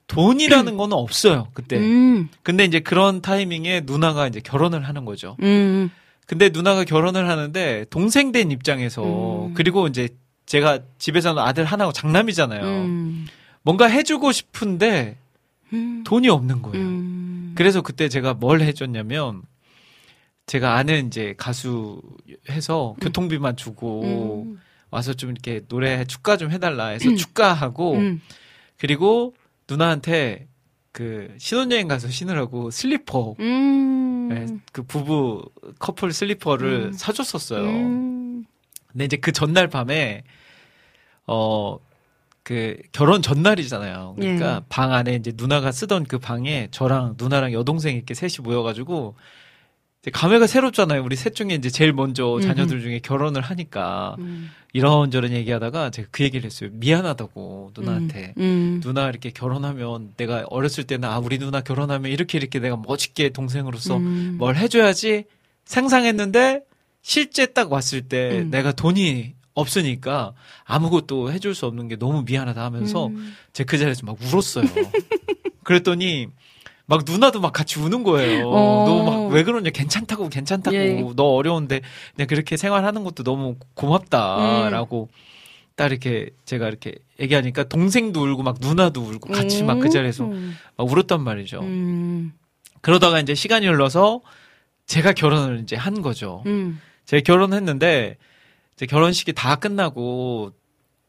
[0.07, 1.77] 돈이라는 거는 없어요, 그때.
[1.79, 2.29] 음.
[2.43, 5.37] 근데 이제 그런 타이밍에 누나가 이제 결혼을 하는 거죠.
[5.43, 5.91] 음.
[6.27, 9.55] 근데 누나가 결혼을 하는데 동생 된 입장에서 음.
[9.55, 10.09] 그리고 이제
[10.47, 12.65] 제가 집에서는 아들 하나고 장남이잖아요.
[12.65, 13.27] 음.
[13.63, 15.17] 뭔가 해주고 싶은데
[15.73, 16.03] 음.
[16.05, 16.85] 돈이 없는 거예요.
[16.85, 17.53] 음.
[17.57, 19.43] 그래서 그때 제가 뭘 해줬냐면
[20.47, 22.01] 제가 아는 이제 가수
[22.49, 24.61] 해서 교통비만 주고 음.
[24.91, 28.21] 와서 좀 이렇게 노래 축가 좀 해달라 해서 축가하고 음.
[28.77, 29.35] 그리고
[29.69, 30.49] 누나한테
[30.93, 34.29] 그 신혼여행 가서 신으라고 슬리퍼 음.
[34.29, 36.93] 네, 그 부부 커플 슬리퍼를 음.
[36.93, 37.65] 사줬었어요.
[37.65, 38.45] 음.
[38.89, 40.25] 근데 이제 그 전날 밤에
[41.27, 41.79] 어
[42.51, 44.15] 그 결혼 전날이잖아요.
[44.19, 44.67] 그러니까 예.
[44.69, 49.15] 방 안에 이제 누나가 쓰던 그 방에 저랑 누나랑 여동생 이렇게 셋이 모여가지고
[50.03, 51.03] 이제 감회가 새롭잖아요.
[51.05, 52.41] 우리 셋 중에 이제 제일 먼저.
[52.41, 54.51] 자녀들 중에 결혼을 하니까 음.
[54.73, 56.71] 이런저런 얘기하다가 제가 그 얘기를 했어요.
[56.73, 58.35] 미안하다고 누나한테.
[58.39, 58.81] 음.
[58.83, 63.99] 누나 이렇게 결혼하면 내가 어렸을 때는 아 우리 누나 결혼하면 이렇게 이렇게 내가 멋있게 동생으로서
[63.99, 64.37] 음.
[64.39, 65.25] 뭘 해줘야지
[65.67, 66.63] 상상했는데
[67.03, 68.51] 실제 딱 왔을 때 음.
[68.51, 70.33] 내가 돈이 없으니까
[70.65, 73.35] 아무것도 해줄 수 없는 게 너무 미안하다 하면서 음.
[73.53, 74.65] 제가 그 자리에서 막 울었어요.
[75.63, 76.29] 그랬더니
[76.91, 78.51] 막 누나도 막 같이 우는 거예요.
[78.51, 78.85] 어.
[78.85, 81.01] 너막 왜 그러냐 괜찮다고 괜찮다고 예.
[81.15, 81.83] 너 어려운데
[82.17, 85.09] 그냥 그렇게 생활하는 것도 너무 고맙다라고
[85.77, 90.57] 딱 이렇게 제가 이렇게 얘기하니까 동생도 울고 막 누나도 울고 같이 막그 자리에서 음.
[90.77, 91.61] 막 울었단 말이죠.
[91.61, 92.33] 음.
[92.81, 94.21] 그러다가 이제 시간이 흘러서
[94.87, 96.43] 제가 결혼을 이제 한 거죠.
[96.47, 96.81] 음.
[97.05, 98.17] 제가 결혼했는데
[98.75, 100.51] 이제 결혼식이 다 끝나고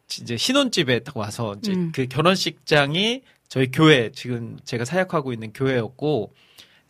[0.06, 1.92] 이제 신혼집에 딱 와서 이제 음.
[1.92, 6.34] 그 결혼식장이 저희 교회 지금 제가 사역하고 있는 교회였고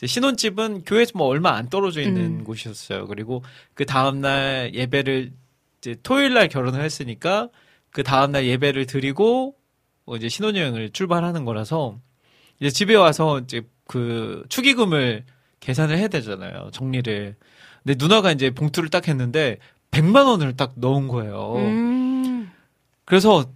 [0.06, 2.44] 신혼집은 교회에서 뭐 얼마 안 떨어져 있는 음.
[2.44, 3.08] 곳이었어요.
[3.08, 3.44] 그리고
[3.74, 5.32] 그 다음 날 예배를
[5.80, 7.50] 이제 토요일 날 결혼을 했으니까
[7.90, 9.56] 그 다음 날 예배를 드리고
[10.06, 11.98] 뭐 이제 신혼여행을 출발하는 거라서
[12.60, 15.26] 이제 집에 와서 이제 그 축의금을
[15.62, 16.70] 계산을 해야 되잖아요.
[16.74, 17.38] 정리를.
[17.84, 19.58] 근데 누나가 이제 봉투를 딱 했는데
[19.90, 21.56] 100만 원을 딱 넣은 거예요.
[21.56, 22.52] 음.
[23.04, 23.52] 그래서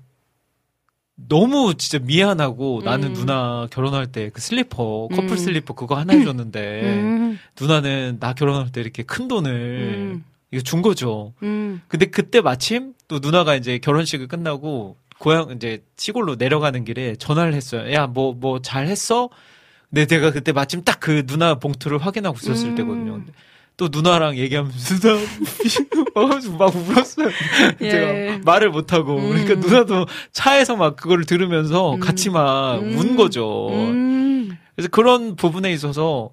[1.15, 3.13] 너무 진짜 미안하고 나는 음.
[3.13, 5.37] 누나 결혼할 때 그 슬리퍼, 커플 음.
[5.37, 7.39] 슬리퍼 그거 하나 해줬는데 음.
[7.59, 10.23] 누나는 나 결혼할 때 이렇게 큰 돈을 음.
[10.51, 11.33] 이거 준 거죠.
[11.43, 11.81] 음.
[11.87, 17.91] 근데 그때 마침 또 누나가 이제 결혼식을 끝나고 고향 이제 시골로 내려가는 길에 전화를 했어요.
[17.93, 19.29] 야, 뭐 뭐 잘 했어?
[19.89, 22.75] 근데 내가 그때 마침 딱 그 누나 봉투를 확인하고 있었을 음.
[22.75, 23.21] 때거든요.
[23.77, 25.09] 또 누나랑 얘기하면서
[26.57, 27.29] 막 울었어요.
[27.81, 27.89] 예.
[27.89, 29.29] 제가 말을 못 하고 음.
[29.29, 31.99] 그러니까 누나도 차에서 막 그거를 들으면서 음.
[31.99, 32.97] 같이 막 음.
[32.97, 33.69] 운 거죠.
[33.71, 34.57] 음.
[34.75, 36.31] 그래서 그런 부분에 있어서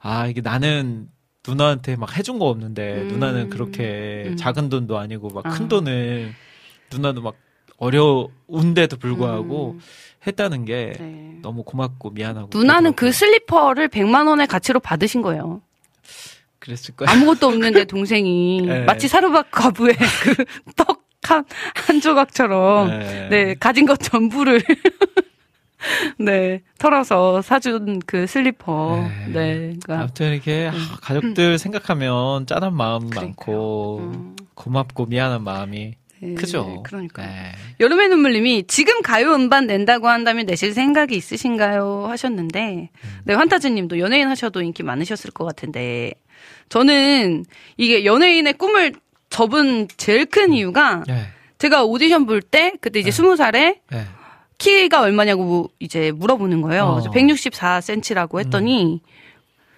[0.00, 1.08] 아 이게 나는
[1.46, 3.08] 누나한테 막 해준 거 없는데 음.
[3.08, 4.36] 누나는 그렇게 음.
[4.36, 5.68] 작은 돈도 아니고 막큰 아.
[5.68, 6.34] 돈을
[6.92, 7.34] 누나도 막
[7.76, 9.80] 어려운데도 불구하고 음.
[10.26, 11.38] 했다는 게 네.
[11.42, 13.12] 너무 고맙고 미안하고 누나는 그.
[13.12, 15.62] 슬리퍼를 100만 원의 가치로 받으신 거예요.
[16.58, 17.10] 그랬을 거야.
[17.10, 18.84] 아무것도 없는데 동생이 네.
[18.84, 20.44] 마치 사르박 가부의 그
[20.76, 21.44] 떡한
[21.74, 23.28] 한 조각처럼 네.
[23.28, 24.62] 네 가진 것 전부를
[26.18, 29.32] 네 털어서 사준 그 슬리퍼 네.
[29.32, 34.36] 네, 그러니까 아무튼 이렇게 아, 가족들 생각하면 짠한 마음 많고 음.
[34.54, 36.82] 고맙고 미안한 마음이 네, 크죠.
[36.84, 37.52] 그러니까 네.
[37.80, 43.20] 여름의 눈물님이 지금 가요 음반 낸다고 한다면 내실 생각이 있으신가요 하셨는데 음.
[43.24, 46.12] 네 환타즈님도 연예인 하셔도 인기 많으셨을 것 같은데
[46.68, 47.44] 저는
[47.76, 48.92] 이게 연예인의 꿈을
[49.30, 51.26] 접은 제일 큰 이유가 네.
[51.58, 54.04] 제가 오디션 볼 때 그때 이제 스무 살에 네.
[54.58, 56.84] 키가 얼마냐고 이제 물어보는 거예요.
[56.84, 56.92] 어.
[56.94, 59.02] 그래서 164cm라고 했더니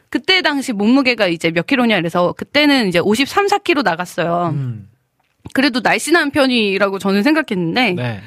[0.09, 4.51] 그때 당시 몸무게가 이제 몇 킬로냐 그래서 그때는 이제 53, 4kg 나갔어요.
[4.55, 4.90] 음.
[5.53, 8.21] 그래도 날씬한 편이라고 저는 생각했는데 네.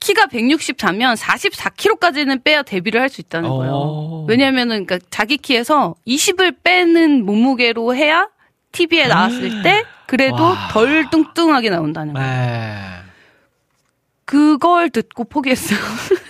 [0.00, 3.56] 키가 164면 44kg까지는 빼야 데뷔를 할 수 있다는 어.
[3.56, 4.26] 거예요.
[4.28, 8.28] 왜냐면은 그러니까 자기 키에서 20을 빼는 몸무게로 해야
[8.72, 10.68] TV에 나왔을 때 그래도 와.
[10.72, 12.28] 덜 뚱뚱하게 나온다는 거예요.
[12.28, 12.78] 네.
[14.24, 15.78] 그걸 듣고 포기했어요.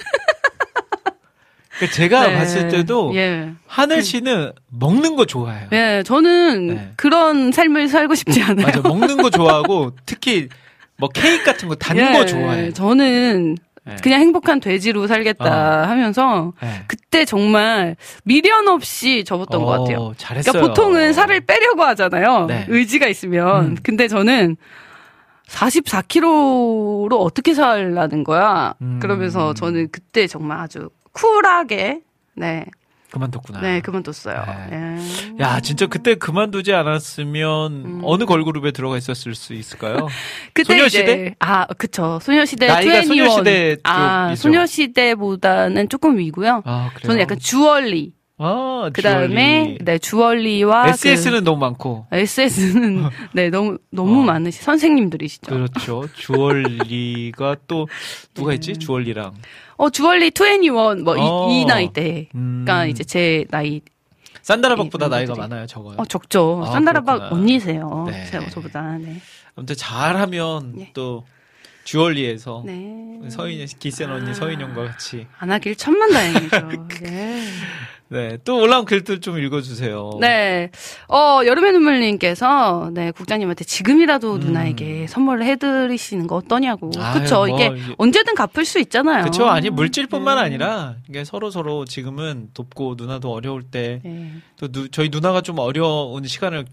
[1.78, 2.35] 그 제가 네.
[2.36, 3.53] 봤을 때도 예.
[3.66, 5.69] 하늘 씨는 먹는 거 좋아해요.
[5.73, 6.93] 예, 저는 네.
[6.97, 8.66] 그런 삶을 살고 싶지 않아요.
[8.66, 10.49] 맞아, 먹는 거 좋아하고 특히
[10.99, 12.73] 뭐 케이크 같은 거 단거 예, 좋아해.
[12.73, 13.97] 저는 네.
[14.03, 16.85] 그냥 행복한 돼지로 살겠다 하면서 네.
[16.86, 20.12] 그때 정말 미련 없이 접었던 어, 것 같아요.
[20.16, 20.53] 잘했어요.
[20.53, 22.47] 그러니까 보통은 살을 빼려고 하잖아요.
[22.47, 22.66] 네.
[22.69, 23.65] 의지가 있으면.
[23.65, 23.77] 음.
[23.82, 24.57] 근데 저는
[25.49, 28.74] 44kg로 어떻게 살라는 거야.
[28.82, 28.99] 음.
[29.01, 32.01] 그러면서 저는 그때 정말 아주 쿨하게
[32.34, 32.64] 네,
[33.10, 33.60] 그만뒀구나.
[33.60, 34.44] 네 그만뒀어요.
[34.70, 34.98] 네.
[35.39, 35.43] 예.
[35.43, 38.01] 야, 진짜 그때 그만두지 않았으면 음.
[38.05, 40.09] 어느 걸그룹에 들어가 있었을 수 있을까요?
[40.55, 41.12] 그때 소녀시대?
[41.12, 43.06] 이제 아 그쵸 소녀시대 나이가 21.
[43.06, 44.43] 소녀시대 아 쪽이죠.
[44.43, 46.62] 소녀시대보다는 조금 위고요.
[46.64, 47.06] 아, 그래요.
[47.06, 52.06] 저는 약간 주얼리 아, 그 다음에 네 주얼리와 SS는 너무 많고.
[52.10, 54.24] 그 SS는 네 너무 너무 어.
[54.24, 55.55] 많으시 선생님들이시죠.
[55.55, 56.09] 그렇죠.
[56.14, 57.89] 주얼리가 또
[58.34, 58.76] 누가 있지?
[58.78, 59.34] 주얼리랑.
[59.83, 61.51] 어 주얼리 21뭐이 어.
[61.51, 62.29] 이 나이 때.
[62.37, 62.63] 음.
[62.65, 63.81] 그러니까 이제 제 나이
[64.43, 65.35] 산다라박보다 이 나이가.
[65.35, 65.97] 많아요, 적어요.
[65.99, 66.63] 어 적죠.
[66.65, 67.41] 아, 산다라박 그렇구나.
[67.41, 68.05] 언니세요.
[68.09, 68.25] 네.
[68.27, 68.97] 제가 저보다.
[68.99, 69.21] 네.
[69.57, 70.91] 아무튼 잘하면 예.
[70.95, 71.25] 또
[71.83, 73.19] 주얼리에서 네.
[73.29, 74.35] 서인 기센 언니 아.
[74.35, 76.57] 서인영과 같이 안 하길 천만 다행이죠.
[77.07, 77.43] 예.
[78.12, 80.18] 네 또 올라온 글들 좀 읽어주세요.
[80.20, 80.70] 네.
[81.09, 84.40] 어, 여름의 눈물님께서, 네, 국장님한테 지금이라도 음.
[84.40, 86.90] 누나에게 선물을 해드리시는 거 어떠냐고.
[87.14, 87.47] 그쵸.
[87.47, 89.24] 뭐, 이게 언제든 갚을 수 있잖아요.
[89.24, 90.43] 그쵸 아니 물질뿐만 네.
[90.43, 94.32] 아니라 이게 서로 서로 지금은 돕고 누나도 어려울 때 네.
[94.59, 96.66] 또 누- 저희 누나가 좀 어려운 시간을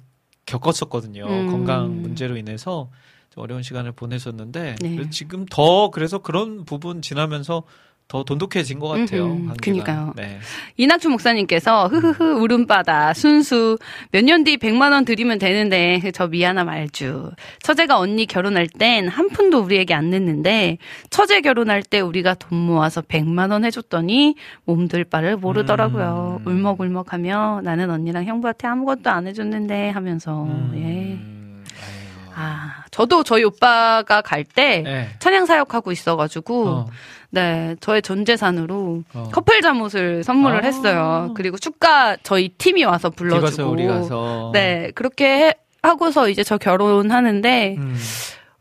[0.45, 1.25] 겪었었거든요.
[1.25, 1.47] 음.
[1.51, 2.89] 건강 문제로 인해서
[3.33, 5.09] 좀 어려운 시간을 보냈었는데 네.
[5.11, 7.63] 지금 더 그래서 그런 부분 지나면서
[8.09, 9.27] 더 돈독해진 것 같아요.
[9.29, 9.53] 관계가.
[9.61, 10.13] 그니까요.
[10.15, 10.39] 네.
[10.77, 13.77] 이낙주 목사님께서, 흐흐흐, 울음바다, 순수,
[14.11, 17.29] 몇 년 뒤 100만 원 드리면 되는데, 저 미안함 알주.
[17.61, 20.79] 처제가 언니 결혼할 땐 한 푼도 우리에게 안 냈는데,
[21.11, 24.33] 처제 결혼할 때 우리가 돈 모아서 100만 원 해줬더니,
[24.65, 26.41] 몸들 바를 모르더라고요.
[26.41, 26.47] 음.
[26.47, 30.79] 울먹울먹 하며, 나는 언니랑 형부한테 아무것도 안 해줬는데, 하면서, 예.
[31.13, 32.33] 음, 아이고.
[32.35, 35.09] 아, 저도 저희 오빠가 갈 때, 네.
[35.19, 36.85] 찬양 사역하고 있어가지고, 어,
[37.31, 39.29] 네, 저의 전 재산으로 어.
[39.31, 40.65] 커플 잠옷을 선물을 아.
[40.65, 41.33] 했어요.
[41.35, 43.69] 그리고 축가 저희 팀이 와서 불러주고.
[43.69, 44.49] 우리 가서.
[44.53, 47.95] 네, 그렇게 해- 하고서 이제 저 결혼하는데 음.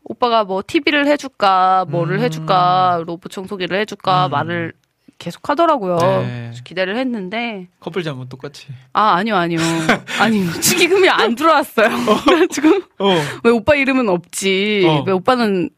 [0.03, 2.21] 오빠가 뭐 TV를 해줄까, 뭐를 음.
[2.21, 4.31] 해줄까, 로봇 청소기를 해줄까 음.
[4.31, 4.73] 말을
[5.17, 5.97] 계속 하더라고요.
[5.97, 6.51] 네.
[6.63, 8.67] 기대를 했는데 커플 잠은 똑같이.
[8.93, 9.59] 아 아니요 아니요
[10.21, 11.89] 아니 축의금이 안 들어왔어요.
[12.49, 13.09] 지금 어.
[13.43, 14.85] 왜 오빠 이름은 없지?
[14.87, 15.03] 어.
[15.05, 15.71] 왜 오빠는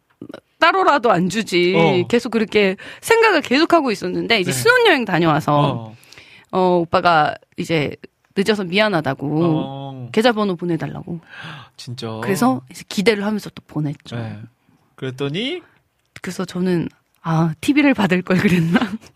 [0.62, 1.74] 따로라도 안 주지?
[1.76, 2.08] 어.
[2.08, 4.58] 계속 그렇게 생각을 계속 하고 있었는데 이제 네.
[4.58, 5.96] 신혼여행 다녀와서 어.
[6.52, 7.96] 어, 오빠가 이제
[8.38, 10.10] 늦어서 미안하다고 어.
[10.14, 11.20] 계좌번호 보내달라고.
[11.76, 12.20] 진짜.
[12.24, 14.16] 그래서 이제 기대를 하면서 또 보냈죠.
[14.16, 14.38] 네.
[14.96, 15.62] 그랬더니
[16.22, 16.88] 그래서 저는
[17.24, 18.80] 아 TV를 받을 걸 그랬나?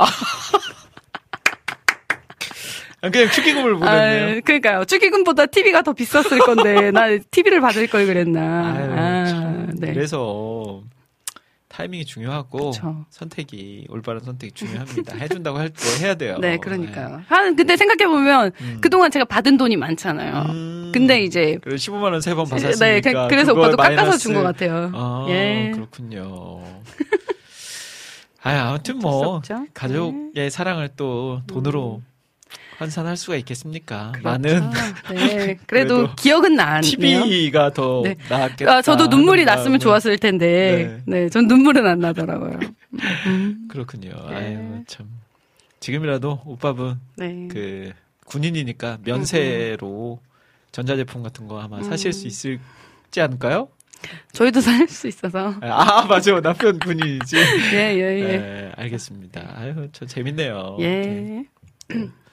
[3.01, 4.37] 아, 그냥 축의금을 보냈네요.
[4.37, 4.85] 아, 그러니까요.
[4.85, 8.73] 축의금보다 TV가 더 비쌌을 건데 나 TV를 받을 걸 그랬나?
[8.73, 9.71] 아유, 아, 참.
[9.75, 9.93] 네.
[9.93, 10.81] 그래서
[11.75, 13.05] 타이밍이 중요하고 그쵸.
[13.09, 15.17] 선택이 올바른 선택이 중요합니다.
[15.19, 16.37] 해준다고 할 때 해야 돼요.
[16.39, 17.21] 네, 그러니까요.
[17.27, 18.77] 한 근데 생각해 보면 음.
[18.79, 20.45] 그동안 제가 받은 돈이 많잖아요.
[20.53, 20.91] 음.
[20.93, 22.85] 근데 이제 그래 15만 원 세 번 받았으니까.
[22.85, 24.17] 네, 그- 그래서 오빠도 깎아서.
[24.17, 24.89] 준 것 같아요.
[24.93, 25.71] 아, 예.
[25.73, 26.61] 그렇군요.
[28.43, 29.41] 아, 아무튼 뭐.
[29.73, 32.01] 가족의 사랑을 또 돈으로
[32.77, 34.11] 환산할 수가 있겠습니까?
[34.13, 34.23] 그렇죠.
[34.29, 34.69] 많은
[35.13, 36.81] 네, 그래도, 그래도 기억은 나네요.
[36.81, 38.15] TV가 더 네.
[38.29, 38.71] 나았겠다.
[38.71, 39.77] 아, 저도 눈물이 났으면 마음에.
[39.79, 42.59] 좋았을 텐데, 네, 전 눈물은 안 나더라고요.
[43.27, 44.09] 음, 그렇군요.
[44.29, 44.35] 네.
[44.35, 45.07] 아유 참.
[45.79, 47.47] 지금이라도 오빠분 네.
[47.51, 47.91] 그
[48.25, 50.19] 군인이니까 면세로
[50.71, 52.11] 전자제품 같은 거 아마 사실 음.
[52.11, 53.69] 수 있을지 않을까요?
[54.33, 55.53] 저희도 살 수 있어서.
[55.61, 57.37] 아 맞아요 남편 군인이지.
[57.73, 58.23] 예, 예, 예.
[58.37, 59.53] 네, 알겠습니다.
[59.55, 60.77] 아유 저 재밌네요.
[60.81, 61.43] 예.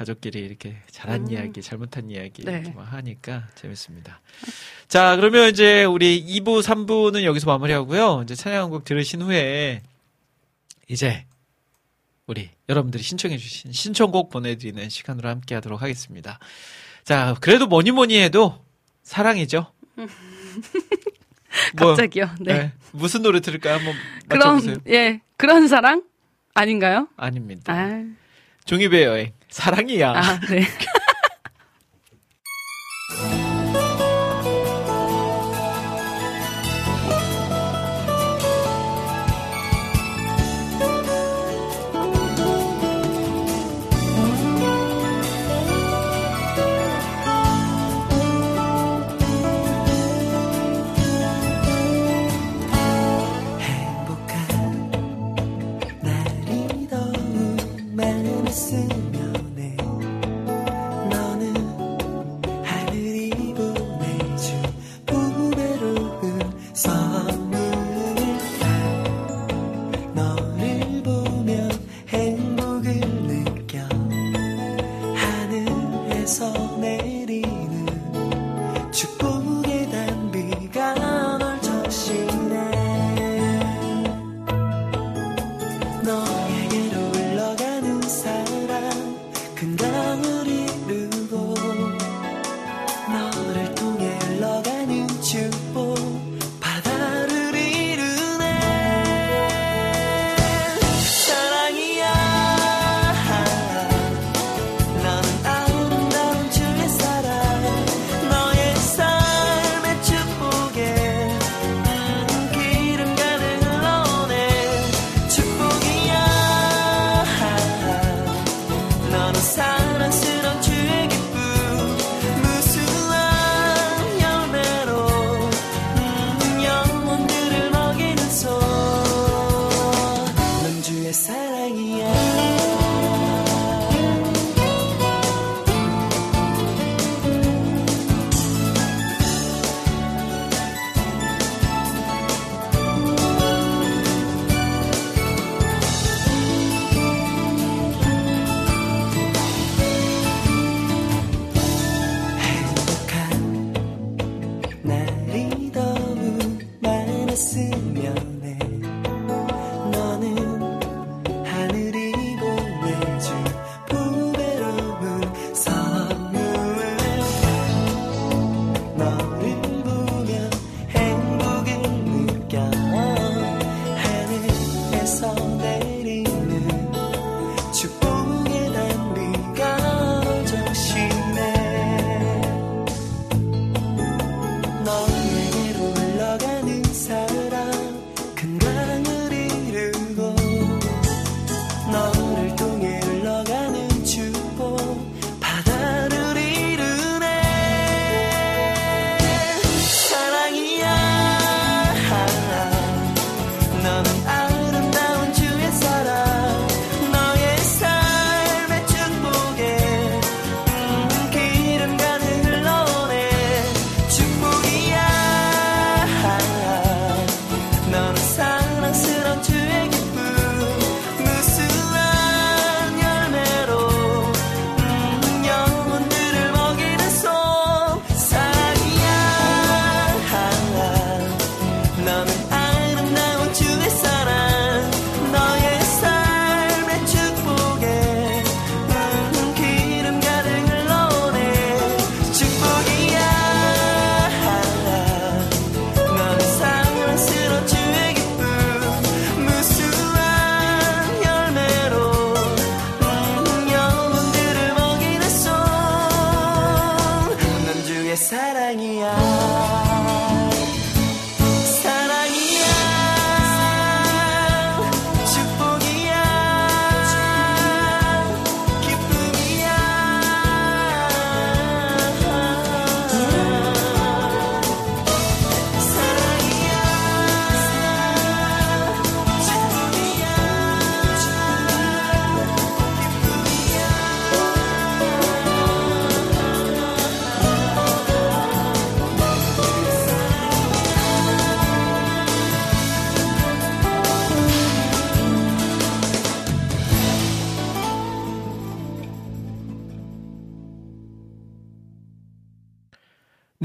[0.00, 2.52] 네, 가족끼리 이렇게 잘한 이야기, 잘못한 이야기 네.
[2.52, 4.20] 이렇게 막 하니까 재밌습니다.
[4.88, 8.22] 자 그러면 이제 우리 2부, 3부는 여기서 마무리하고요.
[8.24, 9.82] 이제 찬양곡 들으신 후에
[10.88, 11.26] 이제
[12.26, 16.38] 우리 여러분들이 신청해주신 신청곡 보내드리는 시간으로 함께 하도록 하겠습니다.
[17.04, 18.64] 자, 그래도 뭐니 뭐니 해도
[19.02, 19.70] 사랑이죠.
[21.78, 22.30] 뭐, 갑자기요.
[22.40, 22.54] 네.
[22.54, 22.72] 네.
[22.92, 23.74] 무슨 노래 들을까요?
[23.74, 23.94] 한번
[24.28, 24.76] 그럼, 맞춰보세요.
[24.88, 25.20] 예.
[25.36, 26.04] 그런 사랑?
[26.54, 27.08] 아닌가요?
[27.16, 27.72] 아닙니다.
[27.72, 28.04] 아,
[28.64, 29.32] 종이배 여행.
[29.50, 30.12] 사랑이야.
[30.16, 30.66] 아 네.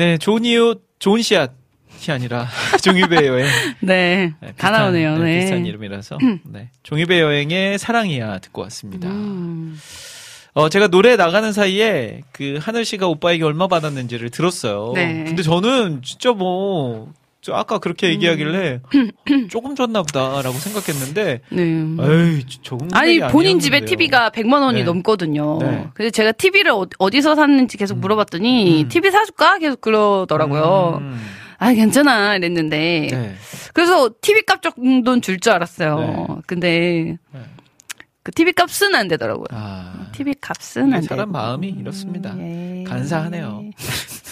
[0.05, 1.51] 네, 좋은 이유, 좋은 씨앗
[2.07, 2.47] 이 아니라
[2.83, 3.47] 종이배 여행.
[3.79, 4.33] 네.
[4.39, 5.17] 네, 다 나오네요.
[5.17, 5.39] 네.
[5.39, 6.19] 비슷한 이름이라서.
[6.43, 6.69] 네.
[6.83, 9.07] 종이배 여행의 사랑이야 듣고 왔습니다.
[9.09, 9.79] 음.
[10.53, 14.91] 어, 제가 노래 나가는 사이에 그 하늘 씨가 오빠에게 얼마 받았는지를 들었어요.
[14.93, 15.23] 네.
[15.25, 17.11] 근데 저는 진짜 뭐,
[17.45, 18.81] 저 아까 그렇게 얘기하길래
[19.51, 21.61] 조금 줬나 보다라고 생각했는데, 네.
[21.61, 23.85] 에이, 조금 아니 본인 집에 아니었는데요.
[23.85, 24.83] TV가 100만 원이 네.
[24.83, 25.59] 넘거든요.
[25.59, 25.87] 네.
[25.93, 28.89] 그래서 제가 TV를 어, 디서 샀는지 계속 물어봤더니 음.
[28.89, 30.97] TV 사줄까 계속 그러더라고요.
[31.01, 31.21] 음,
[31.59, 33.35] 아 괜찮아 이랬는데 네.
[33.75, 35.99] 그래서 TV 값 정도는 줄 줄 알았어요.
[35.99, 36.35] 네.
[36.47, 37.39] 근데 네.
[38.23, 39.45] 그 TV 값은 안 되더라고요.
[39.51, 41.05] 아, TV 값은 안 돼.
[41.05, 42.35] 사람 마음이 이렇습니다.
[42.39, 42.83] 예.
[42.87, 43.65] 간사하네요.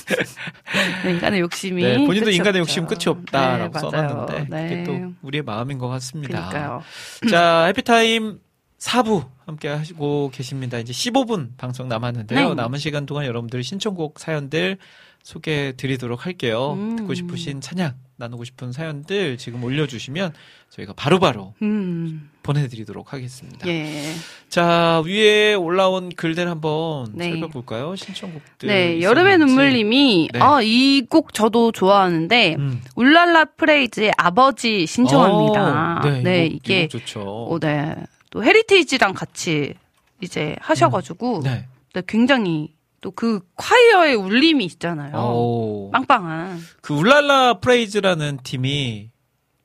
[1.04, 2.60] 네, 인간의 욕심이 네, 본인도 인간의.
[2.60, 3.80] 욕심 끝이 없다라고 네.
[3.80, 4.70] 써놨는데 네.
[4.70, 6.50] 그게 또 우리의 마음인 것 같습니다.
[6.50, 6.84] 그러니까요.
[7.30, 8.40] 자, 해피타임
[8.80, 10.78] 4부 함께 하시고 계십니다.
[10.78, 12.50] 이제 15분 방송 남았는데요.
[12.50, 12.56] 네.
[12.56, 14.78] 남은 시간 동안 여러분들 신청곡 사연들
[15.24, 16.74] 소개해 드리도록 할게요.
[16.74, 16.98] 음.
[16.98, 20.34] 듣고 싶으신 찬양, 나누고 싶은 사연들 지금 올려주시면
[20.70, 23.68] 저희가 바로바로 음, 보내드리도록 하겠습니다.
[23.68, 24.14] 예.
[24.50, 27.32] 자, 위에 올라온 글들 한번 네.
[27.32, 27.96] 살펴볼까요?
[27.96, 28.68] 신청곡들.
[28.68, 29.38] 네, 여름의.
[29.40, 30.40] 눈물님이 네.
[30.40, 32.82] 아, 이 곡 저도 좋아하는데 음.
[32.96, 36.02] 울랄라 프레이즈의 아버지 신청합니다.
[36.04, 37.22] 어, 네, 이 곡, 이게 좋죠.
[37.22, 37.96] 어, 네.
[38.30, 39.74] 또 헤리테이지랑 같이
[40.22, 41.66] 이제 하셔가지고 네.
[41.94, 42.70] 네, 굉장히
[43.02, 45.16] 또 그 choir의 울림이 있잖아요.
[45.18, 45.92] 오.
[45.92, 46.60] 빵빵한.
[46.82, 49.10] 그 울랄라 프레이즈라는 팀이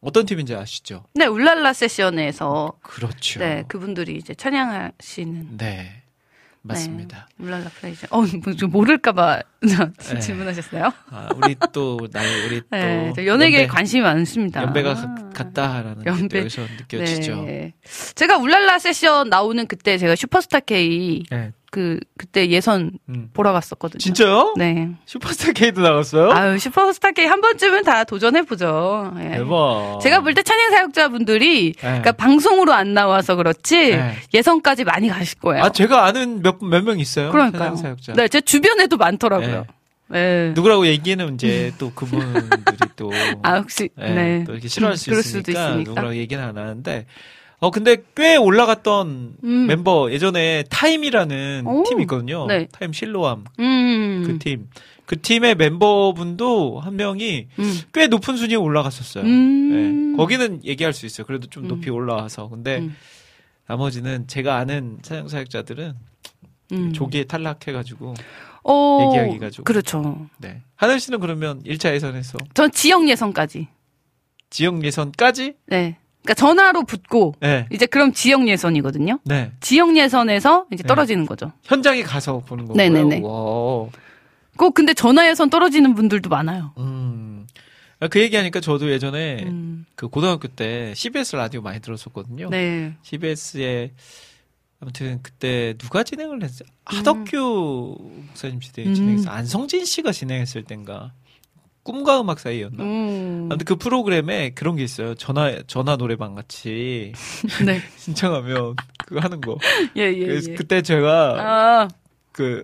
[0.00, 1.04] 어떤 팀인지 아시죠?
[1.14, 3.40] 네, 울랄라 세션에서 그렇죠.
[3.40, 6.02] 네 그분들이 이제 찬양하시는 네.
[6.62, 7.28] 맞습니다.
[7.36, 8.06] 네, 울랄라 프레이즈.
[8.10, 10.20] 어, 뭐좀 모를까봐 네.
[10.20, 10.92] 질문하셨어요?
[11.10, 12.76] 아, 우리 또, 나 우리 또.
[12.76, 14.62] 네, 저 연예계에 연배, 관심이 많습니다.
[14.62, 16.38] 연배가 가- 같다라는 게 연배.
[16.40, 17.36] 여기서 느껴지죠.
[17.42, 17.46] 네.
[17.46, 17.74] 네.
[18.14, 21.24] 제가 울랄라 세션 나오는 그때 제가 슈퍼스타 K
[21.70, 23.28] 그 그때 예선 음.
[23.34, 23.98] 보러 갔었거든요.
[23.98, 24.54] 진짜요?
[24.56, 24.88] 네.
[25.04, 26.30] 슈퍼스타 K도 나갔어요?
[26.32, 29.12] 아유 슈퍼스타 K 한 번쯤은 다 도전해 보죠.
[29.18, 29.30] 예.
[29.38, 29.98] 대박.
[30.02, 31.80] 제가 볼 때 찬양 사역자분들이 네.
[31.80, 34.14] 그러니까 방송으로 안 나와서 그렇지 네.
[34.32, 35.64] 예선까지 많이 가실 거예요.
[35.64, 37.30] 아 제가 아는 몇 몇 명 있어요.
[37.32, 37.60] 그러니까요.
[37.60, 38.12] 찬양 사역자.
[38.14, 39.66] 네, 제 주변에도 많더라고요.
[40.10, 40.52] 네.
[40.54, 43.10] 누구라고 얘기는 이제 또 그분들이 또
[43.44, 44.44] 아 혹시 예, 네.
[44.46, 45.90] 또 이렇게 싫어할 수 그럴 수도 있으니까, 있으니까.
[45.90, 47.04] 누구라고 얘기는 안 하는데
[47.60, 49.66] 어 근데 꽤 올라갔던 음.
[49.66, 51.82] 멤버 예전에 타임이라는 오.
[51.84, 52.46] 팀이 있거든요.
[52.46, 52.68] 네.
[52.70, 54.22] 타임 실로암 음.
[54.26, 54.68] 그 팀.
[55.06, 57.80] 그 팀의 멤버분도 한 명이 음.
[57.94, 59.24] 꽤 높은 순위에 올라갔었어요.
[59.24, 60.12] 음.
[60.12, 61.26] 예, 거기는 얘기할 수 있어요.
[61.26, 61.68] 그래도 좀 음.
[61.68, 62.48] 높이 올라와서.
[62.48, 62.94] 근데 음.
[63.66, 65.94] 나머지는 제가 아는 사양 사역자들은
[66.72, 66.92] 음.
[66.92, 68.14] 조기에 탈락해가지고
[68.64, 70.28] 어, 얘기하기가 좀- 그렇죠.
[70.38, 70.60] 네.
[70.76, 73.66] 하늘 씨는 그러면 1차 예선에서 전 지역 예선까지.
[74.50, 75.54] 지역 예선까지?
[75.66, 75.96] 네.
[76.28, 77.66] 그러니까 전화로 붙고 네.
[77.72, 79.18] 이제 그럼 지역 예선이거든요.
[79.24, 79.50] 네.
[79.60, 80.86] 지역 예선에서 이제 네.
[80.86, 81.52] 떨어지는 거죠.
[81.64, 82.76] 현장에 가서 보는 거고요.
[82.76, 83.20] 네네네.
[83.22, 83.88] 와.
[84.58, 86.74] 꼭 근데 전화 예선 떨어지는 분들도 많아요.
[86.76, 87.46] 음.
[88.00, 89.86] 아, 그 얘기하니까 저도 예전에 음.
[89.94, 92.50] 그 고등학교 때 CBS 라디오 많이 들었었거든요.
[92.50, 92.94] 네.
[93.02, 93.92] CBS에
[94.80, 96.62] 아무튼 그때 누가 진행을 했지?
[96.84, 97.96] 하덕규
[98.26, 98.94] 목사님 시대에 음.
[98.94, 99.30] 진행했어.
[99.30, 101.12] 안성진 씨가 진행했을 땐가.
[101.88, 102.82] 꿈과 음악 사이였나?
[102.84, 103.48] 음.
[103.50, 105.14] 아무튼 그 프로그램에 그런 게 있어요.
[105.14, 107.12] 전화 전화 노래방 같이
[107.64, 107.80] 네.
[107.96, 109.56] 신청하면 그거 하는 거.
[109.96, 110.54] 예, 예, 그래서 예.
[110.54, 111.88] 그때 제가 아,
[112.32, 112.62] 그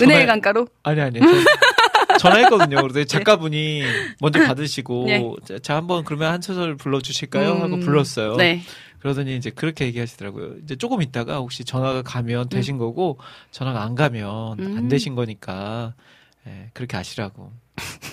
[0.00, 0.66] 은혜의 전화- 강가로?
[0.82, 1.28] 아니 아니 전-
[2.20, 2.80] 전화했거든요.
[2.80, 3.82] 그래서 작가분이
[4.20, 5.30] 먼저 받으시고 네.
[5.46, 7.50] 자, 자, 한번 그러면 한 소절 불러주실까요?
[7.54, 7.80] 하고 음.
[7.80, 8.36] 불렀어요.
[8.36, 8.62] 네.
[9.00, 10.54] 그러더니 이제 그렇게 얘기하시더라고요.
[10.64, 13.18] 이제 조금 있다가 혹시 전화가 가면 되신 거고
[13.50, 14.88] 전화가 안 가면 안 음.
[14.88, 15.92] 되신 거니까
[16.46, 17.52] 예, 그렇게 아시라고.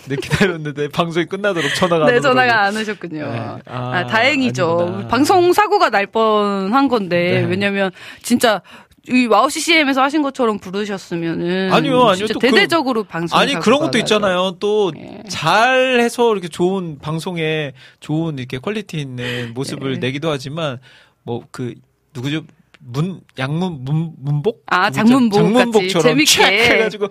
[0.03, 2.19] 근데 기다렸는데 방송이 끝나도록 전화가 안 네.
[2.19, 3.31] 전화가 안 오셨군요.
[3.31, 3.39] 네.
[3.39, 4.79] 아, 아, 다행이죠.
[4.79, 5.07] 아니구나.
[5.07, 7.47] 방송 사고가 날 뻔한 건데 네.
[7.47, 7.91] 왜냐면
[8.23, 8.61] 진짜
[9.09, 12.15] 이 WOW CCM에서 하신 것처럼 부르셨으면은 아니요, 아니요.
[12.15, 14.57] 진짜 또 그- 대대적으로 방송 아니 그런 것도 있잖아요.
[14.59, 15.21] 또 예.
[15.27, 19.99] 잘해서 이렇게 좋은 방송에 좋은 이렇게 quality 있는 모습을 네.
[20.07, 20.79] 내기도 하지만
[21.23, 21.73] 뭐 그
[22.15, 22.43] 누구죠?
[22.83, 24.89] 문 양문 문 문복 아?
[24.89, 26.41] 장문복 장문복처럼 재밌게.
[26.41, 27.09] 촥 해가지고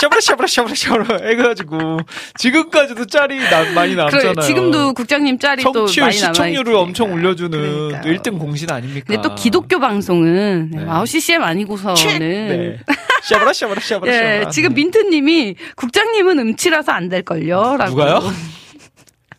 [0.00, 1.98] 샤브라 샤브라 샤브라 샤브라 해가지고
[2.36, 4.34] 지금까지도 짤이 나, 많이 남잖아요.
[4.34, 8.02] 그래, 지금도 국장님 짤이 또 많이 남아 시청률을 엄청 올려주는 그러니까요.
[8.02, 9.04] 또 1등 공신 아닙니까?
[9.06, 10.78] 근데 또 기독교 방송은 네.
[10.80, 10.84] 네.
[10.84, 12.78] WOW CCM 아니고서는 네.
[13.22, 14.74] 샤브라 샤브라 샤브라 예, 샤브라 지금 네.
[14.74, 17.76] 민트님이 국장님은 음치라서 안 될 걸요.
[17.78, 18.20] 라고 누가요?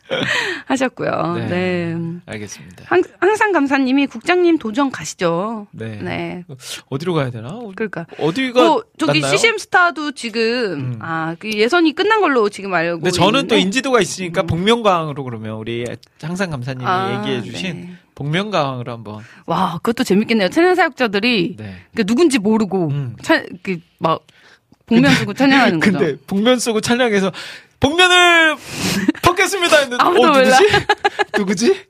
[0.68, 1.36] 하셨고요.
[1.36, 1.48] 네.
[1.48, 1.98] 네.
[2.26, 2.86] 알겠습니다.
[2.88, 5.68] 항, 항상 감사님이 국장님 도전 가시죠.
[5.72, 6.00] 네.
[6.02, 6.44] 네.
[6.90, 7.60] 어디로 가야 되나?
[7.76, 8.06] 그러니까.
[8.20, 9.38] 어디가 어, 저기 낫나요?
[9.38, 10.42] CCM 스타도 지금
[10.74, 11.00] 음.
[11.02, 13.60] 아, 그 예선이 끝난 걸로 지금 알고 근데 저는 또 있는데.
[13.60, 15.86] 인지도가 있으니까 복면가왕으로 그러면 우리
[16.22, 17.96] 항상 감사님이 아, 얘기해 주신 네.
[18.14, 20.50] 복면가왕으로 한번 와, 그것도 재밌겠네요.
[20.50, 21.76] 찬양 사역자들이 네.
[21.96, 23.16] 그 누군지 모르고 음.
[23.22, 24.26] 찬, 그, 막,
[24.86, 25.98] 복면 쓰고 찬양하는 거죠.
[25.98, 27.32] 근데 복면 쓰고 찬양해서
[27.80, 28.56] 복면을
[29.46, 30.68] 벗겠습니다 했는데 어 아무도 누구지?
[31.38, 31.86] 누구지?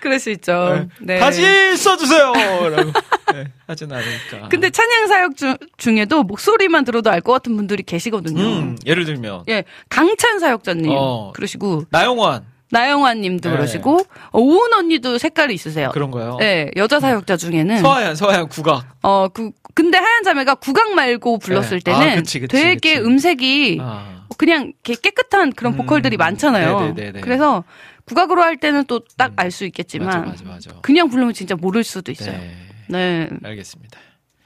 [0.00, 0.88] 그럴 수 있죠.
[1.00, 1.18] 네.
[1.20, 2.32] 다시 써주세요.
[2.32, 2.92] 라고
[3.32, 4.48] 네, 하진 않으니까.
[4.48, 8.40] 근데 찬양 사역 중, 중에도 목소리만 들어도 알 것 같은 분들이 계시거든요.
[8.42, 11.32] 음, 예를 들면 예, 강찬 사역자님 어.
[11.34, 13.56] 그러시고 나영환 나영환 님도 네.
[13.56, 14.00] 그러시고
[14.32, 15.90] 어, 오은 언니도 색깔이 있으세요.
[15.92, 16.36] 그런 거요.
[16.40, 18.84] 예, 여자 사역자 중에는 서하얀 서하얀 국악.
[19.02, 21.92] 어, 그 근데 하얀 자매가 국악 말고 불렀을 네.
[21.92, 22.98] 아, 때는 그치, 그치, 되게 그치.
[23.06, 24.26] 음색이 아.
[24.38, 26.80] 그냥 이렇게 깨끗한 그런 음, 보컬들이 많잖아요.
[26.80, 27.20] 네네네네.
[27.20, 27.64] 그래서
[28.04, 30.70] 국악으로 할 때는 또 딱 알수 맞아 있겠지만 맞아 맞아.
[30.82, 32.36] 그냥 부르면 진짜 모를 수도 있어요.
[32.36, 32.56] 네.
[32.88, 33.30] 네.
[33.42, 33.98] 알겠습니다.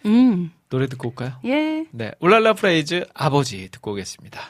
[0.06, 0.50] 음.
[0.68, 1.32] 노래 듣고 올까요?
[1.44, 1.86] 예.
[1.90, 2.12] 네.
[2.20, 4.40] 울랄라 프레이즈 아버지 듣고 오겠습니다.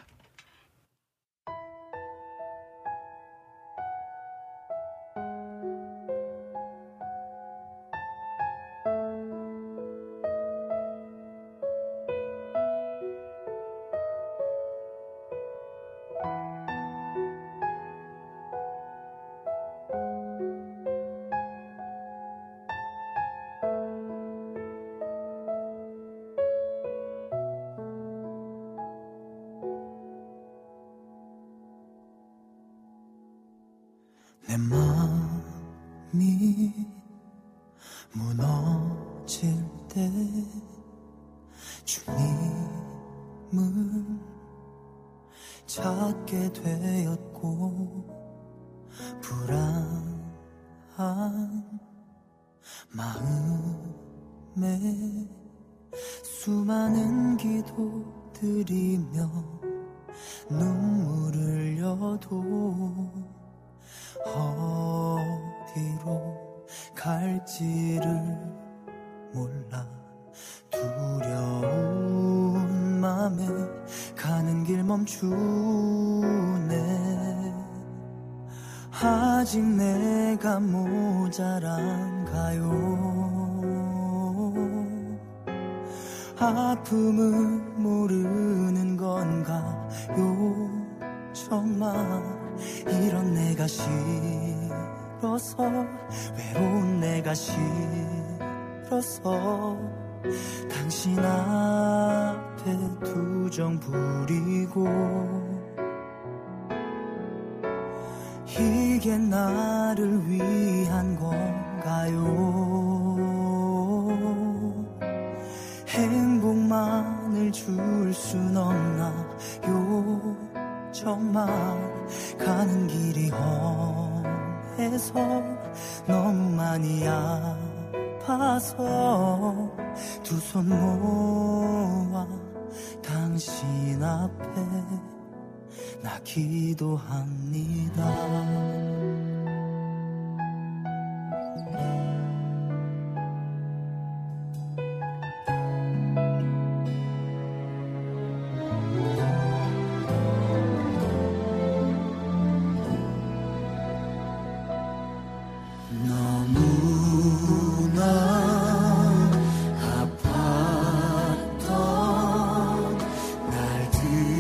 [164.11, 164.38] 날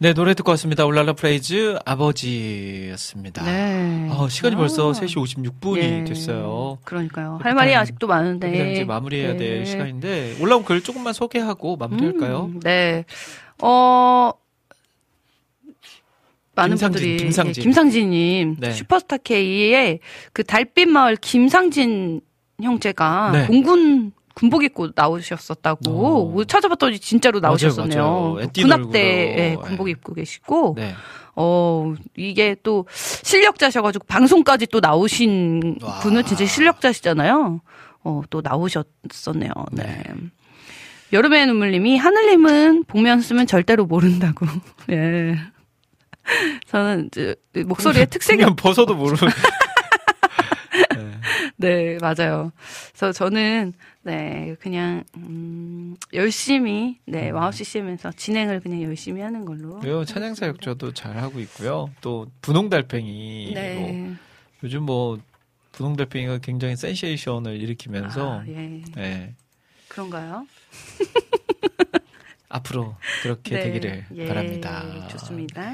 [0.00, 0.86] 네, 노래 듣고 왔습니다.
[0.86, 3.44] 울랄라 프레이즈 아버지였습니다.
[3.44, 4.08] 네.
[4.12, 4.58] 아, 시간이 아.
[4.58, 6.04] 벌써 3시 56분이 예.
[6.04, 6.78] 됐어요.
[6.84, 7.40] 그러니까요.
[7.42, 8.72] 할 말이 아직도 많은데.
[8.72, 9.64] 이제 마무리해야 될 네.
[9.64, 12.44] 시간인데 올라온 글 조금만 소개하고 마무리할까요?
[12.44, 13.04] 음, 네.
[13.60, 14.30] 어,
[16.54, 17.60] 많은 김상진, 분들이 김상진.
[17.60, 18.70] 예, 김상진님 네.
[18.72, 19.98] 슈퍼스타 K의
[20.32, 22.20] 그 달빛 마을 김상진
[22.62, 23.46] 형제가 네.
[23.48, 26.30] 공군 군복 입고 나오셨었다고 어.
[26.30, 28.38] 뭐 찾아봤더니 진짜로 나오셨었네요.
[28.54, 29.00] 군악대.
[29.00, 30.94] 예, 군복 입고 계시고 네.
[31.34, 32.86] 어, 이게 또
[33.24, 35.98] 실력자셔가지고 방송까지 또 나오신 와.
[35.98, 37.60] 분은 진짜 실력자시잖아요.
[38.04, 39.50] 어, 또 나오셨었네요.
[39.72, 40.04] 네.
[41.12, 44.46] 여름의 눈물님이 하늘님은 복면 쓰면 절대로 모른다고.
[44.90, 45.36] 예.
[46.68, 47.10] 저는
[47.66, 49.32] 목소리의 특색이 그냥 벗어도 모르는.
[50.94, 51.08] 네.
[51.56, 52.52] 네, 맞아요.
[52.92, 53.72] 그래서 저는,
[54.08, 59.78] 네, 그냥, 음, 열심히, 네, 와우 CCM에서 진행을 그냥 열심히 하는 걸로.
[59.80, 61.90] 그리고 찬양사역저도 잘 하고 있고요.
[62.00, 63.52] 또 분홍달팽이.
[63.54, 64.14] 네.
[64.64, 65.18] 요즘 뭐
[65.72, 68.82] 분홍달팽이가 굉장히 센세이션을 일으키면서 아, 예.
[68.96, 69.34] 네.
[69.88, 70.46] 그런가요?
[72.48, 75.06] 앞으로 그렇게 네, 되기를 예, 바랍니다.
[75.08, 75.70] 좋습니다.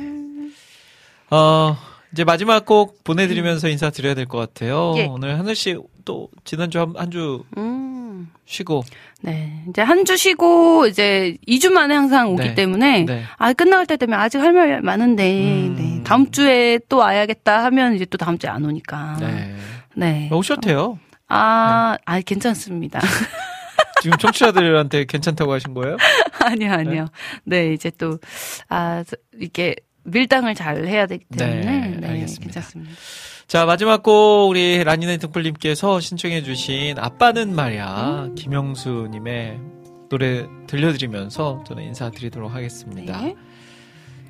[1.30, 1.76] 어,
[2.12, 4.94] 이제 마지막 곡 보내드리면서 인사드려야 될 것 같아요.
[4.96, 5.06] 예.
[5.06, 8.30] 오늘 하늘 씨 또 지난주 한주 음.
[8.46, 8.82] 쉬고
[9.22, 9.62] 네.
[9.68, 12.54] 이제 한 주 쉬고, 이제 2주 만에 항상 오기 네.
[12.54, 13.22] 때문에, 네.
[13.38, 15.32] 아, 끝나갈 때 되면 아직 할 말 많은데,
[15.68, 15.74] 음.
[15.76, 16.04] 네.
[16.04, 19.16] 다음 주에 또 와야겠다 하면 이제 또 다음 주에 안 오니까.
[19.20, 19.56] 네.
[19.94, 20.28] 네.
[20.30, 20.98] 오셔도 돼요.
[21.28, 23.00] 아, 아, 괜찮습니다.
[24.02, 25.96] 지금 청취자들한테 괜찮다고 하신 거예요?
[26.44, 27.06] 아니요, 아니요.
[27.44, 28.18] 네, 이제 또,
[28.68, 29.74] 아, 저- 이게
[30.04, 31.60] 밀당을 잘 해야 되기 때문에.
[31.64, 32.44] 네, 네, 알겠습니다.
[32.44, 32.92] 괜찮습니다.
[33.46, 38.34] 자, 마지막 곡 우리 라니네 등불님께서 신청해주신 아빠는 말야 음.
[38.34, 39.60] 김영수님의
[40.08, 43.20] 노래 들려드리면서 저는 인사드리도록 하겠습니다.
[43.20, 43.36] 네.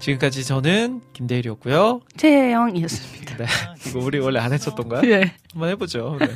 [0.01, 2.01] 지금까지 저는 김대일이었고요.
[2.17, 3.37] 최혜영이었습니다.
[3.37, 3.47] 네,
[3.89, 5.09] 이거 우리 원래 안 했었던가요?
[5.11, 5.33] 예.
[5.53, 6.19] 한번 해보죠.
[6.21, 6.27] 네.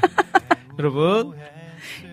[0.78, 1.34] 여러분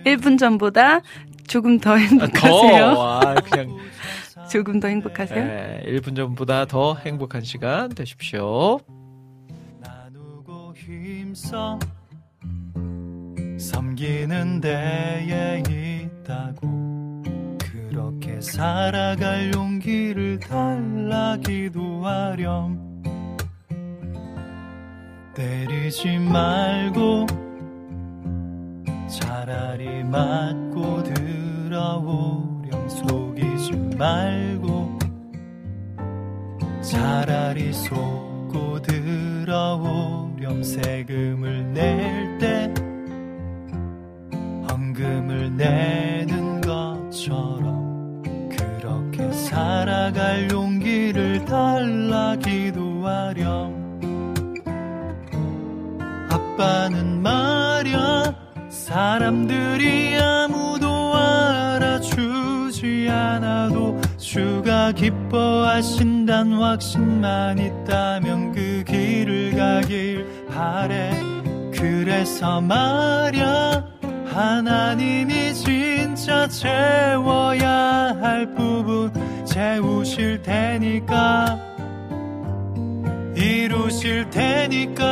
[0.05, 1.01] 1분 전보다
[1.47, 2.93] 조금 더 아, 행복하세요.
[2.93, 3.77] 더 와, 그냥
[4.51, 5.45] 조금 더 행복하세요.
[5.45, 8.79] 네, 1분 전보다 더 행복한 시간 되십시오.
[11.35, 11.77] 힘써
[13.59, 17.23] 섬기는 데에 있다고.
[17.59, 23.03] 그렇게 살아갈 용기를 달라 기도하렴.
[25.33, 27.25] 때리지 말고
[29.09, 32.87] 차라리 맞고 들어오렴.
[32.87, 34.99] 속이지 말고
[36.81, 42.73] 차라리 속고 들 어오렴 세금을 낼 때
[44.69, 53.85] 헌금을 내는 것처럼 그렇게 살아갈 용기를 달라 기도하렴.
[56.29, 58.35] 아빠는 말야
[58.69, 68.83] 사람들이 아무도 알아주지 않아도 주가 기뻐하신단 확신만 있다면 그
[69.55, 71.11] 가길 바래.
[71.73, 73.83] 그래서 말야
[74.33, 79.11] 하나님이 진짜 채워야 할 부분
[79.45, 81.57] 채우실 테니까.
[83.35, 85.05] 이루실 테니까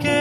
[0.00, 0.20] again